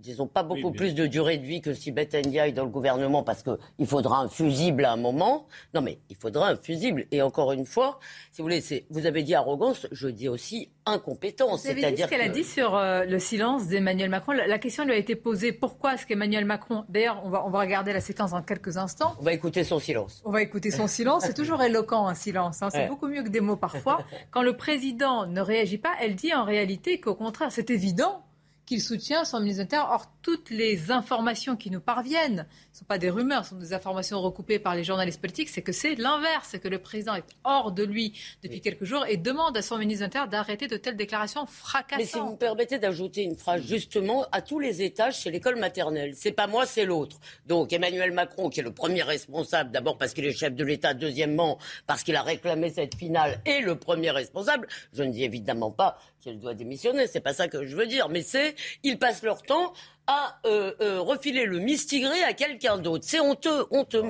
[0.00, 3.42] Disons pas beaucoup plus de durée de vie que si Ndiaye dans le gouvernement parce
[3.42, 5.46] qu'il faudra un fusible à un moment.
[5.74, 7.06] Non mais il faudra un fusible.
[7.10, 8.00] Et encore une fois,
[8.32, 11.62] si vous voulez, vous avez dit arrogance, je dis aussi incompétence.
[11.64, 14.32] Vous avez dit ce C'est-à-dire qu'elle a dit sur euh, le silence d'Emmanuel Macron.
[14.32, 16.84] La, la question lui a été posée pourquoi est-ce qu'Emmanuel Macron.
[16.88, 19.14] D'ailleurs, on va, on va regarder la séquence dans quelques instants.
[19.20, 20.22] On va écouter son silence.
[20.24, 21.24] On va écouter son silence.
[21.26, 22.62] C'est toujours éloquent, un silence.
[22.62, 22.68] hein.
[22.70, 22.88] C'est Ouais.
[22.88, 24.00] beaucoup mieux que des mots parfois.
[24.30, 28.22] Quand le président ne réagit pas, elle dit en réalité qu'au contraire, c'est évident
[28.70, 29.90] qu'il soutient son ministre de l'Intérieur.
[29.90, 33.72] Or, toutes les informations qui nous parviennent ne sont pas des rumeurs, ce sont des
[33.72, 37.24] informations recoupées par les journalistes politiques, c'est que c'est l'inverse, c'est que le président est
[37.42, 40.76] hors de lui depuis quelques jours et demande à son ministre de l'Intérieur d'arrêter de
[40.76, 41.98] telles déclarations fracassantes.
[41.98, 45.56] Mais si vous me permettez d'ajouter une phrase, justement, à tous les étages, c'est l'école
[45.56, 46.12] maternelle.
[46.14, 47.18] C'est pas moi, c'est l'autre.
[47.48, 50.94] Donc Emmanuel Macron, qui est le premier responsable, d'abord parce qu'il est chef de l'État,
[50.94, 55.72] deuxièmement parce qu'il a réclamé cette finale, et le premier responsable, je ne dis évidemment
[55.72, 59.22] pas qu'elle doit démissionner, c'est pas ça que je veux dire, mais c'est ils passent
[59.22, 59.72] leur temps
[60.06, 63.04] à euh, euh, refiler le mistigré à quelqu'un d'autre.
[63.06, 64.02] C'est honteux, honteux.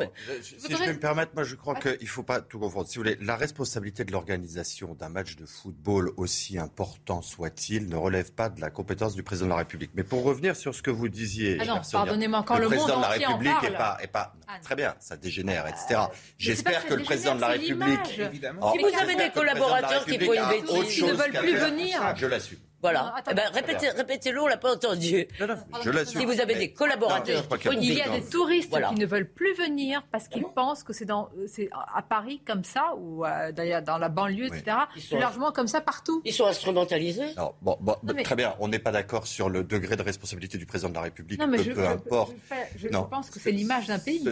[0.42, 2.88] si je peux me permettre, moi je crois qu'il ne faut pas tout confondre.
[2.88, 7.96] Si vous voulez, la responsabilité de l'organisation d'un match de football, aussi important soit-il, ne
[7.96, 9.90] relève pas de la compétence du président de la République.
[9.94, 12.96] Mais pour revenir sur ce que vous disiez, ah non, pardonnez-moi encore le, le président
[12.96, 16.00] de la République n'est pas, est pas ah très bien, ça dégénère, etc.
[16.38, 18.06] J'espère que le président de la République.
[18.06, 22.26] si vous avez des collaborateurs qui font une bêtise, qui ne veulent plus venir, je
[22.26, 22.58] l'assume.
[22.82, 23.14] Voilà.
[23.30, 25.26] Eh ben, répétez, répétez-le, on l'a pas entendu.
[25.38, 26.04] je.
[26.04, 30.02] Si vous avez des collaborateurs, il y a des touristes qui ne veulent plus venir
[30.10, 33.98] parce qu'ils pensent que c'est dans, c'est à Paris comme ça ou euh, d'ailleurs dans
[33.98, 34.76] la banlieue, etc.
[34.92, 36.22] Plus largement comme ça partout.
[36.24, 37.34] Ils sont instrumentalisés.
[37.62, 38.54] bon, bon Très bien.
[38.60, 41.40] On n'est pas d'accord sur le degré de responsabilité du président de la République.
[41.40, 42.34] Non, mais je, peu importe.
[42.76, 44.22] Je, pense que c'est l'image d'un pays.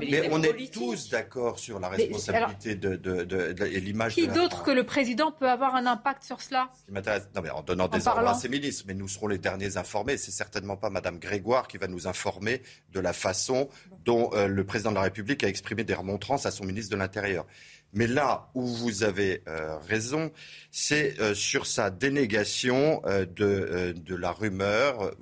[0.00, 4.14] Mais on est tous d'accord sur la responsabilité de, de, et l'image.
[4.14, 6.68] Qui d'autre que le président peut avoir un impact sur cela?
[6.86, 7.28] Qui m'intéresse.
[7.34, 10.16] Non, mais en donnant des ordres à ministres, mais nous serons les derniers informés.
[10.16, 12.62] C'est certainement pas Madame Grégoire qui va nous informer
[12.92, 13.68] de la façon
[14.04, 16.96] dont euh, le président de la République a exprimé des remontrances à son ministre de
[16.96, 17.46] l'Intérieur.
[17.94, 20.32] Mais là où vous avez euh, raison,
[20.70, 25.14] c'est euh, sur sa dénégation de, de, la rumeur,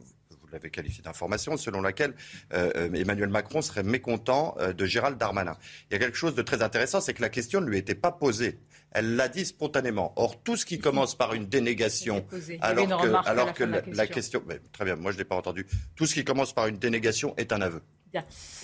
[0.52, 2.14] l'avez qualifié d'information, selon laquelle
[2.52, 5.56] Emmanuel Macron serait mécontent de Gérald Darmanin.
[5.90, 7.94] Il y a quelque chose de très intéressant, c'est que la question ne lui était
[7.94, 8.58] pas posée.
[8.92, 10.12] Elle l'a dit spontanément.
[10.16, 12.26] Or, tout ce qui commence par une dénégation,
[12.60, 14.42] alors que, alors que la, question...
[14.72, 15.66] très bien, moi je ne l'ai pas entendu.
[15.94, 17.82] Tout ce qui commence par une dénégation est un aveu.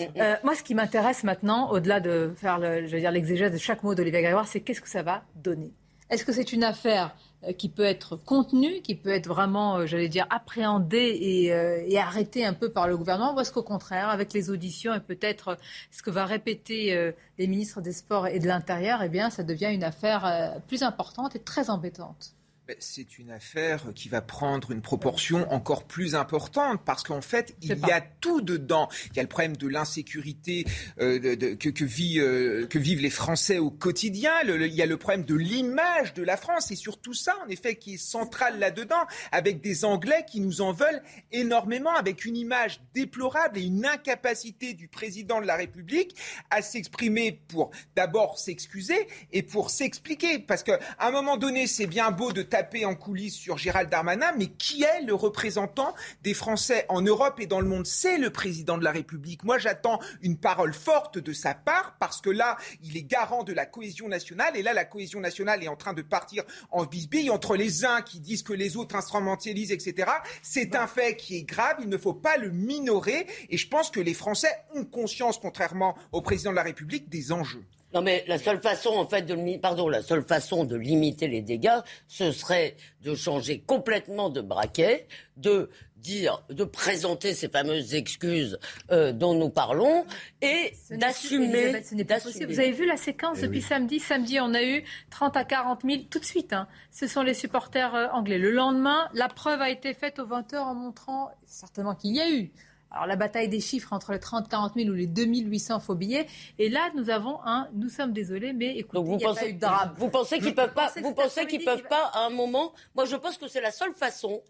[0.01, 4.49] Euh, moi, ce qui m'intéresse maintenant, au-delà de faire l'exégèse de chaque mot d'Olivier Grégoire,
[4.49, 5.73] c'est qu'est-ce que ça va donner?
[6.11, 7.26] Est-ce que c'est une affaire euh,
[7.59, 12.45] qui peut être contenu, qui peut être vraiment, euh, j'allais dire, appréhendé euh, et, arrêté
[12.45, 15.59] un peu par le gouvernement, ou est-ce qu'au contraire, avec les auditions et peut-être
[15.91, 19.71] ce que va répéter les ministres des Sports et de l'Intérieur, eh bien, ça devient
[19.73, 22.36] une affaire plus importante et très embêtante
[22.79, 27.79] c'est une affaire qui va prendre une proportion encore plus importante parce qu'en fait, il
[27.79, 28.89] y a tout dedans.
[29.11, 30.65] Il y a le problème de l'insécurité
[31.01, 34.33] euh, que, que, vit, euh, que, vivent les Français au quotidien.
[34.45, 37.77] il y a le problème de l'image de la France et surtout ça, en effet,
[37.77, 41.03] qui est central là-dedans, avec des Anglais qui nous en veulent
[41.33, 46.17] énormément, avec une image déplorable et une incapacité du président de la République
[46.51, 50.39] à s'exprimer pour d'abord s'excuser et pour s'expliquer.
[50.41, 54.33] Parce qu'à un moment donné, c'est bien beau de taper en coulisses sur Gérald Darmanin,
[54.39, 57.85] mais qui est le représentant des Français en Europe et dans le monde?
[57.85, 59.45] C'est le président de la République.
[59.45, 63.53] Moi, j'attends une parole forte de sa part parce que là, il est garant de
[63.53, 67.29] la cohésion nationale et là, la cohésion nationale est en train de partir en bisbille
[67.29, 70.11] entre les uns qui disent que les autres instrumentalisent, etc.
[70.41, 71.77] C'est un fait qui est grave.
[71.81, 75.95] Il ne faut pas le minorer et je pense que les Français ont conscience, contrairement
[76.11, 77.67] au président de la République, des enjeux.
[77.97, 81.41] Non, mais la seule façon, en fait, de, pardon, la seule façon de limiter les
[81.41, 85.07] dégâts, ce serait de changer complètement de braquet,
[85.39, 88.59] de dire, de présenter ces fameuses excuses
[88.91, 90.05] euh, dont nous parlons
[90.43, 91.73] et d'assumer.
[91.91, 95.81] Vous avez vu la séquence eh depuis samedi Samedi, on a eu 30 à 40
[95.83, 96.53] 000 tout de suite.
[96.53, 96.69] Hein.
[96.91, 98.37] Ce sont les supporters euh, anglais.
[98.37, 102.21] Le lendemain, la preuve a été faite aux 20 heures en montrant certainement qu'il y
[102.21, 102.53] a eu
[102.97, 106.27] alors la bataille des chiffres entre les 30 40 000 ou les 2800 faux billets.
[106.59, 107.69] Et là, nous avons un.
[107.75, 109.95] Nous sommes désolés, mais écoutez, il n'y a pas eu de drame.
[109.99, 113.17] Vous pensez qu'ils peuvent pas Vous pensez qu'ils peuvent pas à un moment Moi, je
[113.17, 114.43] pense que c'est la seule façon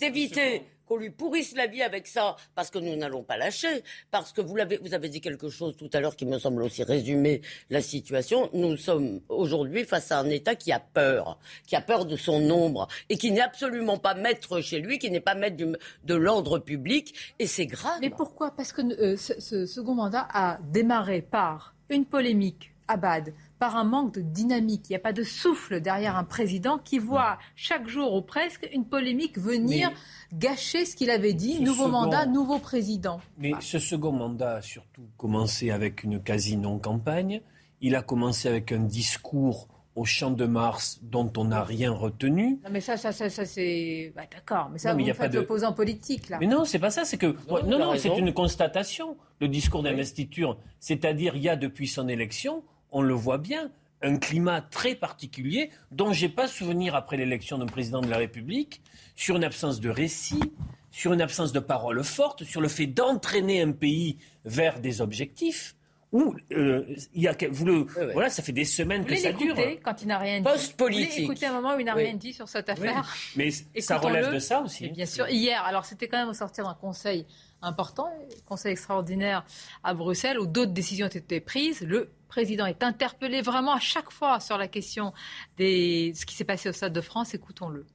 [0.00, 4.32] d'éviter qu'on lui pourrisse la vie avec ça, parce que nous n'allons pas lâcher, parce
[4.32, 7.40] que vous, vous avez dit quelque chose tout à l'heure qui me semble aussi résumer
[7.70, 8.50] la situation.
[8.52, 12.40] Nous sommes aujourd'hui face à un État qui a peur, qui a peur de son
[12.40, 16.58] nombre, et qui n'est absolument pas maître chez lui, qui n'est pas maître de l'ordre
[16.58, 17.98] public, et c'est grave.
[18.00, 18.50] Mais pourquoi?
[18.54, 23.32] Parce que euh, ce, second mandat a démarré par une polémique à Bad
[23.62, 24.86] par un manque de dynamique.
[24.88, 28.68] Il n'y a pas de souffle derrière un président qui voit chaque jour ou presque
[28.72, 29.92] une polémique venir
[30.32, 31.60] gâcher ce qu'il avait dit.
[31.60, 33.20] Nouveau mandat, nouveau président.
[33.38, 37.40] Mais ce second mandat a surtout commencé avec une quasi non-campagne.
[37.80, 42.58] Il a commencé avec un discours au champ de Mars dont on n'a rien retenu.
[42.64, 44.70] Non mais ça, ça, ça, c'est bah, d'accord.
[44.72, 45.38] Mais ça, vous faites de...
[45.38, 46.38] l'opposant politique là.
[46.40, 47.04] Mais non, c'est pas ça.
[47.04, 49.16] C'est que non, non, c'est une constatation.
[49.40, 53.70] Le discours d'investiture, c'est-à-dire il y a depuis son élection on le voit bien,
[54.02, 58.82] un climat très particulier dont j'ai pas souvenir après l'élection d'un président de la République,
[59.16, 60.42] sur une absence de récit,
[60.90, 65.74] sur une absence de parole forte, sur le fait d'entraîner un pays vers des objectifs.
[66.12, 69.56] Où euh, il y a, vous le, voilà, ça fait des semaines que ça dure.
[69.82, 70.44] quand il n'a rien dit.
[70.44, 71.20] Post-politique.
[71.20, 73.02] Écoutez un moment où il n'a rien dit sur cette affaire.
[73.34, 74.88] Mais ça relève de ça aussi.
[74.90, 75.26] bien sûr.
[75.30, 77.24] Hier, alors c'était quand même au sortir d'un conseil
[77.62, 78.10] important,
[78.46, 79.44] conseil extraordinaire
[79.82, 81.80] à Bruxelles, où d'autres décisions ont été prises.
[81.80, 85.12] Le président est interpellé vraiment à chaque fois sur la question
[85.58, 87.34] de ce qui s'est passé au Stade de France.
[87.34, 87.86] Écoutons-le.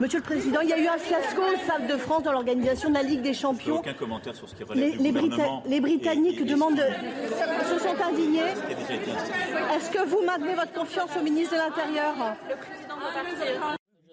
[0.00, 2.88] Monsieur le Président, il y a eu un fiasco au Stade de France dans l'organisation
[2.88, 3.76] de la Ligue des Champions.
[3.76, 5.30] Aucun commentaire sur ce qui relève les, du
[5.66, 6.84] les Britanniques demandent,
[7.64, 8.40] se sont indignés.
[9.72, 12.14] Est-ce que vous maintenez votre confiance au ministre de l'Intérieur?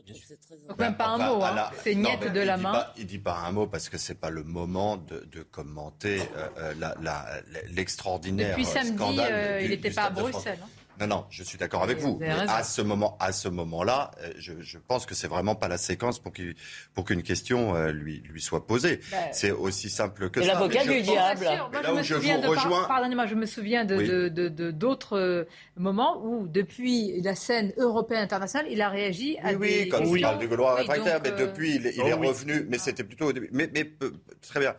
[0.07, 1.69] Le président donc même pas un mot, hein.
[1.84, 2.86] c'est niette de la main.
[2.98, 6.73] il dit pas un mot parce que c'est pas le moment de, de commenter euh,
[6.82, 9.34] euh, l'extraordinaire Depuis samedi, scandale.
[9.34, 10.60] Euh, il n'était pas à Bruxelles.
[10.64, 10.68] Hein.
[11.00, 12.20] Non, non, je suis d'accord avec vous.
[12.48, 15.78] à ce moment, à ce moment-là, euh, je, je, pense que c'est vraiment pas la
[15.78, 16.56] séquence pour qu'il,
[16.94, 19.00] pour qu'une question euh, lui lui soit posée.
[19.12, 20.54] Ben, c'est aussi simple que ça.
[20.54, 21.46] L'avocat du diable.
[21.46, 22.86] là où je vous rejoins.
[22.88, 25.44] Pardonnez-moi, je me souviens de, de, d'autres euh,
[25.76, 30.04] moments où, depuis la scène européenne internationale, il a réagi à oui, des oui, quand
[30.04, 32.66] il parle du Gaulois réfractaire, mais depuis, il, il est oh revenu.
[32.70, 33.50] Mais c'était plutôt au début.
[33.52, 33.92] Mais, mais
[34.42, 34.76] très bien.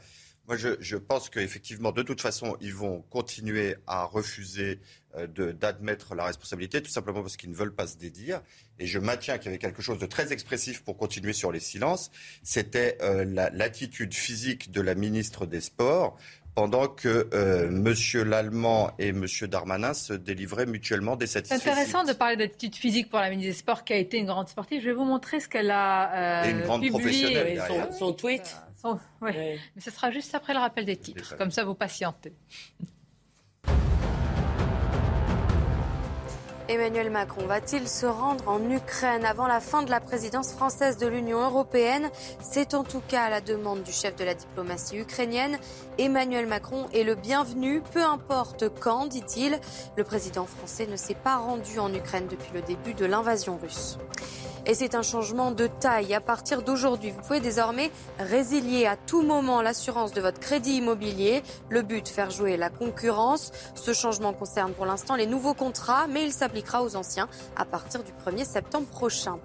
[0.49, 6.15] Moi, je, je pense qu'effectivement, de toute façon, ils vont continuer à refuser euh, d'admettre
[6.15, 8.41] la responsabilité, tout simplement parce qu'ils ne veulent pas se dédire.
[8.79, 11.61] Et je maintiens qu'il y avait quelque chose de très expressif pour continuer sur les
[11.61, 12.11] silences.
[12.43, 16.17] C'était euh, l'attitude physique de la ministre des Sports
[16.55, 18.29] pendant que euh, M.
[18.29, 19.27] Lallemand et M.
[19.43, 21.65] Darmanin se délivraient mutuellement des satisfactions.
[21.65, 24.27] C'est intéressant de parler d'attitude physique pour la ministre des Sports qui a été une
[24.27, 24.83] grande sportive.
[24.83, 27.59] Je vais vous montrer ce qu'elle a euh, et une grande publié.
[27.67, 28.57] Son, son, tweet.
[29.23, 31.37] Mais ce sera juste après le rappel des titres.
[31.37, 32.33] Comme ça, vous patientez.
[36.73, 41.07] Emmanuel Macron va-t-il se rendre en Ukraine avant la fin de la présidence française de
[41.07, 42.09] l'Union européenne?
[42.41, 45.59] C'est en tout cas la demande du chef de la diplomatie ukrainienne.
[45.99, 49.61] Emmanuel Macron est le bienvenu, peu importe quand, dit-il.
[49.97, 53.99] Le président français ne s'est pas rendu en Ukraine depuis le début de l'invasion russe.
[54.65, 56.15] Et c'est un changement de taille.
[56.15, 57.91] À partir d'aujourd'hui, vous pouvez désormais
[58.21, 61.43] résilier à tout moment l'assurance de votre crédit immobilier.
[61.69, 63.51] Le but, faire jouer la concurrence.
[63.75, 66.33] Ce changement concerne pour l'instant les nouveaux contrats, mais il
[66.63, 69.39] s'appliquera aux anciens à partir du 1er septembre prochain.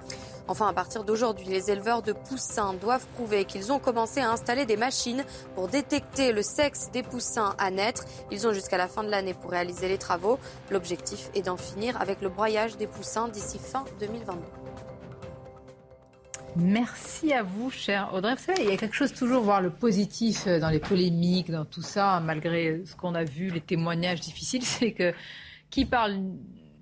[0.48, 4.65] Enfin, à partir d'aujourd'hui, les éleveurs de poussins doivent prouver qu'ils ont commencé à installer
[4.65, 5.26] des machines
[5.56, 8.06] pour détecter le sexe des poussins à naître.
[8.31, 10.39] Ils ont jusqu'à la fin de l'année pour réaliser les travaux.
[10.72, 14.39] L'objectif est d'en finir avec le broyage des poussins d'ici fin 2022.
[16.56, 18.34] Merci à vous, cher Audrey.
[18.35, 21.52] Vous savez, il y a quelque chose toujours voir le positif euh, dans les polémiques,
[21.52, 25.14] dans tout ça, malgré ce qu'on a vu, les témoignages difficiles, c'est que
[25.69, 26.18] qui parle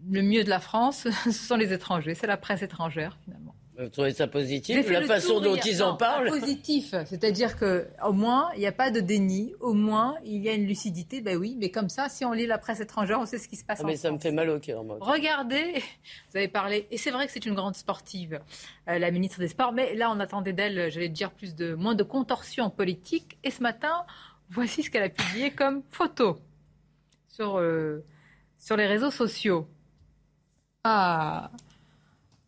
[0.09, 3.55] le mieux de la France, ce sont les étrangers, c'est la presse étrangère finalement.
[3.77, 8.59] Vous trouvez ça positif La façon dont ils en parlent Positif, c'est-à-dire qu'au moins, il
[8.59, 11.71] n'y a pas de déni, au moins, il y a une lucidité, ben oui, mais
[11.71, 13.85] comme ça, si on lit la presse étrangère, on sait ce qui se passe ah,
[13.85, 14.97] Mais ça me fait mal au cœur, moi.
[15.01, 15.73] Regardez,
[16.31, 18.39] vous avez parlé, et c'est vrai que c'est une grande sportive,
[18.87, 21.95] euh, la ministre des Sports, mais là, on attendait d'elle, j'allais dire, plus de, moins
[21.95, 24.05] de contorsion politique, et ce matin,
[24.49, 26.37] voici ce qu'elle a publié comme photo
[27.27, 28.05] sur, euh,
[28.57, 29.67] sur les réseaux sociaux.
[30.87, 31.49] Ah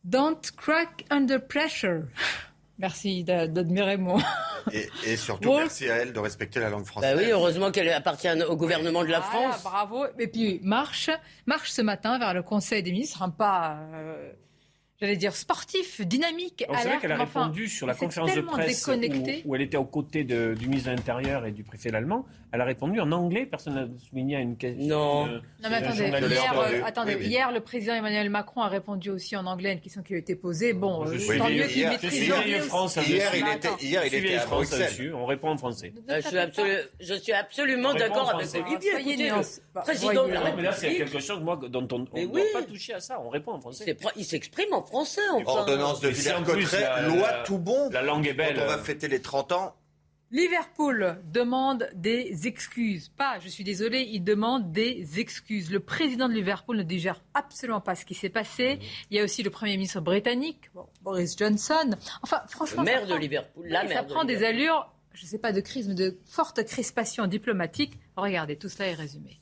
[0.06, 2.04] Don't crack under pressure.
[2.80, 4.22] Merci d'admirer moi.
[4.74, 7.16] Et, et surtout, merci à elle de respecter la langue française.
[7.16, 9.64] Bah oui, heureusement qu'elle appartient au gouvernement de la France.
[9.64, 10.06] Bravo.
[10.20, 11.10] Et puis, marche,
[11.46, 14.34] marche ce matin vers le Conseil des ministres, un pas euh,
[15.00, 16.66] j'allais dire, sportif, dynamique.
[16.68, 18.88] C'est vrai qu'elle a répondu sur la conférence de presse
[19.46, 22.26] où, elle était aux côtés du ministre de l'Intérieur et du préfet allemand.
[22.52, 23.46] Elle a répondu en anglais.
[23.46, 24.88] Personne n'a souligné une question.
[24.88, 25.28] Non.
[25.28, 29.46] non mais attendez, hier, euh, attendez hier, le président Emmanuel Macron a répondu aussi en
[29.46, 30.72] anglais à une question qui lui a été posée.
[30.72, 34.46] Bon, euh, tant mieux qu'il maîtrise Hier, France, hier, il était, hier, il était à
[34.46, 35.14] Bruxelles.
[35.14, 35.94] On répond en français.
[36.08, 36.72] Je, suis absolu,
[37.02, 39.32] je suis absolument d'accord avec Olivier.
[39.74, 40.56] Président de la République.
[40.58, 43.20] Mais là, c'est quelque chose moi, dont on ne doit pas toucher à ça.
[43.22, 43.96] On répond en français.
[44.16, 47.90] Il s'exprime en français, enfin ordonnance de Villers-Cotterêts, loi tout bon.
[47.92, 48.60] La langue est belle.
[48.62, 49.76] on va fêter les 30 ans.
[50.30, 53.08] Liverpool demande des excuses.
[53.08, 55.72] Pas, je suis désolé, il demande des excuses.
[55.72, 58.80] Le président de Liverpool ne digère absolument pas ce qui s'est passé.
[59.10, 60.70] Il y a aussi le Premier ministre britannique,
[61.02, 61.96] Boris Johnson.
[62.24, 62.82] Enfin, franchement.
[62.82, 65.88] Le maire de Liverpool, la Ça prend des allures, je ne sais pas de crise,
[65.88, 67.94] mais de forte crispation diplomatique.
[68.18, 69.40] Regardez, tout cela est résumé.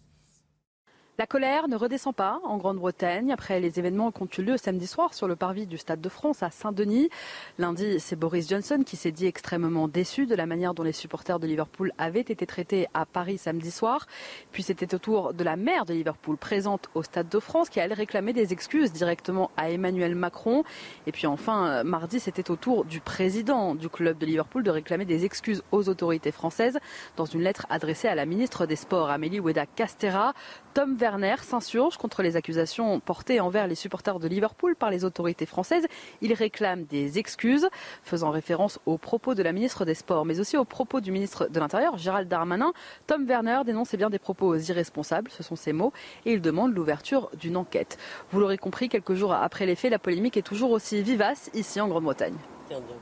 [1.18, 4.86] La colère ne redescend pas en Grande-Bretagne après les événements qui ont eu lieu samedi
[4.86, 7.10] soir sur le parvis du Stade de France à Saint-Denis.
[7.58, 11.40] Lundi, c'est Boris Johnson qui s'est dit extrêmement déçu de la manière dont les supporters
[11.40, 14.08] de Liverpool avaient été traités à Paris samedi soir.
[14.52, 17.80] Puis c'était au tour de la maire de Liverpool présente au Stade de France qui
[17.80, 20.66] allait réclamer des excuses directement à Emmanuel Macron.
[21.08, 25.06] Et puis enfin, mardi, c'était au tour du président du club de Liverpool de réclamer
[25.06, 26.78] des excuses aux autorités françaises
[27.16, 30.34] dans une lettre adressée à la ministre des Sports, Amélie Oueda Castera.
[30.74, 35.46] Tom Werner s'insurge contre les accusations portées envers les supporters de Liverpool par les autorités
[35.46, 35.86] françaises.
[36.22, 37.70] Il réclame des excuses,
[38.02, 41.48] faisant référence aux propos de la ministre des Sports, mais aussi aux propos du ministre
[41.48, 42.74] de l'Intérieur, Gérald Darmanin.
[43.06, 45.94] Tom Werner dénonce bien des propos irresponsables, ce sont ses mots,
[46.26, 48.00] et il demande l'ouverture d'une enquête.
[48.32, 51.80] Vous l'aurez compris, quelques jours après les faits, la polémique est toujours aussi vivace ici
[51.80, 52.38] en Grande-Bretagne.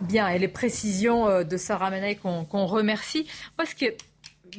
[0.02, 3.30] Bien, et les précisions euh, de Sarah Manay qu'on remercie.
[3.56, 3.86] Parce que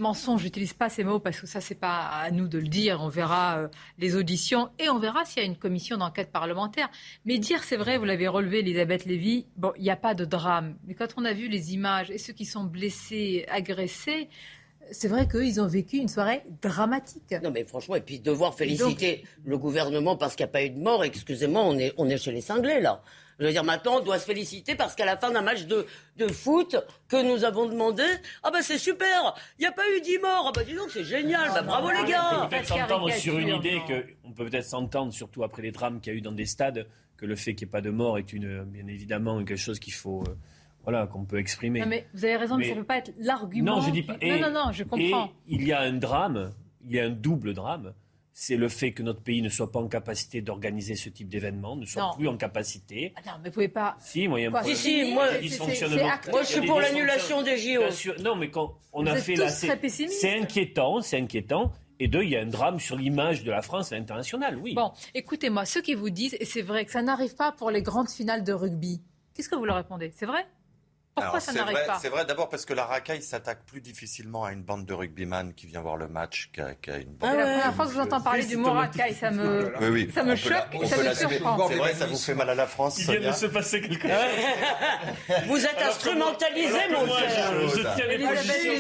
[0.01, 3.01] mensonge, j'utilise pas ces mots parce que ça, c'est pas à nous de le dire.
[3.01, 3.69] On verra euh,
[3.99, 6.91] les auditions et on verra s'il y a une commission d'enquête parlementaire.
[7.25, 10.25] Mais dire, c'est vrai, vous l'avez relevé, Elisabeth Lévy, bon, il n'y a pas de
[10.25, 10.77] drame.
[10.87, 14.29] Mais quand on a vu les images et ceux qui sont blessés, agressés,
[14.91, 17.35] c'est vrai qu'ils ont vécu une soirée dramatique.
[17.43, 20.71] Non, mais franchement, et puis devoir féliciter le gouvernement parce qu'il n'y a pas eu
[20.71, 23.03] de mort, excusez-moi, on est, on est chez les cinglés, là.
[23.39, 25.87] Je veux dire, maintenant, on doit se féliciter parce qu'à la fin d'un match de,
[26.17, 26.77] de foot
[27.09, 28.05] que nous avons demandé,
[28.43, 30.91] ah ben c'est super, il n'y a pas eu 10 morts, ah ben dis donc,
[30.91, 32.31] c'est génial, bah, bravo les gars.
[32.33, 35.73] On peut peut-être s'entendre sur une idée que, on peut peut-être s'entendre, surtout après les
[35.73, 36.87] drames qu'il y a eu dans des stades,
[37.17, 39.79] que le fait qu'il n'y ait pas de mort est une, bien évidemment quelque chose
[39.79, 40.23] qu'il faut.
[40.23, 40.37] Euh,
[40.85, 41.81] voilà, qu'on peut exprimer.
[41.81, 43.77] Non, mais vous avez raison, mais, ça ne peut pas être l'argument.
[43.77, 44.19] Non, je dis pas.
[44.21, 45.33] non, non, non, je comprends.
[45.49, 46.53] Et il y a un drame,
[46.85, 47.95] il y a un double drame
[48.37, 51.77] c'est le fait que notre pays ne soit pas en capacité d'organiser ce type d'événement,
[51.77, 53.15] ne soit plus en capacité.
[53.15, 53.97] Ah non, mais vous pouvez pas.
[54.01, 54.75] Si, moi, il y a un problème.
[54.75, 55.27] Si, moi,
[56.33, 57.83] moi, je suis pour l'annulation des JO.
[58.23, 61.73] Non, mais quand on a fait là, c'est inquiétant, c'est inquiétant.
[62.01, 64.75] Et deux, il y a un drame sur l'image de la France à l'international, oui.
[64.75, 67.83] Bon, écoutez-moi, ceux qui vous disent, et c'est vrai que ça n'arrive pas pour les
[67.83, 69.01] grandes finales de rugby,
[69.33, 70.13] qu'est-ce que vous leur répondez?
[70.17, 70.45] C'est vrai?
[71.15, 74.53] Pourquoi ça n'arrive pas C'est vrai d'abord parce que la racaille s'attaque plus difficilement à
[74.53, 77.31] une bande de rugbyman qui vient voir le match qu'à une bande.
[77.33, 79.73] Ah ouais, la première fois que je vous entends parler du mot racaille, ça me,
[79.81, 80.11] oui, oui.
[80.15, 81.69] Ça me choque et ça me surprend.
[81.69, 82.99] C'est vrai, ça vous fait mal à la France.
[82.99, 85.45] Il vient de se passer quelque chose.
[85.47, 87.53] Vous êtes instrumentalisé, mon cher.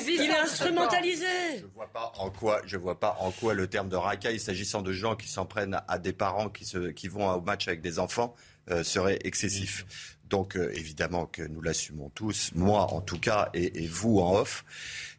[0.06, 1.26] Il est instrumentalisé.
[1.58, 4.82] Je vois pas en quoi, je vois pas en quoi le terme de racaille, s'agissant
[4.82, 7.80] de gens qui s'en prennent à des parents qui, se, qui vont au match avec
[7.80, 8.34] des enfants,
[8.70, 10.13] euh, serait excessif.
[10.34, 14.34] Donc euh, évidemment que nous l'assumons tous, moi en tout cas, et, et vous en
[14.34, 14.64] off.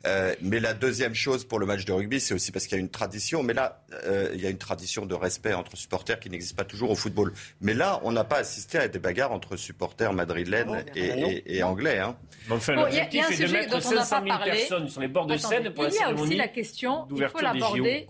[0.05, 2.79] Euh, mais la deuxième chose pour le match de rugby, c'est aussi parce qu'il y
[2.79, 3.41] a une tradition.
[3.41, 6.65] Mais là, euh, il y a une tradition de respect entre supporters qui n'existe pas
[6.65, 7.31] toujours au football.
[7.61, 11.99] Mais là, on n'a pas assisté à des bagarres entre supporters madrilènes et, et, anglais.
[11.99, 12.17] Hein.
[12.49, 15.91] Enfin, l'objectif est de mettre 500 000 personnes sur les bords de scène pour la
[15.91, 16.15] cérémonie.
[16.15, 18.07] Il y a aussi la question, il faut l'aborder,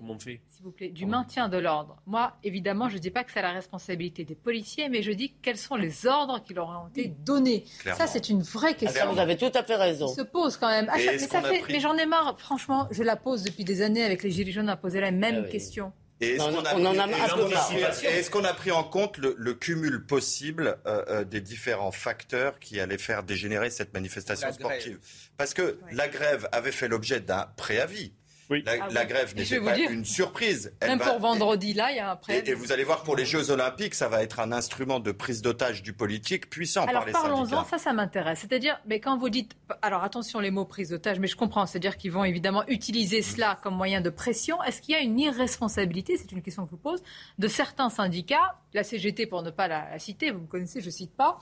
[0.65, 1.97] vous plaît, du maintien de l'ordre.
[2.07, 5.33] Moi, évidemment, je ne dis pas que c'est la responsabilité des policiers, mais je dis
[5.41, 7.65] quels sont les ordres qui leur ont été donnés.
[7.97, 9.13] Ça, c'est une vraie question.
[9.13, 10.07] Vous avez tout à fait raison.
[10.07, 10.89] se pose quand même.
[10.95, 14.31] mais ça fait, j'en ai marre, franchement, je la pose depuis des années avec les
[14.31, 15.93] Gilets jaunes à poser la même ah question.
[16.21, 22.57] Et est-ce qu'on a, pris en compte le, cumul possible euh, euh, des différents facteurs
[22.59, 24.97] qui allaient faire dégénérer cette manifestation sportive?
[25.37, 28.13] Parce que la grève avait fait l'objet d'un préavis.
[28.49, 30.71] La, ah grève n'était pas une surprise.
[30.81, 33.49] Même pour vendredi, là, il y a un Et, vous allez voir, pour les Jeux
[33.49, 37.11] Olympiques, ça va être un instrument de prise d'otage du politique puissant alors, par les
[37.11, 38.39] parlons-en, ça, ça m'intéresse.
[38.39, 41.97] C'est-à-dire, mais quand vous dites, alors attention les mots prise d'otage, mais je comprends, c'est-à-dire
[41.97, 44.61] qu'ils vont évidemment utiliser cela comme moyen de pression.
[44.63, 47.01] Est-ce qu'il y a une irresponsabilité, c'est une question que je vous pose,
[47.39, 51.15] de certains syndicats, la CGT pour ne pas la, citer, vous me connaissez, je cite
[51.15, 51.39] pas,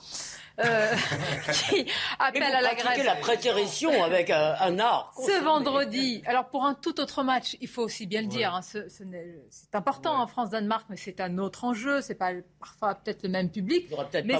[0.64, 0.92] euh,
[1.52, 1.86] qui
[2.18, 3.04] appellent à la grève.
[3.04, 5.12] la prétérition avec un, art.
[5.16, 8.60] Ce vendredi, alors pour un tout autre match, il faut aussi bien le dire, hein,
[8.62, 13.50] c'est important en France-Danemark, mais c'est un autre enjeu, c'est pas parfois peut-être le même
[13.50, 13.90] public.
[14.24, 14.38] mais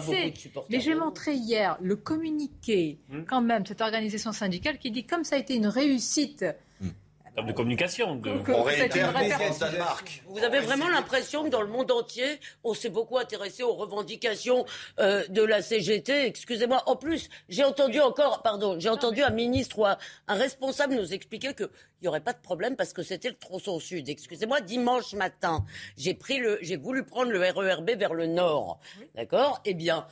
[0.71, 3.25] mais j'ai montré hier le communiqué, hum.
[3.27, 6.45] quand même, cette organisation syndicale qui dit comme ça a été une réussite
[7.43, 8.17] de communication.
[8.17, 8.31] De...
[10.29, 14.65] Vous avez vraiment l'impression que dans le monde entier, on s'est beaucoup intéressé aux revendications
[15.01, 16.27] euh, de la CGT.
[16.27, 16.83] Excusez-moi.
[16.87, 19.97] En plus, j'ai entendu encore, pardon, j'ai entendu un ministre ou un,
[20.29, 21.69] responsable nous expliquer qu'il
[22.03, 24.09] n'y aurait pas de problème parce que c'était le tronçon sud.
[24.09, 25.65] Excusez-moi, dimanche matin,
[25.97, 28.79] j'ai pris le, j'ai voulu prendre le RERB vers le nord.
[29.15, 29.61] D'accord?
[29.65, 30.07] Eh bien,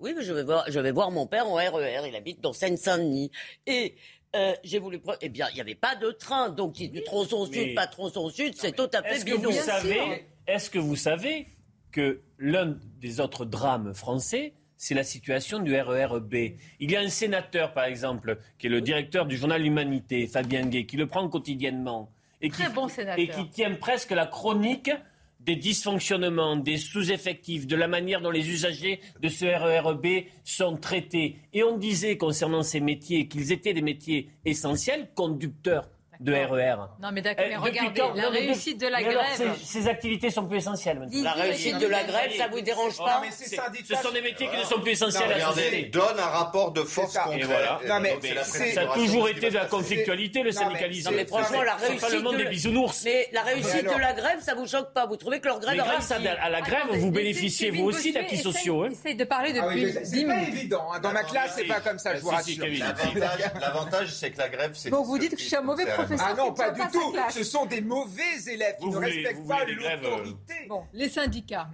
[0.00, 2.06] oui, je vais voir, je vais voir mon père en RER.
[2.06, 3.30] Il habite dans Seine-Saint-Denis
[3.66, 3.96] et
[4.36, 5.18] euh, j'ai voulu prendre.
[5.22, 8.54] Eh bien, il n'y avait pas de train, donc du tronçon sud, pas tronçon sud,
[8.56, 11.46] c'est tout à fait est-ce Que vous savez, est-ce que vous savez
[11.90, 16.34] que l'un des autres drames français, c'est la situation du RERB.
[16.78, 20.66] Il y a un sénateur, par exemple, qui est le directeur du journal Humanité, Fabien
[20.66, 23.18] Gay, qui le prend quotidiennement et Très qui, bon sénateur.
[23.18, 24.90] et qui tient presque la chronique
[25.48, 31.36] des dysfonctionnements, des sous-effectifs, de la manière dont les usagers de ce RERB sont traités.
[31.54, 35.88] Et on disait concernant ces métiers qu'ils étaient des métiers essentiels, conducteurs
[36.20, 36.74] de RER.
[37.00, 39.54] Non, mais d'accord, Eh, mais regardez, quand la Non, mais réussite de la alors, grève.
[39.60, 41.22] ces, ces activités sont plus essentielles maintenant.
[41.22, 44.48] La réussite de la grève, ça vous dérange Oh, pas mais Ce sont des métiers
[44.48, 45.88] qui ne sont plus essentiels à la Regardez, société.
[45.90, 47.20] donne un rapport de force ça.
[47.22, 47.40] concret.
[47.40, 47.78] Et voilà.
[47.86, 51.10] Non, mais ça a toujours été de la conflictualité, le syndicalisme.
[51.10, 53.02] Non, mais franchement, la C'est pas réussite le monde de des la- bisounours.
[53.04, 55.76] Mais la réussite de la grève, ça vous choque pas Vous trouvez que leur grève
[55.76, 58.86] grâce à, la grève, vous bénéficiez vous aussi d'acquis sociaux.
[58.86, 60.92] Essaye de parler Ah oui, depuis 10 c'est pas évident.
[60.92, 60.98] hein.
[61.00, 62.64] Dans ma classe, c'est pas comme ça, je vous Ah, rassure.
[62.64, 62.80] Kevin.
[62.80, 64.90] L'avantage, l'avantage, c'est que la grève, c'est.
[64.90, 66.07] Donc vous dites que je suis un mauvais professeur.
[66.20, 67.12] Ah non, qui pas ne du pas tout.
[67.30, 70.54] Ce sont des mauvais élèves qui Vous ne voulez- respectent pas grèves, euh, l'autorité.
[70.68, 71.68] Bon, les syndicats.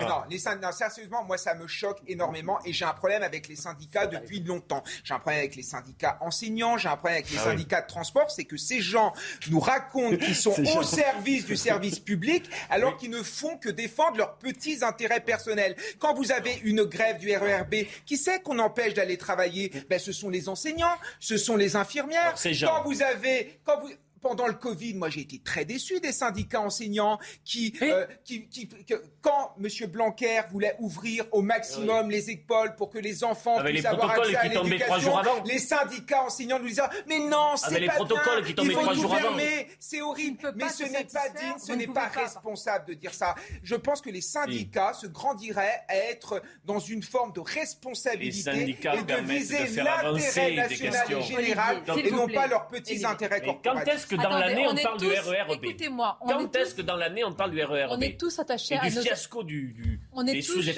[0.00, 3.56] Non, les non, sérieusement, moi, ça me choque énormément et j'ai un problème avec les
[3.56, 4.82] syndicats depuis longtemps.
[5.02, 7.50] J'ai un problème avec les syndicats enseignants, j'ai un problème avec les Ah oui.
[7.50, 8.30] syndicats de transport.
[8.30, 9.12] C'est que ces gens
[9.50, 14.16] nous racontent qu'ils sont au service du service public alors qu'ils ne font que défendre
[14.16, 15.76] leurs petits intérêts personnels.
[15.98, 17.74] Quand vous avez une grève du RERB,
[18.06, 19.70] qui sait qu'on empêche d'aller travailler?
[19.90, 22.22] Ben, Ce sont les enseignants, ce sont les infirmières.
[22.22, 22.68] Alors, ces gens.
[22.68, 23.58] Quand vous avez...
[23.64, 23.90] Quand vous,
[24.24, 28.66] pendant le Covid, moi j'ai été très déçu des syndicats enseignants qui, euh, qui, qui-
[28.68, 29.68] que- quand M.
[29.90, 34.08] Blanquer voulait ouvrir au maximum les écoles pour que les enfants Avec puissent les avoir
[34.14, 35.42] protocoles accès à qui tombaient trois l'éducation, jours avant.
[35.44, 38.68] les syndicats enseignants nous disaient mais non c'est Avec les pas protocoles bien, qui tombaient
[38.70, 39.22] il faut trois tout jours avant.
[39.36, 42.20] fermer, c'est horrible, mais pas ce n'est pas digne, ce n'est pas pas.
[42.22, 43.34] responsable de dire ça.
[43.62, 48.56] Je pense que les syndicats se grandiraient à être dans une forme de responsabilité Les
[48.58, 51.20] syndicats et de viser l'intérêt national et questions.
[51.20, 54.13] général et non pas leurs petits intérêts corporatifs.
[54.16, 57.32] Que dans l'année on parle du RERB Écoutez-moi, Quand est est-ce que dans l'année on
[57.32, 60.68] parle du RERB On est tous attachés à du fiasco du, On est tous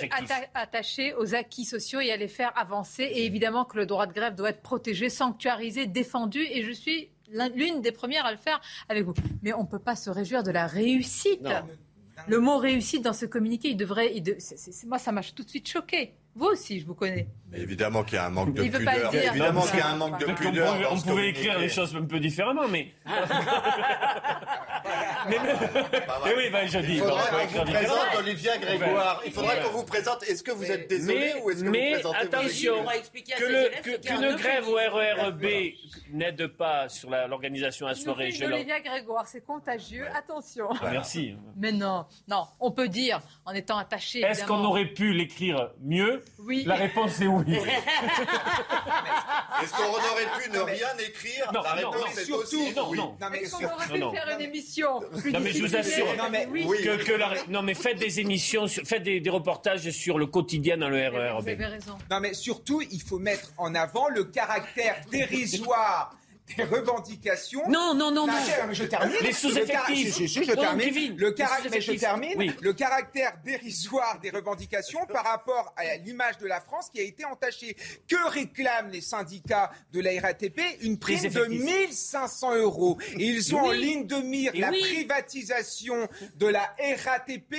[0.55, 3.03] attachés aux acquis sociaux et à les faire avancer.
[3.05, 6.41] Et évidemment que le droit de grève doit être protégé, sanctuarisé, défendu.
[6.51, 9.15] Et je suis l'un- l'une des premières à le faire avec vous.
[9.43, 11.43] Mais on ne peut pas se réjouir de la réussite.
[11.43, 11.51] Non.
[12.29, 14.13] Le mot réussite dans ce communiqué, il devrait.
[14.15, 14.39] il de-
[14.87, 16.15] moi, ça m'a tout de suite choqué.
[16.37, 17.27] Vous aussi, je vous connais.
[17.51, 19.11] Mais évidemment qu'il y a un manque de Il veut pas pudeur.
[19.11, 19.31] dire.
[19.31, 22.05] Évidemment qu'il y a un manque de Donc, on pouvait, on écrire les choses un
[22.05, 22.93] peu différemment, mais.
[25.29, 25.39] mais,
[26.37, 26.95] oui, ben, je dis.
[26.95, 29.23] Il faudrait peut qu'on vous présente Olivia Grégoire.
[29.25, 29.63] Il faudrait Ouais.
[29.63, 30.23] qu'on vous présente.
[30.25, 32.75] Est-ce que vous êtes désolé Mais, ou est-ce que mais vous présentez attention,
[34.03, 34.75] qu'une grève au.
[34.77, 35.45] RERB
[36.13, 38.33] n'aide pas sur l'organisation à soirée.
[38.43, 40.07] Olivia Grégoire, c'est contagieux.
[40.15, 40.69] Attention.
[40.83, 41.35] Ah, Merci.
[41.57, 44.21] Mais non, non, on peut dire, en étant attaché.
[44.21, 46.65] Est-ce qu'on aurait pu l'écrire mieux Oui.
[46.67, 47.45] La réponse est oui.
[49.63, 52.89] Est-ce qu'on aurait pu ne rien écrire Non, La réponse non, est surtout, aussi non,
[52.91, 52.99] oui.
[52.99, 53.17] non.
[53.21, 54.13] Non, mais Est-ce qu'on aurait pu non.
[54.13, 56.67] faire une émission plus Non mais je vous assure Non, mais oui.
[56.83, 60.27] que, que la- non mais faites des émissions, sur- faites des, des reportages sur le
[60.27, 61.49] quotidien dans le Vous RERB.
[61.49, 61.97] avez raison.
[62.11, 66.15] Non, mais surtout, il faut mettre en avant le caractère dérisoire
[66.57, 67.63] des revendications.
[67.69, 68.33] Non, non, non, non.
[68.69, 69.17] mais je termine.
[69.23, 70.19] Les sous-effectifs.
[70.19, 71.17] Le je Non, termine.
[71.17, 72.55] Le les carac- mais je termine.
[72.61, 77.25] Le caractère dérisoire des revendications par rapport à l'image de la France qui a été
[77.25, 77.77] entachée.
[78.09, 81.63] Que réclament les syndicats de la RATP Une prime de effectifs.
[81.65, 82.99] 1500 euros.
[83.19, 83.69] Et ils ont Oui.
[83.69, 84.81] en ligne de mire Et la oui.
[84.81, 86.75] privatisation de la
[87.05, 87.55] RATP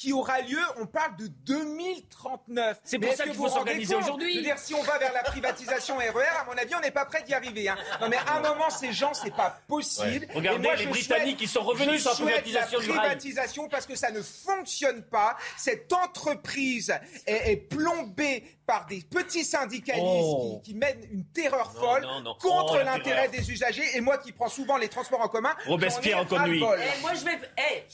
[0.00, 2.78] qui aura lieu, on parle de 2039.
[2.84, 4.48] C'est pour ça que qu'il faut s'organiser aujourd'hui.
[4.56, 7.34] Si on va vers la privatisation RER, à mon avis, on n'est pas prêt d'y
[7.34, 7.68] arriver.
[7.68, 7.76] hein.
[8.00, 10.24] Non, mais à un moment, ces gens, c'est pas possible.
[10.30, 10.34] Ouais.
[10.34, 13.00] Regardez moi, les Britanniques, ils sont revenus sur la privatisation la du rail.
[13.00, 15.36] privatisation parce que ça ne fonctionne pas.
[15.58, 16.94] Cette entreprise
[17.26, 20.60] est, est plombée par des petits syndicalistes Oh.
[20.64, 22.34] qui, qui mènent une terreur Non, folle non, non.
[22.40, 23.84] contre Oh, l'intérêt des usagers.
[23.96, 26.60] Et moi qui prends souvent les transports en commun, Robespierre ai en conduit.
[26.60, 27.84] moi, je vais, eh,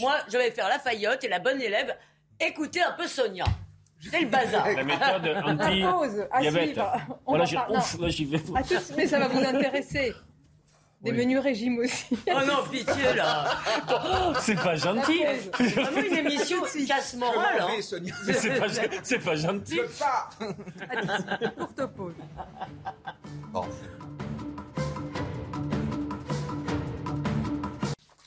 [0.00, 1.96] moi, je vais faire la faillotte et la bonne élève.
[2.40, 3.44] Écoutez un peu Sonia.
[4.10, 4.66] C'est le bazar.
[4.70, 6.64] La méthode La pause, à anti-diabète.
[6.72, 6.92] suivre.
[7.26, 7.44] On Voilà,
[8.00, 8.36] là, j'y vais.
[8.54, 10.14] À tout de suite, mais ça va vous intéresser.
[11.00, 11.18] Des Oui.
[11.18, 12.06] menus régimes aussi.
[12.28, 13.50] Oh non, pitié là.
[14.40, 15.22] C'est pas gentil.
[15.22, 17.60] La Vraiment une émission casse morale.
[17.60, 17.66] hein.
[17.76, 18.14] vais, Sonia.
[18.26, 18.66] Mais c'est pas,
[19.02, 19.80] c'est pas gentil.
[19.86, 20.30] Je pars.
[21.58, 22.14] Courte pause.
[23.52, 23.66] Bon.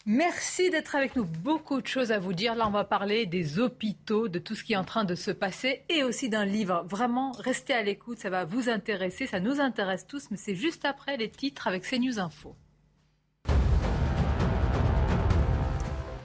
[0.10, 1.26] Merci d'être avec nous.
[1.26, 2.56] Beaucoup de choses à vous dire.
[2.56, 5.32] Là, on va parler des hôpitaux, de tout ce qui est en train de se
[5.32, 6.86] passer et aussi d'un livre.
[6.88, 8.18] Vraiment, restez à l'écoute.
[8.18, 9.28] Ça va vous intéresser.
[9.28, 10.32] Ça nous intéresse tous.
[10.32, 12.56] Mais c'est juste après les titres avec CNews Info.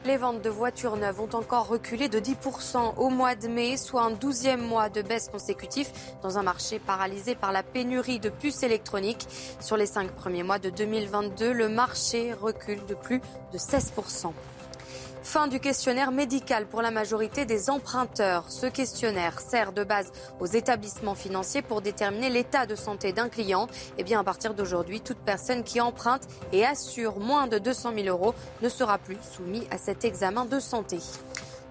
[0.05, 4.03] Les ventes de voitures neuves ont encore reculé de 10% au mois de mai, soit
[4.03, 5.93] un douzième mois de baisse consécutif
[6.23, 9.29] dans un marché paralysé par la pénurie de puces électroniques.
[9.61, 13.21] Sur les cinq premiers mois de 2022, le marché recule de plus
[13.53, 14.33] de 16%.
[15.23, 18.51] Fin du questionnaire médical pour la majorité des emprunteurs.
[18.51, 20.11] Ce questionnaire sert de base
[20.41, 23.67] aux établissements financiers pour déterminer l'état de santé d'un client.
[23.67, 27.93] Et eh bien, à partir d'aujourd'hui, toute personne qui emprunte et assure moins de 200
[27.95, 30.99] 000 euros ne sera plus soumise à cet examen de santé.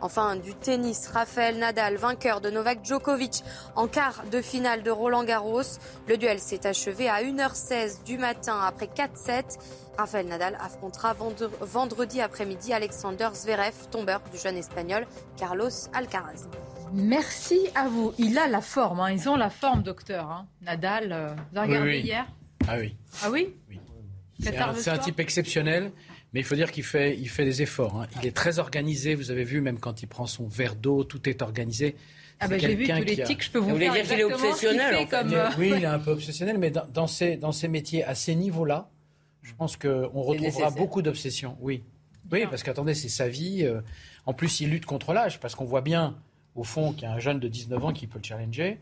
[0.02, 3.44] Enfin, du tennis, Rafael Nadal, vainqueur de Novak Djokovic
[3.76, 5.78] en quart de finale de Roland Garros.
[6.08, 9.60] Le duel s'est achevé à 1h16 du matin après 4-7.
[9.98, 11.16] Rafael Nadal affrontera
[11.62, 15.06] vendredi après-midi Alexander Zverev, tombeur du jeune espagnol
[15.38, 16.48] Carlos Alcaraz.
[16.94, 18.14] Merci à vous.
[18.18, 19.12] Il a la forme, hein.
[19.12, 20.30] ils ont la forme, docteur.
[20.30, 20.48] Hein.
[20.62, 22.26] Nadal, euh, vous avez regardé hier
[22.68, 22.96] Ah oui.
[23.24, 23.80] Ah oui, oui.
[24.42, 25.92] C'est un, type exceptionnel.
[26.34, 28.02] Mais il faut dire qu'il fait, il fait des efforts.
[28.02, 28.08] Hein.
[28.22, 29.16] Il est très organisé.
[29.16, 31.96] Vous avez vu, même quand il prend son verre d'eau, tout est organisé.
[32.40, 35.08] Ah ben j'ai vu tous les tics, je peux vous, vous dire qu'il est obsessionnel.
[35.08, 35.32] Comme...
[35.32, 38.16] Euh, oui, il est un peu obsessionnel, mais dans, dans, ces, dans ces métiers, à
[38.16, 38.90] ces niveaux-là,
[39.44, 41.56] je pense qu'on retrouvera beaucoup d'obsession.
[41.60, 41.84] Oui.
[42.32, 43.64] Oui, parce qu'attendez, c'est sa vie.
[43.64, 43.82] Euh.
[44.26, 46.16] En plus, il lutte contre l'âge, parce qu'on voit bien,
[46.56, 48.80] au fond, qu'il y a un jeune de 19 ans qui peut le challenger.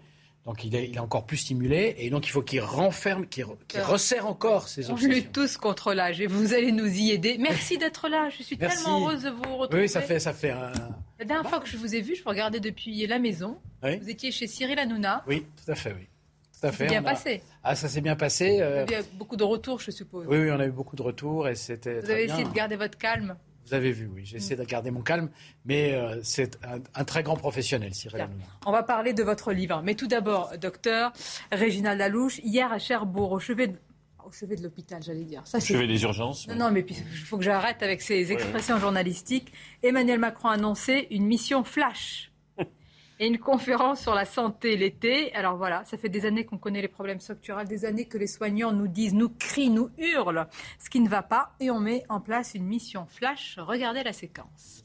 [0.50, 3.46] Donc il est, il est, encore plus stimulé et donc il faut qu'il renferme, qu'il
[3.84, 5.12] resserre encore ses obsessions.
[5.12, 7.38] On lutte tous contre l'âge et vous allez nous y aider.
[7.40, 8.30] Merci d'être là.
[8.36, 9.84] Je suis tellement heureuse de vous retrouver.
[9.84, 10.72] Oui, ça fait, ça fait un...
[11.20, 13.60] La dernière fois que je vous ai vu, je vous regardais depuis la maison.
[13.84, 15.24] Vous étiez chez Cyril Hanouna.
[15.28, 16.08] Oui, tout à fait, oui.
[16.60, 16.78] Tout à fait.
[16.78, 17.44] Ça s'est bien passé.
[17.64, 18.58] Ah, ça s'est bien passé.
[18.60, 18.86] Euh...
[18.88, 20.26] Vous avez eu beaucoup de retours, je suppose.
[20.28, 22.00] Oui, oui, on a eu beaucoup de retours et c'était.
[22.00, 23.38] Vous avez essayé de garder votre calme.
[23.70, 24.26] Vous avez vu, oui.
[24.26, 25.30] J'essaie de garder mon calme,
[25.64, 26.58] mais euh, c'est
[26.96, 28.46] un, très grand professionnel, Cyril Hanouna.
[28.66, 29.82] On va parler de votre livre.
[29.84, 31.14] Mais tout d'abord, docteur
[31.52, 33.76] Réginald Lalouche, hier à Cherbourg, au chevet de
[34.26, 35.42] au chevet de l'hôpital, j'allais dire.
[35.46, 36.48] Ça, chevet des urgences.
[36.48, 39.52] Non, non mais il faut que j'arrête avec ces expressions journalistiques.
[39.82, 42.29] Emmanuel Macron a annoncé une mission flash
[43.20, 45.34] et une conférence sur la santé l'été.
[45.36, 48.28] Alors voilà, ça fait des années qu'on connaît les problèmes structurels, des années que les
[48.28, 50.48] soignants nous disent, nous crient, nous hurlent
[50.80, 53.58] ce qui ne va pas et on met en place une mission flash.
[53.60, 54.84] Regardez la séquence.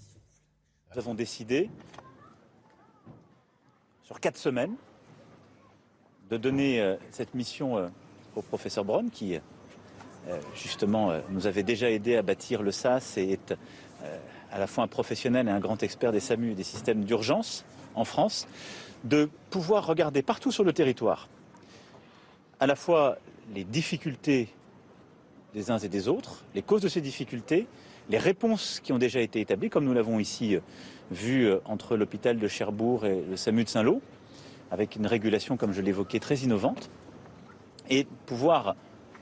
[0.92, 1.70] Nous avons décidé,
[4.02, 4.74] sur quatre semaines,
[6.30, 7.88] de donner euh, cette mission euh,
[8.34, 13.32] au professeur Braun qui, euh, justement, nous avait déjà aidé à bâtir le SAS et
[13.32, 13.54] est
[14.50, 17.64] à la fois un professionnel et un grand expert des SAMU et des systèmes d'urgence
[17.94, 18.46] en France,
[19.04, 21.28] de pouvoir regarder partout sur le territoire
[22.60, 23.18] à la fois
[23.54, 24.48] les difficultés
[25.54, 27.66] des uns et des autres, les causes de ces difficultés,
[28.08, 30.60] les réponses qui ont déjà été établies, comme nous l'avons ici euh,
[31.10, 34.00] vu euh, entre l'hôpital de Cherbourg et le SAMU de Saint-Lô,
[34.70, 36.90] avec une régulation, comme je l'évoquais, très innovante,
[37.88, 38.76] et pouvoir,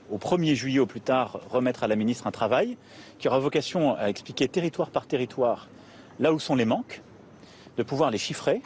[0.09, 2.77] au 1er juillet au plus tard, remettre à la ministre un travail
[3.19, 5.67] qui aura vocation à expliquer territoire par territoire
[6.19, 7.01] là où sont les manques,
[7.77, 8.61] de pouvoir les chiffrer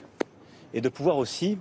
[0.73, 1.57] et de pouvoir aussi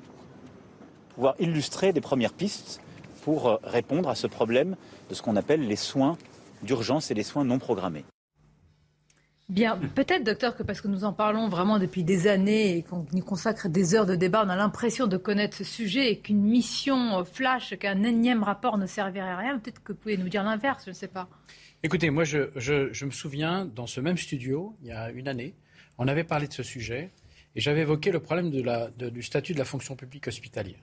[1.14, 2.80] pouvoir illustrer des premières pistes
[3.22, 4.76] pour euh, répondre à ce problème
[5.08, 6.16] de ce qu'on appelle les soins
[6.62, 8.04] d'urgence et les soins non programmés.
[9.48, 13.06] Bien, peut-être, docteur, que parce que nous en parlons vraiment depuis des années et qu'on
[13.12, 16.42] y consacre des heures de débat, on a l'impression de connaître ce sujet et qu'une
[16.42, 19.58] mission flash, qu'un énième rapport ne servirait à rien.
[19.60, 21.28] Peut-être que vous pouvez nous dire l'inverse, je ne sais pas.
[21.84, 25.54] Écoutez, moi, je, je, me souviens, dans ce même studio, il y a une année,
[25.98, 27.12] on avait parlé de ce sujet.
[27.56, 30.78] Et j'avais évoqué le problème du statut de la fonction publique hospitalière.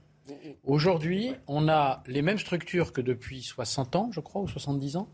[0.64, 5.08] Aujourd'hui, on a les mêmes structures que depuis 60 ans, je crois, ou 70 ans.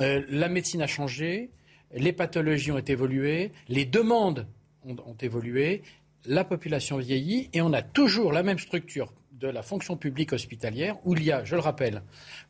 [0.00, 1.50] Euh, la médecine a changé,
[1.92, 4.46] les pathologies ont évolué, les demandes
[4.84, 5.82] ont évolué,
[6.24, 10.96] la population vieillit et on a toujours la même structure de la fonction publique hospitalière
[11.04, 12.02] où il y a, je le rappelle,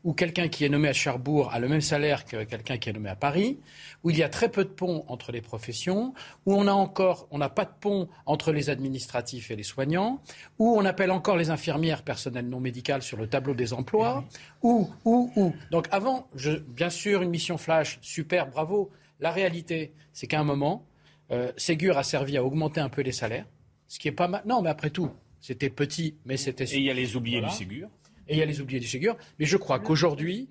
[0.05, 2.93] où quelqu'un qui est nommé à Cherbourg a le même salaire que quelqu'un qui est
[2.93, 3.59] nommé à Paris,
[4.05, 6.15] où il y a très peu de ponts entre les professions,
[6.45, 10.21] où on a encore, on n'a pas de pont entre les administratifs et les soignants,
[10.59, 14.25] où on appelle encore les infirmières personnelles non médicales sur le tableau des emplois,
[14.63, 15.53] où, où, où.
[15.71, 18.91] Donc avant, je, bien sûr, une mission flash, super, bravo.
[19.19, 20.87] La réalité, c'est qu'à un moment,
[21.33, 23.47] euh, Ségur a servi à augmenter un peu les salaires,
[23.89, 24.43] ce qui est pas mal.
[24.47, 25.11] Non, mais après tout,
[25.47, 26.65] c'était petit, mais c'était.
[26.65, 27.89] Et il y a les oubliés du Ségur.
[28.27, 29.17] Et il y a les oubliés du Ségur.
[29.39, 30.49] Mais je crois qu'aujourd'hui,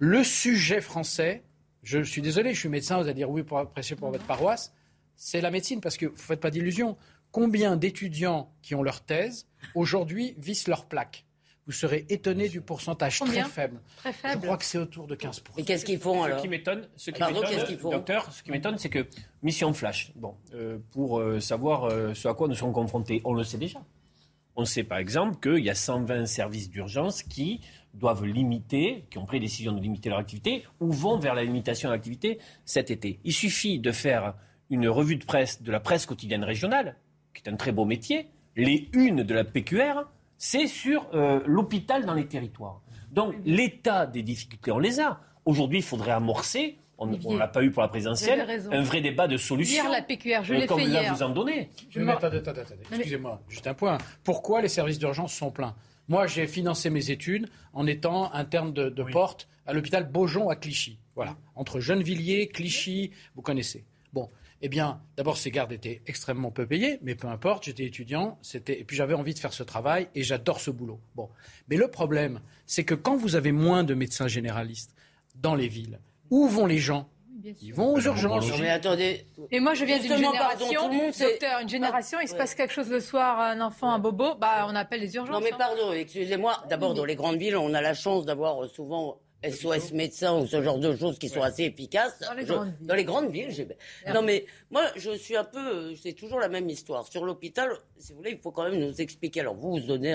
[0.00, 1.44] le sujet français,
[1.84, 4.74] je suis désolé, je suis médecin, vous allez dire oui pour apprécier pour votre paroisse,
[5.14, 6.96] c'est la médecine, parce que vous ne faites pas d'illusions.
[7.30, 9.46] Combien d'étudiants qui ont leur thèse
[9.76, 11.24] aujourd'hui vissent leur plaque?
[11.68, 13.78] Vous serez étonné du pourcentage très faible.
[13.98, 14.40] Très faible.
[14.40, 15.40] Je crois que c'est autour de 15%.
[15.58, 18.78] Et qu'est-ce qu'ils font alors Ce qui m'étonne, ce qui m'étonne, docteur, ce qui m'étonne,
[18.78, 19.06] c'est que
[19.42, 20.10] mission flash.
[20.16, 23.58] Bon, euh, pour euh, savoir euh, ce à quoi nous sommes confrontés, on le sait
[23.58, 23.80] déjà.
[24.56, 27.60] On sait par exemple qu'il y a 120 services d'urgence qui
[27.92, 31.44] doivent limiter, qui ont pris la décision de limiter leur activité ou vont vers la
[31.44, 33.20] limitation de l'activité cet été.
[33.24, 34.34] Il suffit de faire
[34.70, 36.96] une revue de presse de la presse quotidienne régionale,
[37.34, 40.06] qui est un très beau métier, les unes de la PQR
[40.38, 42.80] c'est sur euh, l'hôpital dans les territoires.
[43.10, 45.20] Donc l'état des difficultés, on les a.
[45.44, 49.28] Aujourd'hui, il faudrait amorcer on ne l'a pas eu pour la présidentielle, un vrai débat
[49.28, 49.84] de solutions.
[49.84, 51.14] Hier, la PQR, je l'ai fait hier.
[51.14, 51.70] vous en donnez.
[51.90, 52.82] Je attendez, attendez, attendez.
[52.90, 53.98] Excusez-moi, juste un point.
[54.24, 55.76] Pourquoi les services d'urgence sont pleins?
[56.08, 60.56] Moi, j'ai financé mes études en étant interne de, de porte à l'hôpital Beaujon à
[60.56, 60.98] Clichy.
[61.14, 63.84] Voilà, entre Gennevilliers, Clichy, vous connaissez.
[64.12, 64.30] Bon,
[64.60, 68.84] eh bien, d'abord, ces gardes étaient extrêmement peu payés, mais peu importe, j'étais étudiant, et
[68.84, 71.00] puis j'avais envie de faire ce travail, et j'adore ce boulot.
[71.14, 71.28] Bon,
[71.68, 74.94] mais le problème, c'est que quand vous avez moins de médecins généralistes
[75.36, 77.08] dans les villes, où vont les gens?
[77.62, 78.50] Ils vont aux urgences.
[78.58, 79.24] mais attendez.
[79.52, 83.00] Et moi, je viens d'une génération, docteur, une génération, il se passe quelque chose le
[83.00, 85.32] soir, un enfant, un bobo, bah, on appelle les urgences.
[85.32, 85.56] Non, mais hein.
[85.56, 86.64] pardon, excusez-moi.
[86.68, 90.62] D'abord, dans les grandes villes, on a la chance d'avoir souvent SOS médecins ou ce
[90.62, 92.18] genre de choses qui sont assez efficaces.
[92.20, 92.86] Dans les grandes villes.
[92.86, 93.68] Dans les grandes villes, j'ai...
[94.12, 97.06] Non mais moi je suis un peu, euh, c'est toujours la même histoire.
[97.06, 99.40] Sur l'hôpital, si vous voulez, il faut quand même nous expliquer.
[99.40, 100.14] Alors vous, vous donnez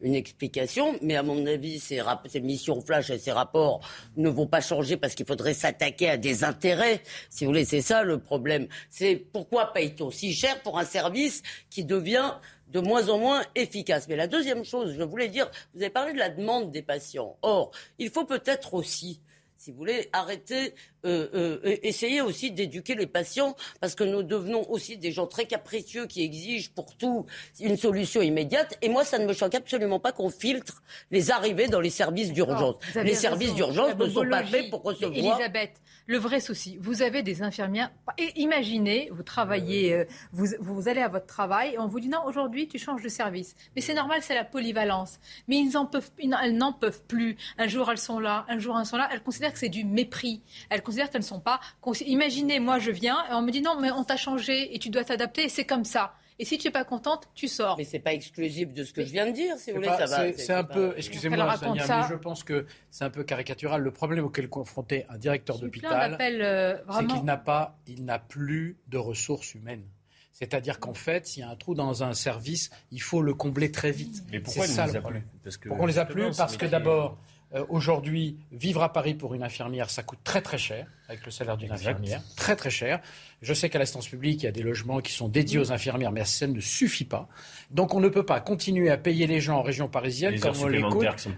[0.00, 3.80] une explication, mais à mon avis, ces, ces missions flash et ces rapports
[4.16, 7.02] ne vont pas changer parce qu'il faudrait s'attaquer à des intérêts.
[7.28, 8.68] Si vous voulez, c'est ça le problème.
[8.88, 12.32] C'est pourquoi paye-t-on si cher pour un service qui devient
[12.68, 14.06] de moins en moins efficace.
[14.08, 17.36] Mais la deuxième chose, je voulais dire, vous avez parlé de la demande des patients.
[17.42, 19.20] Or, il faut peut-être aussi
[19.56, 20.74] si vous voulez, arrêter,
[21.04, 25.46] euh, euh, essayer aussi d'éduquer les patients, parce que nous devenons aussi des gens très
[25.46, 27.26] capricieux qui exigent pour tout
[27.60, 28.76] une solution immédiate.
[28.82, 32.32] Et moi, ça ne me choque absolument pas qu'on filtre les arrivées dans les services
[32.32, 32.76] d'urgence.
[32.94, 35.12] Les services d'urgence ne sont pas faits pour recevoir.
[35.12, 35.72] Elisabeth,
[36.06, 37.90] le vrai souci, vous avez des infirmières.
[38.18, 42.08] Et imaginez, vous travaillez, euh, vous, vous allez à votre travail et on vous dit
[42.08, 43.54] non, aujourd'hui tu changes de service.
[43.74, 45.18] Mais c'est normal, c'est la polyvalence.
[45.48, 47.36] Mais ils en peuvent, elles n'en peuvent plus.
[47.56, 49.08] Un jour elles sont là, un jour elles sont là.
[49.12, 50.42] Elles considèrent que c'est du mépris.
[50.68, 51.60] Elles considèrent qu'elles ne sont pas.
[52.06, 54.90] Imaginez, moi je viens et on me dit non, mais on t'a changé et tu
[54.90, 55.48] dois t'adapter.
[55.48, 56.14] C'est comme ça.
[56.38, 57.76] Et si tu n'es pas contente, tu sors.
[57.78, 60.06] Mais c'est pas exclusif de ce que je viens de dire, si vous voulez, ça
[60.06, 60.32] va.
[60.32, 63.82] C'est un peu, excusez-moi, mais je pense que c'est un peu caricatural.
[63.82, 68.18] Le problème auquel est confronté un directeur d'hôpital, euh, c'est qu'il n'a pas, il n'a
[68.18, 69.84] plus de ressources humaines.
[70.32, 73.70] C'est-à-dire qu'en fait, s'il y a un trou dans un service, il faut le combler
[73.70, 74.24] très vite.
[74.32, 75.22] Mais pourquoi ça, les a plus
[75.68, 77.16] Pourquoi on les a plus Parce que d'abord,
[77.54, 81.30] euh, aujourd'hui, vivre à Paris pour une infirmière, ça coûte très très cher, avec le
[81.30, 83.00] salaire d'une infirmière, très très cher.
[83.42, 86.10] Je sais qu'à l'instance publique, il y a des logements qui sont dédiés aux infirmières,
[86.10, 87.28] mais ça ne suffit pas.
[87.70, 90.66] Donc on ne peut pas continuer à payer les gens en région parisienne comme on
[90.66, 90.82] les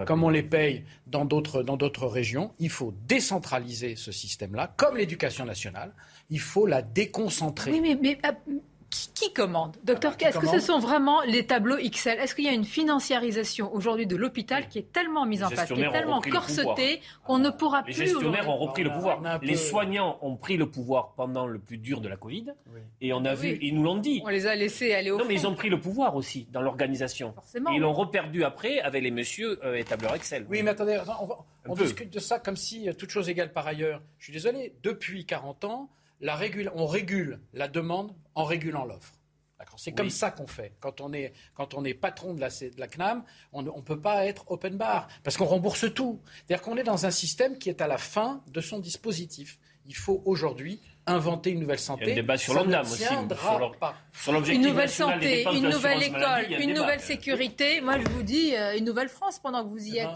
[0.06, 2.52] comme on les paye dans d'autres, dans d'autres régions.
[2.59, 5.93] Il faut décentraliser ce système-là, comme l'éducation nationale.
[6.30, 7.72] Il faut la déconcentrer.
[7.72, 8.18] Oui, mais, mais
[9.14, 12.44] qui, commande Docteur, ah bah, est-ce que ce sont vraiment les tableaux XL Est-ce qu'il
[12.44, 15.90] y a une financiarisation aujourd'hui de l'hôpital qui est tellement mise en place, qui est
[15.90, 17.93] tellement corsetée qu'on ne pourra plus...
[17.93, 19.20] Les gestionnaires ont repris le pouvoir.
[19.43, 22.55] Les soignants ont pris le pouvoir pendant le plus dur de la Covid.
[23.01, 24.23] Et on a vu, ils nous l'ont dit.
[24.24, 26.60] On les a laissés aller au Non, mais ils ont pris le pouvoir aussi dans
[26.60, 27.35] l'organisation.
[27.55, 30.47] Et ils l'ont reperdu après avec les messieurs euh, et tableurs Excel.
[30.48, 30.98] Oui, mais attendez,
[31.66, 34.01] on, discute de ça comme si, euh, toute chose égale par ailleurs.
[34.18, 35.90] Je suis désolé, depuis 40 ans,
[36.74, 39.12] on régule la demande en régulant l'offre.
[39.78, 40.76] C'est comme ça qu'on fait.
[40.80, 44.00] Quand on est, quand on est patron de la, de la CNAM, on ne peut
[44.00, 46.20] pas être open bar parce qu'on rembourse tout.
[46.46, 49.58] C'est-à-dire qu'on est dans un système qui est à la fin de son dispositif.
[49.86, 52.04] Il faut aujourd'hui inventer une nouvelle santé.
[52.04, 53.04] Il y a un débat sur l'ONDAM aussi.
[54.12, 57.80] Sur l'objectif Une nouvelle santé, une nouvelle école, une nouvelle sécurité.
[57.80, 60.08] Moi, je vous dis, euh, une nouvelle France pendant que vous y êtes.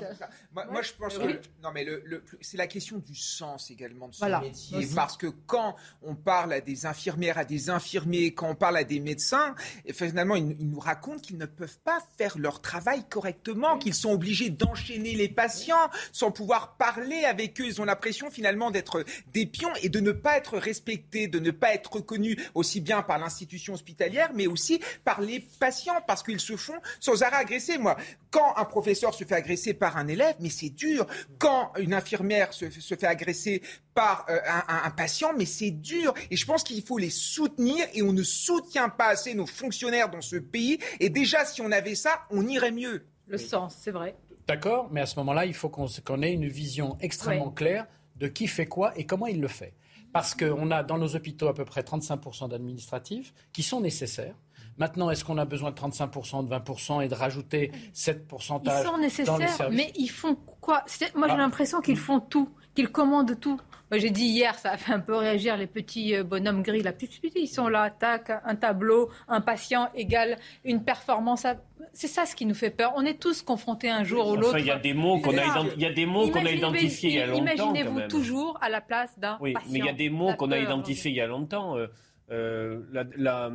[0.52, 4.24] Moi, je pense que non, mais le, c'est la question du sens également de ce
[4.40, 8.78] métier, parce que quand on parle à des infirmières, à des infirmiers, quand on parle
[8.78, 9.54] à des médecins,
[9.92, 14.50] finalement, ils, nous racontent qu'ils ne peuvent pas faire leur travail correctement, qu'ils sont obligés
[14.50, 17.66] d'enchaîner les patients sans pouvoir parler avec eux.
[17.66, 21.51] Ils ont l'impression finalement d'être des pions et de ne pas être respectés de ne
[21.51, 26.40] pas être reconnu aussi bien par l'institution hospitalière, mais aussi par les patients, parce qu'ils
[26.40, 27.77] se font sans arrêt agresser.
[27.77, 27.97] Moi,
[28.31, 31.07] quand un professeur se fait agresser par un élève, mais c'est dur.
[31.39, 33.62] Quand une infirmière se, fait agresser
[33.94, 34.39] par euh,
[34.69, 36.15] un, patient, mais c'est dur.
[36.31, 40.11] Et je pense qu'il faut les soutenir et on ne soutient pas assez nos fonctionnaires
[40.11, 40.78] dans ce pays.
[40.98, 43.05] Et déjà, si on avait ça, on irait mieux.
[43.27, 44.16] Le sens, c'est vrai.
[44.48, 47.86] D'accord, mais à ce moment-là, il faut qu'on ait une vision extrêmement claire
[48.16, 49.74] de qui fait quoi et comment il le fait.
[50.12, 54.34] Parce qu'on a dans nos hôpitaux à peu près 35% d'administratifs qui sont nécessaires.
[54.78, 58.98] Maintenant, est-ce qu'on a besoin de 35%, de 20% et de rajouter 7% Ils sont
[58.98, 60.84] nécessaires, mais ils font quoi?
[61.14, 61.36] Moi, j'ai ah.
[61.36, 63.60] l'impression qu'ils font tout, qu'ils commandent tout.
[63.92, 66.82] J'ai dit hier, ça a fait un peu réagir les petits euh, bonhommes gris.
[66.82, 66.92] Là,
[67.34, 71.46] ils sont là, tac, un tableau, un patient égale une performance.
[71.92, 72.92] C'est ça ce qui nous fait peur.
[72.96, 74.58] On est tous confrontés un jour ou l'autre.
[74.58, 77.20] Il y a des mots qu'on a, a des mots qu'on a identifiés il y
[77.20, 77.42] a longtemps.
[77.42, 79.70] Imaginez-vous toujours à la place d'un oui, patient.
[79.72, 81.76] Mais il y a des mots qu'on a identifiés il y a longtemps.
[81.76, 81.86] Euh,
[82.30, 82.80] euh,
[83.16, 83.50] la,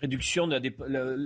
[0.00, 0.60] réduction de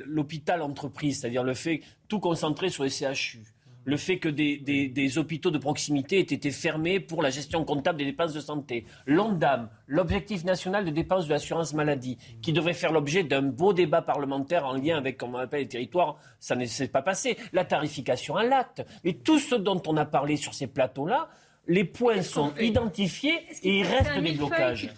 [0.07, 3.43] l'hôpital entreprise, c'est-à-dire le fait tout concentrer sur les CHU.
[3.85, 8.05] Le fait que des, hôpitaux de proximité aient été fermés pour la gestion comptable des
[8.05, 8.87] dépenses de santé.
[9.07, 14.03] L'ONDAM, l'objectif national de dépenses de l'assurance maladie, qui devrait faire l'objet d'un beau débat
[14.03, 17.37] parlementaire en lien avec, comme on appelle, les territoires, ça ne s'est pas passé.
[17.53, 18.85] La tarification à l'acte.
[19.05, 21.29] Mais tout ce dont on a parlé sur ces plateaux-là,
[21.67, 24.91] les points sont identifiés et il reste des blocages.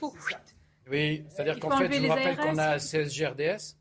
[0.91, 3.77] Oui, c'est-à-dire qu'en fait, je vous rappelle qu'on a CSGRDS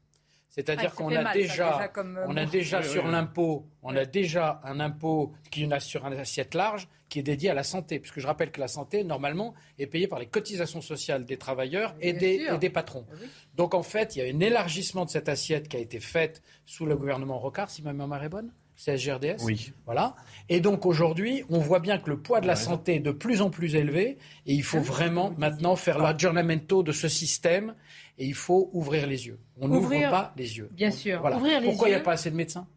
[0.53, 5.33] c'est-à-dire qu'on a déjà, euh, on a déjà sur l'impôt, on a déjà un impôt
[5.49, 8.51] qui est sur une assiette large qui est dédié à la santé, puisque je rappelle
[8.51, 12.57] que la santé normalement est payée par les cotisations sociales des travailleurs et des, et
[12.59, 13.07] des, patrons.
[13.11, 13.15] Ah
[13.55, 16.43] Donc en fait, il y a un élargissement de cette assiette qui a été faite
[16.67, 18.51] sous le gouvernement Rocard, si ma mémoire est bonne.
[18.83, 19.43] CSGRDS.
[19.43, 19.71] Oui.
[19.85, 20.15] Voilà.
[20.49, 23.41] Et donc aujourd'hui, on voit bien que le poids de la santé est de plus
[23.41, 27.75] en plus élevé et il faut ah vraiment maintenant faire l'aggiornamento de ce système
[28.17, 29.39] et il faut ouvrir les yeux.
[29.59, 30.69] On n'ouvre pas les yeux.
[30.71, 31.21] Bien sûr.
[31.21, 32.67] Pourquoi il n'y a pas assez de médecins?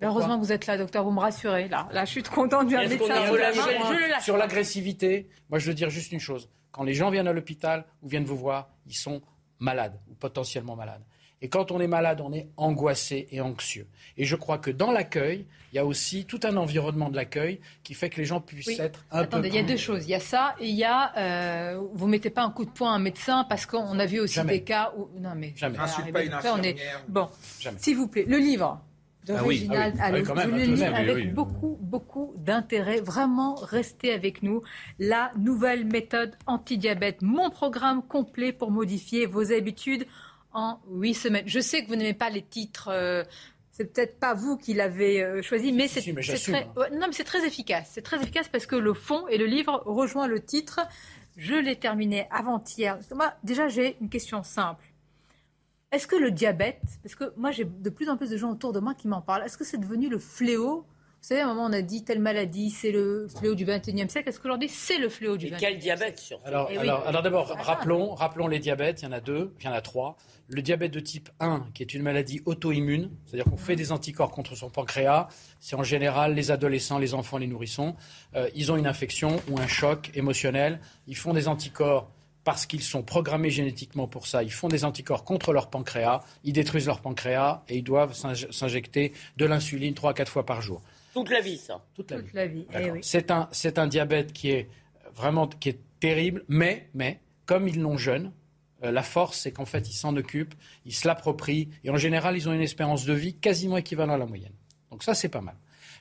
[0.00, 1.68] Ben, Heureusement que vous êtes là, docteur, vous me rassurez.
[1.68, 3.14] Là, là je suis contente du médecin.
[4.20, 6.50] Sur l'agressivité, moi je veux dire juste une chose.
[6.70, 9.22] Quand les gens viennent à l'hôpital ou viennent vous voir, ils sont
[9.58, 11.02] malades ou potentiellement malades.
[11.44, 13.86] Et quand on est malade, on est angoissé et anxieux.
[14.16, 17.60] Et je crois que dans l'accueil, il y a aussi tout un environnement de l'accueil
[17.82, 20.04] qui fait que les gens puissent être un Attendez, il y a deux choses.
[20.06, 22.70] Il y a ça et il y a euh, vous mettez pas un coup de
[22.70, 25.76] poing à un médecin parce qu'on a vu aussi des cas où non mais jamais.
[26.12, 26.76] pas une on est...
[27.08, 27.28] bon.
[27.76, 28.80] S'il vous plaît, le livre
[29.28, 33.00] ah oui, ah ah avec beaucoup, beaucoup d'intérêt.
[33.00, 34.62] Vraiment, restez avec nous.
[34.98, 40.06] La nouvelle méthode anti-diabète, mon programme complet pour modifier vos habitudes
[40.54, 41.44] en huit semaines.
[41.46, 42.88] Je sais que vous n'aimez pas les titres.
[42.88, 43.24] Euh,
[43.72, 47.44] c'est peut-être pas vous qui l'avez euh, choisi, mais c'est très, non, mais c'est très
[47.44, 47.90] efficace.
[47.92, 50.80] C'est très efficace parce que le fond et le livre rejoint le titre.
[51.36, 52.98] Je l'ai terminé avant-hier.
[53.12, 54.84] Moi, déjà, j'ai une question simple.
[55.90, 58.72] Est-ce que le diabète, parce que moi j'ai de plus en plus de gens autour
[58.72, 60.84] de moi qui m'en parlent, est-ce que c'est devenu le fléau
[61.24, 64.28] savez, à un moment, on a dit telle maladie, c'est le fléau du 21e siècle.
[64.28, 66.46] Est-ce qu'aujourd'hui, c'est le fléau du 21e siècle Quel diabète, surtout?
[66.46, 69.02] Alors, eh alors, d'abord, rappelons, rappelons les diabètes.
[69.02, 70.16] Il y en a deux, il y en a trois.
[70.48, 74.30] Le diabète de type 1, qui est une maladie auto-immune, c'est-à-dire qu'on fait des anticorps
[74.30, 75.28] contre son pancréas.
[75.60, 77.94] C'est en général les adolescents, les enfants, les nourrissons.
[78.34, 80.80] Euh, ils ont une infection ou un choc émotionnel.
[81.06, 82.10] Ils font des anticorps
[82.44, 84.42] parce qu'ils sont programmés génétiquement pour ça.
[84.42, 89.12] Ils font des anticorps contre leur pancréas, ils détruisent leur pancréas et ils doivent s'injecter
[89.38, 90.82] de l'insuline 3 à 4 fois par jour.
[91.14, 91.84] Toute la vie, ça.
[91.94, 92.66] Toute la vie.
[92.74, 94.68] Eh c'est un, c'est un diabète qui est
[95.14, 98.32] vraiment qui est terrible, mais, mais comme ils l'ont jeune,
[98.82, 100.54] euh, la force, c'est qu'en fait, ils s'en occupent,
[100.84, 104.18] ils se l'approprient, et en général, ils ont une espérance de vie quasiment équivalente à
[104.18, 104.54] la moyenne.
[104.90, 105.54] Donc ça, c'est pas mal.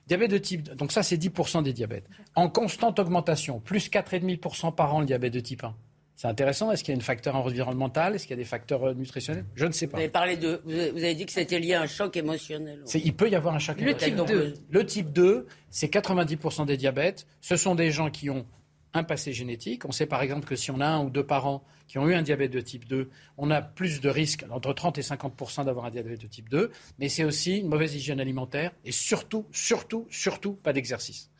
[0.07, 2.09] Diabète de type, donc ça, c'est 10% des diabètes.
[2.33, 5.75] En constante augmentation, plus 4,5% par an le diabète de type 1.
[6.15, 6.71] C'est intéressant.
[6.71, 9.45] Est-ce qu'il y a un facteur environnemental Est-ce qu'il y a des facteurs euh, nutritionnels?
[9.55, 9.97] Je ne sais pas.
[9.97, 10.61] Vous avez parlé de.
[10.63, 12.83] Vous avez dit que c'était lié à un choc émotionnel.
[12.93, 14.53] Il peut y avoir un choc le Type 2.
[14.69, 17.27] Le type 2, c'est 90% des diabètes.
[17.41, 18.45] Ce sont des gens qui ont
[18.93, 19.85] un passé génétique.
[19.85, 22.13] On sait par exemple que si on a un ou deux parents qui ont eu
[22.13, 25.85] un diabète de type 2, on a plus de risques, entre 30 et 50% d'avoir
[25.85, 26.71] un diabète de type 2.
[26.99, 31.31] Mais c'est aussi une mauvaise hygiène alimentaire et surtout, surtout, surtout pas d'exercice.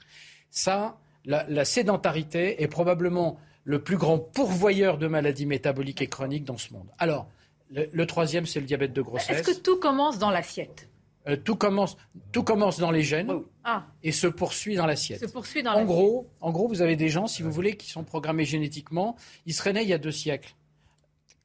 [0.50, 6.58] Ça, la sédentarité est probablement le plus grand pourvoyeur de maladies métaboliques et chroniques dans
[6.58, 6.88] ce monde.
[6.98, 7.28] Alors,
[7.70, 9.40] le, troisième, c'est le diabète de grossesse.
[9.40, 10.90] Est-ce que tout commence dans l'assiette?
[11.28, 11.98] Euh, tout, commence,
[12.32, 13.32] tout commence dans les gènes
[13.64, 13.86] ah.
[14.04, 15.22] et se poursuit dans l'assiette.
[15.22, 17.90] Se poursuit dans en gros, en gros, vous avez des gens, si vous voulez, qui
[17.90, 19.16] sont programmés génétiquement.
[19.46, 20.54] Ils seraient nés il y a deux siècles.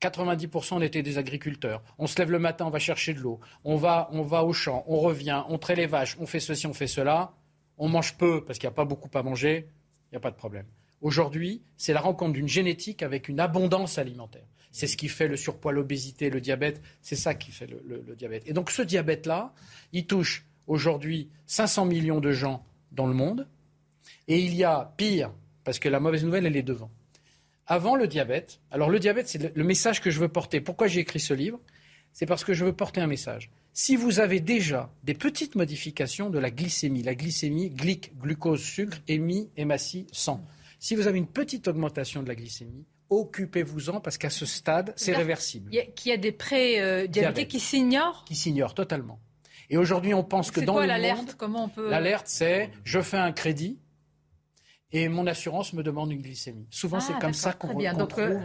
[0.03, 1.82] 90% on était des agriculteurs.
[1.99, 3.40] On se lève le matin, on va chercher de l'eau.
[3.65, 6.66] On va, on va au champ, on revient, on traite les vaches, on fait ceci,
[6.66, 7.32] on fait cela.
[7.78, 9.69] On mange peu parce qu'il n'y a pas beaucoup à manger.
[10.11, 10.66] Il n'y a pas de problème.
[11.00, 14.44] Aujourd'hui, c'est la rencontre d'une génétique avec une abondance alimentaire.
[14.70, 16.82] C'est ce qui fait le surpoids, l'obésité, le diabète.
[17.02, 18.42] C'est ça qui fait le, diabète.
[18.46, 19.54] Et donc ce diabète-là,
[19.92, 23.46] il touche aujourd'hui 500 millions de gens dans le monde.
[24.26, 25.32] Et il y a pire,
[25.64, 26.90] parce que la mauvaise nouvelle, elle est devant.
[27.66, 30.60] Avant le diabète, alors le diabète, c'est le message que je veux porter.
[30.60, 31.60] Pourquoi j'ai écrit ce livre?
[32.12, 33.50] C'est parce que je veux porter un message.
[33.74, 38.98] Si vous avez déjà des petites modifications de la glycémie, la glycémie, glyc, glucose, sucre,
[39.06, 40.44] émis, hématie, sang,
[40.78, 45.14] si vous avez une petite augmentation de la glycémie, occupez-vous-en parce qu'à ce stade, c'est
[45.14, 45.70] réversible.
[45.94, 49.18] Qu'il y, a des pré-diabétiques qui s'ignorent Qui s'ignorent totalement.
[49.70, 53.00] Et aujourd'hui, on pense que dans quoi, le monde, comment on peut l'alerte, c'est je
[53.00, 53.78] fais un crédit
[54.90, 56.66] et mon assurance me demande une glycémie.
[56.70, 58.22] Souvent, c'est ah, comme ça qu'on qu trouve.
[58.22, 58.40] Euh,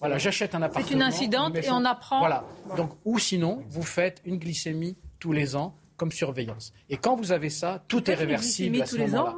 [0.00, 0.86] voilà, j'achète un appartement.
[0.88, 2.18] C'est une incidente et on apprend.
[2.18, 2.44] Voilà.
[2.76, 6.72] Donc, ou sinon, vous faites une glycémie tous les ans comme surveillance.
[6.88, 9.36] Et quand vous avez ça, tout est réversible à ce moment-là.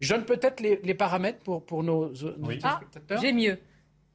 [0.00, 2.80] Je donne peut-être les, paramètres pour, pour nos, nos ah,
[3.20, 3.58] J'ai mieux.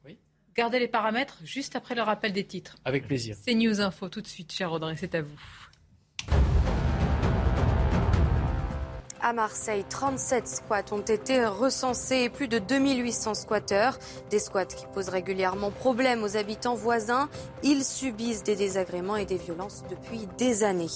[0.04, 0.18] Oui.
[0.56, 2.76] Gardez les paramètres juste après le rappel des titres.
[2.84, 3.36] Avec plaisir.
[3.40, 5.38] C'est News Info tout de suite, cher Audrey, c'est à vous.
[9.20, 13.98] À Marseille, 37 squats ont été recensés et plus de 2800 squatteurs.
[14.30, 17.28] Des squats qui posent régulièrement problème aux habitants voisins.
[17.62, 20.86] Ils subissent des désagréments et des violences depuis des années.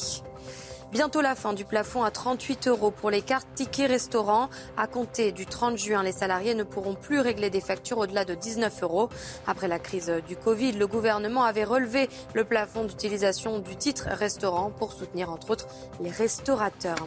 [0.92, 4.50] Bientôt la fin du plafond à 38 euros pour les cartes tickets restaurants.
[4.76, 8.34] À compter du 30 juin, les salariés ne pourront plus régler des factures au-delà de
[8.34, 9.08] 19 euros.
[9.46, 14.72] Après la crise du Covid, le gouvernement avait relevé le plafond d'utilisation du titre restaurant
[14.76, 15.68] pour soutenir entre autres
[16.00, 17.06] les restaurateurs.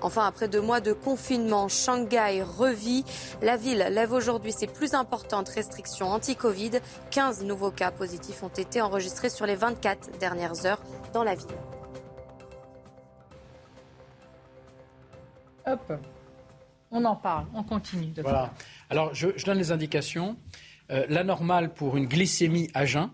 [0.00, 3.04] Enfin, après deux mois de confinement, Shanghai revit.
[3.42, 6.80] La ville lève aujourd'hui ses plus importantes restrictions anti-Covid.
[7.10, 10.80] 15 nouveaux cas positifs ont été enregistrés sur les 24 dernières heures
[11.12, 11.46] dans la ville.
[15.68, 15.92] Hop,
[16.90, 18.12] on en parle, on continue.
[18.22, 18.54] Voilà.
[18.88, 20.36] Alors, je, donne les indications.
[20.90, 23.10] Euh, la normale pour une glycémie à jeun,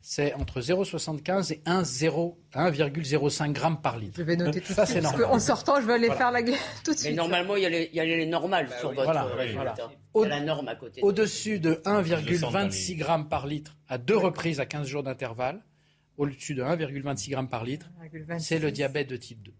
[0.00, 4.14] c'est entre 0,75 et 1,05 grammes par litre.
[4.16, 5.24] Je vais noter tout ça, c'est normal.
[5.24, 6.42] En sortant, je vais aller faire la
[6.84, 7.10] tout de suite.
[7.10, 9.74] Mais normalement, il y a les, il y a les normales sur votre voilà, voilà.
[10.14, 11.02] Au, la norme à côté.
[11.02, 15.64] Au-dessus de 1,26 grammes par litre à deux reprises à 15 jours d'intervalle,
[16.16, 17.90] au-dessus de 1,26 grammes par litre,
[18.38, 19.52] c'est le diabète de type 2.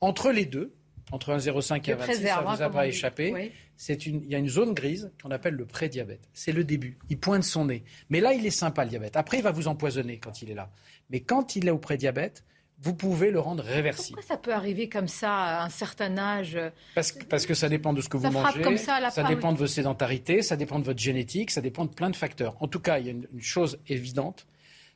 [0.00, 0.74] Entre les deux,
[1.12, 3.52] entre 1,05 et 1,26, ça ne vous a pas échappé.
[3.88, 6.28] Une, il y a une zone grise qu'on appelle le pré-diabète.
[6.32, 6.98] C'est le début.
[7.10, 7.84] Il pointe son nez.
[8.10, 9.16] Mais là, il est sympa, le diabète.
[9.16, 10.70] Après, il va vous empoisonner quand il est là.
[11.10, 12.44] Mais quand il est au pré-diabète,
[12.80, 14.18] vous pouvez le rendre réversible.
[14.18, 16.58] Pourquoi ça peut arriver comme ça à un certain âge
[16.94, 19.52] parce que, parce que ça dépend de ce que vous mangez, comme ça, ça dépend
[19.52, 22.56] de votre sédentarité, ça dépend de votre génétique, ça dépend de plein de facteurs.
[22.60, 24.46] En tout cas, il y a une, une chose évidente,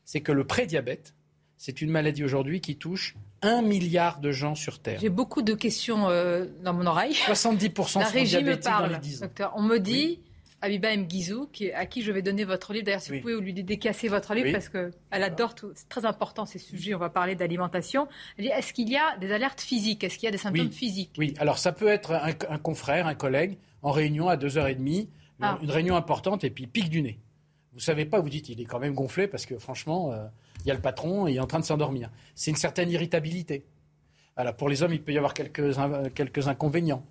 [0.04, 1.14] c'est que le pré-diabète,
[1.60, 4.98] c'est une maladie aujourd'hui qui touche un milliard de gens sur Terre.
[4.98, 7.12] J'ai beaucoup de questions euh, dans mon oreille.
[7.28, 9.26] 70% sont diabétiques dans les 10 ans.
[9.26, 10.20] Docteur, on me dit,
[10.62, 14.08] Abiba Mguizou, à qui je vais donner votre livre, d'ailleurs si vous pouvez lui décasser
[14.08, 18.08] votre livre, parce qu'elle adore tout, c'est très important ces sujets, on va parler d'alimentation.
[18.38, 20.02] Est-ce qu'il y a des alertes physiques?
[20.02, 21.12] Est-ce qu'il y a des symptômes physiques?
[21.18, 25.08] Oui, alors ça peut être un, confrère, un collègue, en réunion à 2h30,
[25.42, 25.58] ah.
[25.62, 27.18] une réunion importante, et puis pique du nez.
[27.74, 30.10] Vous savez pas, vous dites, il est quand même gonflé, parce que franchement...
[30.14, 30.24] Euh,
[30.64, 32.10] il y a le patron, il est en train de s'endormir.
[32.34, 33.64] C'est une certaine irritabilité.
[34.36, 35.74] Alors, pour les hommes, il peut y avoir quelques,
[36.14, 37.04] quelques inconvénients.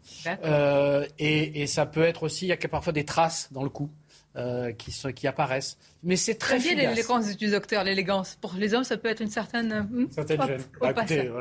[0.43, 3.89] Euh, et, ça peut être aussi, il y a parfois des traces dans le cou.
[4.35, 5.79] Euh, qui, qui apparaissent.
[6.03, 8.37] Mais c'est très bien l'élégance du docteur, l'élégance.
[8.39, 9.87] Pour les hommes, ça peut être une certaine...
[9.91, 10.61] Hmm, certaine gêne.
[10.79, 10.93] Bah,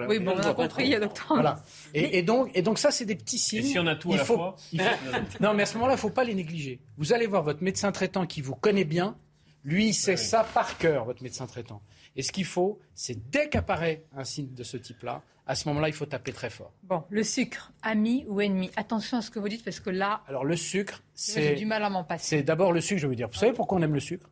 [0.08, 1.26] oui, bon, on a compris, docteur.
[1.28, 1.62] Voilà.
[1.92, 3.60] Et, donc, et donc ça, c'est des petits signes.
[3.60, 4.56] Et si on a tout à la fois
[5.40, 6.80] Non, mais à ce moment-là, il ne faut pas les négliger.
[6.96, 9.16] Vous allez voir votre médecin traitant qui vous connaît bien.
[9.64, 11.82] Lui, il sait ça par cœur, votre médecin traitant.
[12.16, 15.88] Et ce qu'il faut, c'est dès qu'apparaît un signe de ce type-là, à ce moment-là,
[15.88, 16.72] il faut taper très fort.
[16.82, 18.70] Bon, le sucre, ami ou ennemi?
[18.76, 20.22] Attention à ce que vous dites parce que là.
[20.28, 21.42] Alors le sucre, c'est.
[21.42, 22.36] J'ai du mal à m'en passer.
[22.36, 23.28] C'est d'abord le sucre, je veux dire.
[23.28, 24.28] Vous savez pourquoi on aime le sucre?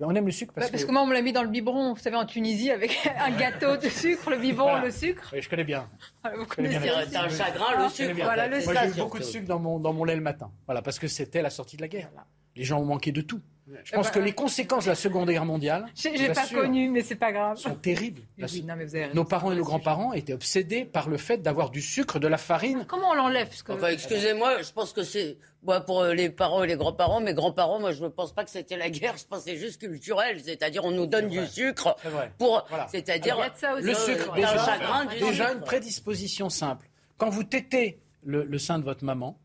[0.00, 0.92] On aime le sucre parce, bah, parce que...
[0.92, 3.76] moi, on me l'a mis dans le biberon, vous savez, en Tunisie, avec un gâteau
[3.76, 5.30] de sucre, le biberon, le sucre.
[5.32, 5.88] Oui, je connais bien.
[6.22, 8.14] Ah, vous connaissez C'est un chagrin, le sucre.
[8.22, 10.52] Voilà, le moi, j'ai eu beaucoup de sucre dans mon, dans mon lait le matin.
[10.66, 12.10] Voilà, parce que c'était la sortie de la guerre.
[12.54, 13.40] Les gens ont manqué de tout.
[13.84, 17.16] Je pense que les conséquences de la Seconde Guerre mondiale, j'ai pas connu, mais c'est
[17.16, 18.22] pas grave, sont terribles.
[19.14, 22.38] nos parents et nos grands-parents étaient obsédés par le fait d'avoir du sucre, de la
[22.38, 22.84] farine.
[22.88, 26.76] Comment on l'enlève Enfin, excusez-moi, je pense que c'est moi pour les parents et les
[26.76, 29.16] grands-parents, mes grands-parents, moi je ne pense pas que c'était la guerre.
[29.16, 31.96] Je pense que c'est juste culturel, c'est-à-dire on nous donne du sucre
[32.38, 33.38] pour, c'est-à-dire
[33.80, 34.34] le sucre.
[34.34, 34.78] Déjà,
[35.18, 36.88] déjà une prédisposition simple.
[37.16, 39.38] Quand vous tétez le, sein de votre maman,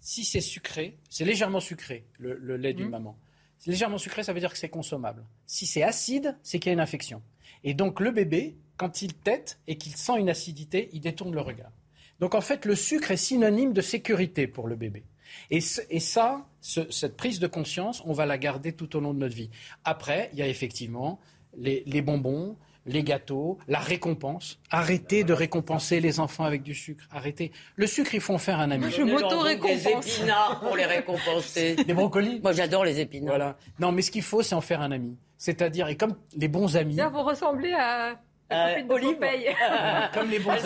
[0.00, 2.90] si c'est sucré, c'est légèrement sucré le, lait d'une mmh.
[2.90, 3.18] maman
[3.66, 5.24] légèrement sucré, ça veut dire que c'est consommable.
[5.46, 7.22] Si c'est acide, c'est qu'il y a une infection.
[7.64, 11.40] Et donc le bébé, quand il tète et qu'il sent une acidité, il détourne le
[11.40, 11.72] regard.
[12.20, 15.04] Donc en fait, le sucre est synonyme de sécurité pour le bébé.
[15.50, 19.34] Et, ça, cette prise de conscience, on va la garder tout au long de notre
[19.34, 19.50] vie.
[19.84, 21.20] Après, il y a effectivement
[21.56, 22.56] les bonbons,
[22.86, 24.58] les gâteaux, la récompense.
[24.70, 27.04] Arrêtez de récompenser les enfants avec du sucre.
[27.10, 27.52] Arrêtez.
[27.76, 28.90] Le sucre, il faut en faire un ami.
[28.90, 30.04] Je m'auto-récompense.
[30.04, 31.76] Des épinards pour les récompenser.
[31.86, 32.40] Des brocolis?
[32.42, 33.36] Moi, j'adore les épinards.
[33.36, 33.56] Voilà.
[33.78, 35.16] Non, mais ce qu'il faut, c'est en faire un ami.
[35.36, 36.96] C'est-à-dire, et comme les bons amis.
[36.96, 38.18] Là, vous ressemblez à.
[38.50, 39.18] Euh, Olive.
[40.14, 40.60] Comme les bons elle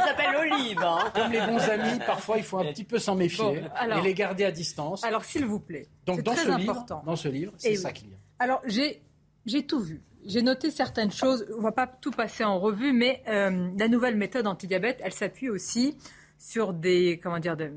[0.00, 0.82] s'appelle Olive.
[0.82, 1.12] Hein.
[1.14, 3.62] Comme les bons amis, parfois il faut un petit peu s'en méfier
[3.96, 5.04] et les garder à distance.
[5.04, 5.86] Alors s'il vous plaît.
[6.06, 8.16] Donc dans ce, livre, dans ce livre, c'est ça qu'il y a.
[8.40, 9.00] Alors j'ai
[9.46, 11.46] j'ai tout vu j'ai noté certaines choses.
[11.54, 15.12] On ne va pas tout passer en revue, mais euh, la nouvelle méthode anti-diabète, elle
[15.12, 15.96] s'appuie aussi
[16.38, 17.72] sur des, comment dire, de,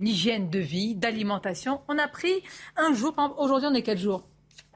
[0.00, 1.80] hygiène de vie, d'alimentation.
[1.88, 2.42] On a pris
[2.76, 4.26] un jour, aujourd'hui on est quel jour?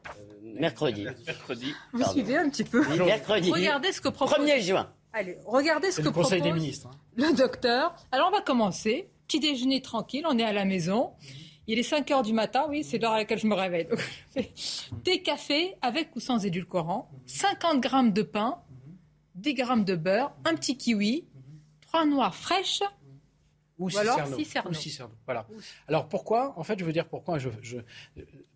[0.07, 0.11] Euh,
[0.59, 1.07] Mercredi.
[1.27, 1.75] Mercredi.
[1.93, 2.85] Vous suivez un petit peu?
[3.05, 3.51] Mercredi.
[3.51, 4.39] Regardez ce que propose.
[4.39, 4.93] 1er juin.
[5.13, 6.89] Allez, regardez ce que le Conseil des ministres.
[6.91, 6.97] Hein.
[7.17, 7.95] le docteur.
[8.13, 9.11] Alors on va commencer.
[9.29, 11.13] Petit déjeuner tranquille, on est à la maison.
[11.67, 13.87] Il est 5 heures du matin, oui, c'est l'heure à laquelle je me réveille.
[13.87, 14.01] Donc,
[15.05, 18.59] thé, café, avec ou sans édulcorant, 50 grammes de pain,
[19.37, 21.25] 10 grammes de beurre, un petit kiwi,
[21.81, 22.83] trois noix fraîches,
[23.79, 24.19] Ou, alors.
[24.71, 25.15] Ou Cicerno.
[25.25, 25.47] Voilà.
[25.89, 27.49] Alors pourquoi En fait, je veux dire pourquoi, je,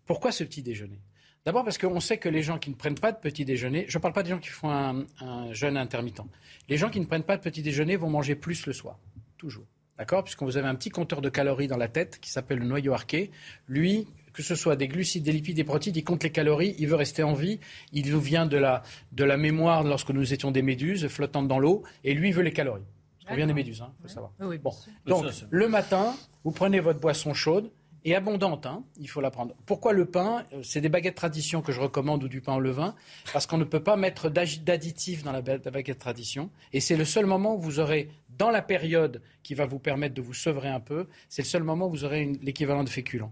[0.05, 0.99] pourquoi ce petit déjeuner?
[1.45, 3.97] D'abord parce qu'on sait que les gens qui ne prennent pas de petit déjeuner, je
[3.97, 6.21] ne parle pas des gens qui font un, un jeûne intermittent,
[6.67, 8.99] les gens qui ne prennent pas de petit déjeuner vont manger plus le soir,
[9.37, 9.65] toujours.
[9.97, 10.23] D'accord?
[10.23, 12.93] Puisque vous avez un petit compteur de calories dans la tête qui s'appelle le noyau
[12.93, 13.31] arqué.
[13.67, 16.87] Lui, que ce soit des glucides, des lipides, des protéines, il compte les calories, il
[16.87, 17.59] veut rester en vie.
[17.93, 21.57] Il nous vient de la, de la mémoire lorsque nous étions des méduses flottantes dans
[21.59, 22.85] l'eau, et lui, il veut les calories.
[23.29, 24.31] On vient des méduses, il hein, faut savoir.
[24.57, 24.71] bon.
[25.05, 27.71] Donc, le matin, vous prenez votre boisson chaude,
[28.05, 29.53] et abondante, hein, il faut la prendre.
[29.65, 30.45] Pourquoi le pain?
[30.53, 32.95] Euh, C'est des baguettes tradition que je recommande ou du pain au levain,
[33.33, 36.49] parce qu'on ne peut pas mettre d'additifs dans la baguette tradition.
[36.71, 40.13] Et c'est le seul moment où vous aurez, dans la période qui va vous permettre
[40.13, 43.29] de vous sevrer un peu, c'est le seul moment où vous aurez l'équivalent de féculent.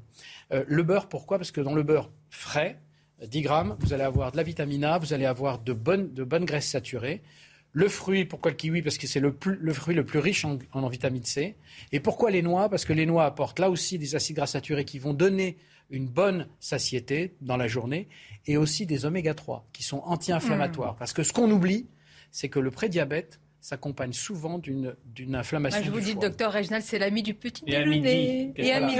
[0.51, 1.37] Euh, le beurre, pourquoi?
[1.37, 2.79] Parce que dans le beurre frais,
[3.23, 6.23] 10 grammes, vous allez avoir de la vitamine A, vous allez avoir de bonnes, de
[6.23, 7.21] bonnes graisses saturées.
[7.71, 8.81] Le fruit, pourquoi le kiwi?
[8.81, 11.55] Parce que c'est le, le, fruit le plus riche en, vitamine C.
[11.91, 12.69] Et pourquoi les noix?
[12.69, 15.57] Parce que les noix apportent là aussi des acides gras saturés qui vont donner
[15.89, 18.07] une bonne satiété dans la journée
[18.47, 20.93] et aussi des oméga 3 qui sont anti-inflammatoires.
[20.93, 20.99] Mmh.
[20.99, 21.87] Parce que ce qu'on oublie,
[22.31, 25.81] c'est que le prédiabète s'accompagne souvent d'une inflammation.
[25.83, 28.53] je vous dis, docteur Reginald, c'est l'ami du petit et À midi.
[28.55, 28.95] Et à midi.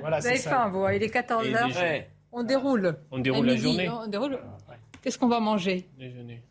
[0.00, 0.86] Voilà, vous avez faim, vous.
[0.88, 2.96] Il est 14 h On déroule.
[3.10, 3.88] On déroule la journée.
[3.88, 4.38] On déroule.
[5.02, 5.88] Qu'est-ce qu'on va manger?
[5.98, 6.42] Déjeuner.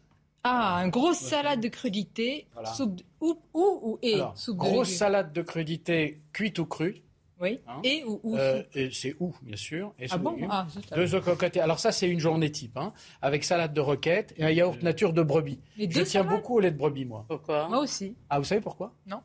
[0.44, 2.46] Ah, une grosse salade de crudité,
[2.76, 7.02] soupe de, ou, ou, ou et soupe Grosse salade de crudité cuite ou crue.
[7.42, 7.60] Oui.
[7.68, 9.94] Hein et ou, ou euh, C'est ou, bien sûr.
[10.00, 11.58] Et ah bon ah, Deux œufs.
[11.58, 15.14] Alors ça, c'est une journée type, hein, avec salade de roquette et un yaourt nature
[15.14, 15.60] de brebis.
[15.78, 17.26] Je tiens beaucoup au lait de brebis, moi.
[17.28, 18.16] Pourquoi Moi aussi.
[18.30, 18.94] Ah, vous savez pourquoi?
[19.06, 19.22] Non.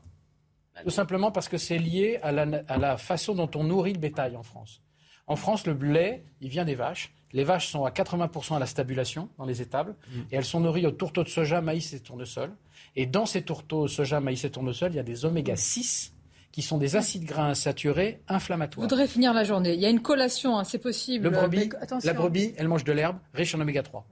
[0.82, 3.98] Tout simplement parce que c'est lié à la, à la façon dont on nourrit le
[3.98, 4.82] bétail en France.
[5.26, 7.12] En France, le lait, il vient des vaches.
[7.32, 10.20] Les vaches sont à 80% à la stabulation dans les étables mm.
[10.32, 12.50] et elles sont nourries au tourteau de soja, maïs et tournesol.
[12.96, 16.14] Et dans ces tourteaux soja, maïs et tournesol, il y a des oméga 6
[16.52, 18.82] qui sont des acides gras insaturés inflammatoires.
[18.82, 19.74] Vous voudrez finir la journée.
[19.74, 21.24] Il y a une collation, hein, c'est possible.
[21.24, 21.70] Le brebis,
[22.02, 24.06] la brebis, elle mange de l'herbe riche en oméga 3.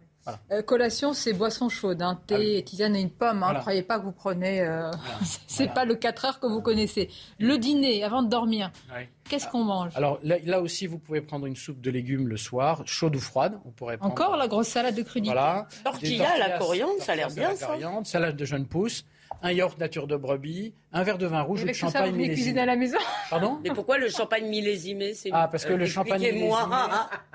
[0.50, 3.38] Euh, collation, c'est boisson chaude, hein, thé, ah tisane et une pomme.
[3.38, 3.54] Ne hein.
[3.54, 4.60] croyez pas que vous prenez.
[4.60, 4.90] Euh...
[5.46, 7.08] c'est pas le 4 heures que vous connaissez.
[7.38, 8.70] Le dîner, avant de dormir.
[9.28, 9.92] Qu'est-ce qu'on mange?
[9.94, 13.58] Alors là, aussi, vous pouvez prendre une soupe de légumes le soir, chaude ou froide.
[13.64, 15.34] On pourrait Encore la grosse salade de crudité.
[15.34, 15.66] Voilà.
[15.84, 17.76] Tortilla, la coriandre, ça a l'air bien ça.
[18.04, 19.04] salade de jeunes pousses
[19.42, 22.34] un yaourt nature de brebis, un verre de vin rouge ou de champagne millésimé.
[22.34, 22.98] cuisiner à la maison
[23.30, 26.50] Pardon Mais pourquoi le champagne millésimé Ah, parce que le champagne millésimé,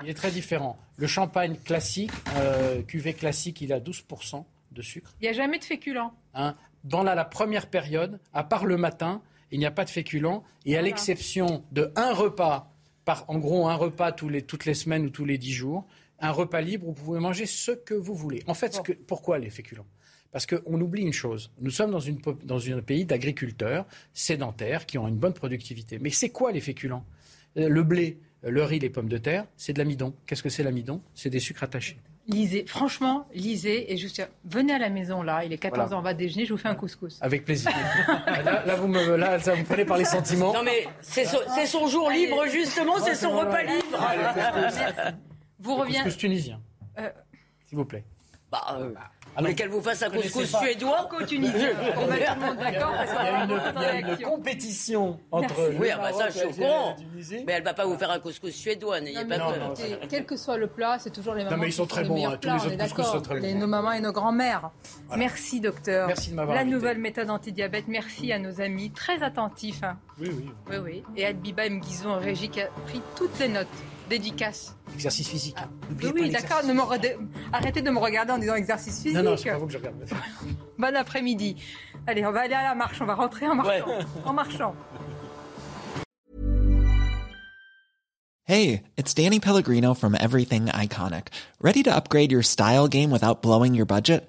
[0.02, 0.78] il est très différent.
[0.96, 5.14] Le champagne classique, euh, cuvée classique, il a 12% de sucre.
[5.20, 6.10] Il n'y a jamais de féculent.
[6.34, 10.42] Hein Dans la, première période, à part le matin, il n'y a pas de féculent.
[10.66, 12.72] Et à l'exception de un repas,
[13.04, 15.86] par, en gros un repas tous les, toutes les semaines ou tous les dix jours,
[16.20, 18.42] un repas libre, vous pouvez manger ce que vous voulez.
[18.46, 19.86] En fait, pourquoi les féculents?
[20.34, 21.52] Parce qu'on oublie une chose.
[21.60, 26.00] Nous sommes dans, une, dans un pays d'agriculteurs sédentaires qui ont une bonne productivité.
[26.00, 27.04] Mais c'est quoi les féculents?
[27.56, 30.12] Euh, Le blé, le riz, les pommes de terre, c'est de l'amidon.
[30.26, 31.00] Qu'est-ce que c'est l'amidon?
[31.14, 31.98] C'est des sucres attachés.
[32.26, 36.00] Lisez, franchement, lisez et juste venez à la maison là, il est 14 h on
[36.00, 37.18] va déjeuner, je vous fais un couscous.
[37.20, 37.70] Avec plaisir.
[38.44, 40.52] là, vous me, là, ça vous prenez par les sentiments.
[40.52, 41.26] Non mais c'est
[41.66, 44.00] son, jour libre justement, c'est son repas libre.
[45.60, 45.98] vous revenez.
[45.98, 46.60] Couscous tunisien.
[46.98, 47.10] Euh...
[47.68, 48.04] S'il vous plaît.
[48.54, 48.94] Bah, euh,
[49.36, 51.70] alors, mais qu'elle vous fasse un couscous suédois qu'au Tunisien.
[51.96, 54.24] On met tout le monde d'accord parce qu'il y a une, il y a une
[54.24, 55.72] compétition entre.
[55.78, 56.96] Oui, ah bah ça, je suis au courant.
[57.46, 59.74] Mais elle ne va pas vous faire un couscous suédois, n'ayez pas peur.
[60.08, 61.56] Quel que soit le plat, c'est toujours les mamans.
[61.56, 62.28] Non, mais ils sont très bons.
[62.28, 62.38] Hein.
[62.40, 63.58] Tous les autres couscous sont très bons.
[63.58, 64.70] Nos mamans et nos grands-mères.
[65.16, 66.06] Merci, docteur.
[66.06, 67.84] Merci de m'avoir La nouvelle méthode anti-diabète.
[67.88, 69.82] Merci à nos amis très attentifs.
[70.20, 70.50] Oui, oui.
[70.70, 71.04] Oui, oui.
[71.16, 73.66] Et Adbiba Mguizou en régie qui a pris toutes les notes.
[74.08, 74.76] Dédicace.
[74.94, 75.56] Exercice physique.
[75.58, 75.68] Ah,
[76.14, 76.62] oui, d'accord.
[77.52, 79.16] Arrêtez de me regarder en disant exercice physique.
[79.16, 79.96] Non, non, c'est pas vous que je regarde.
[80.78, 81.56] bon après-midi.
[82.06, 83.00] Allez, on va aller à la marche.
[83.00, 83.86] On va rentrer en marchant.
[83.86, 84.04] Ouais.
[84.24, 84.74] En marchant.
[88.46, 91.28] Hey, it's Danny Pellegrino from Everything Iconic.
[91.62, 94.28] Ready to upgrade your style game without blowing your budget?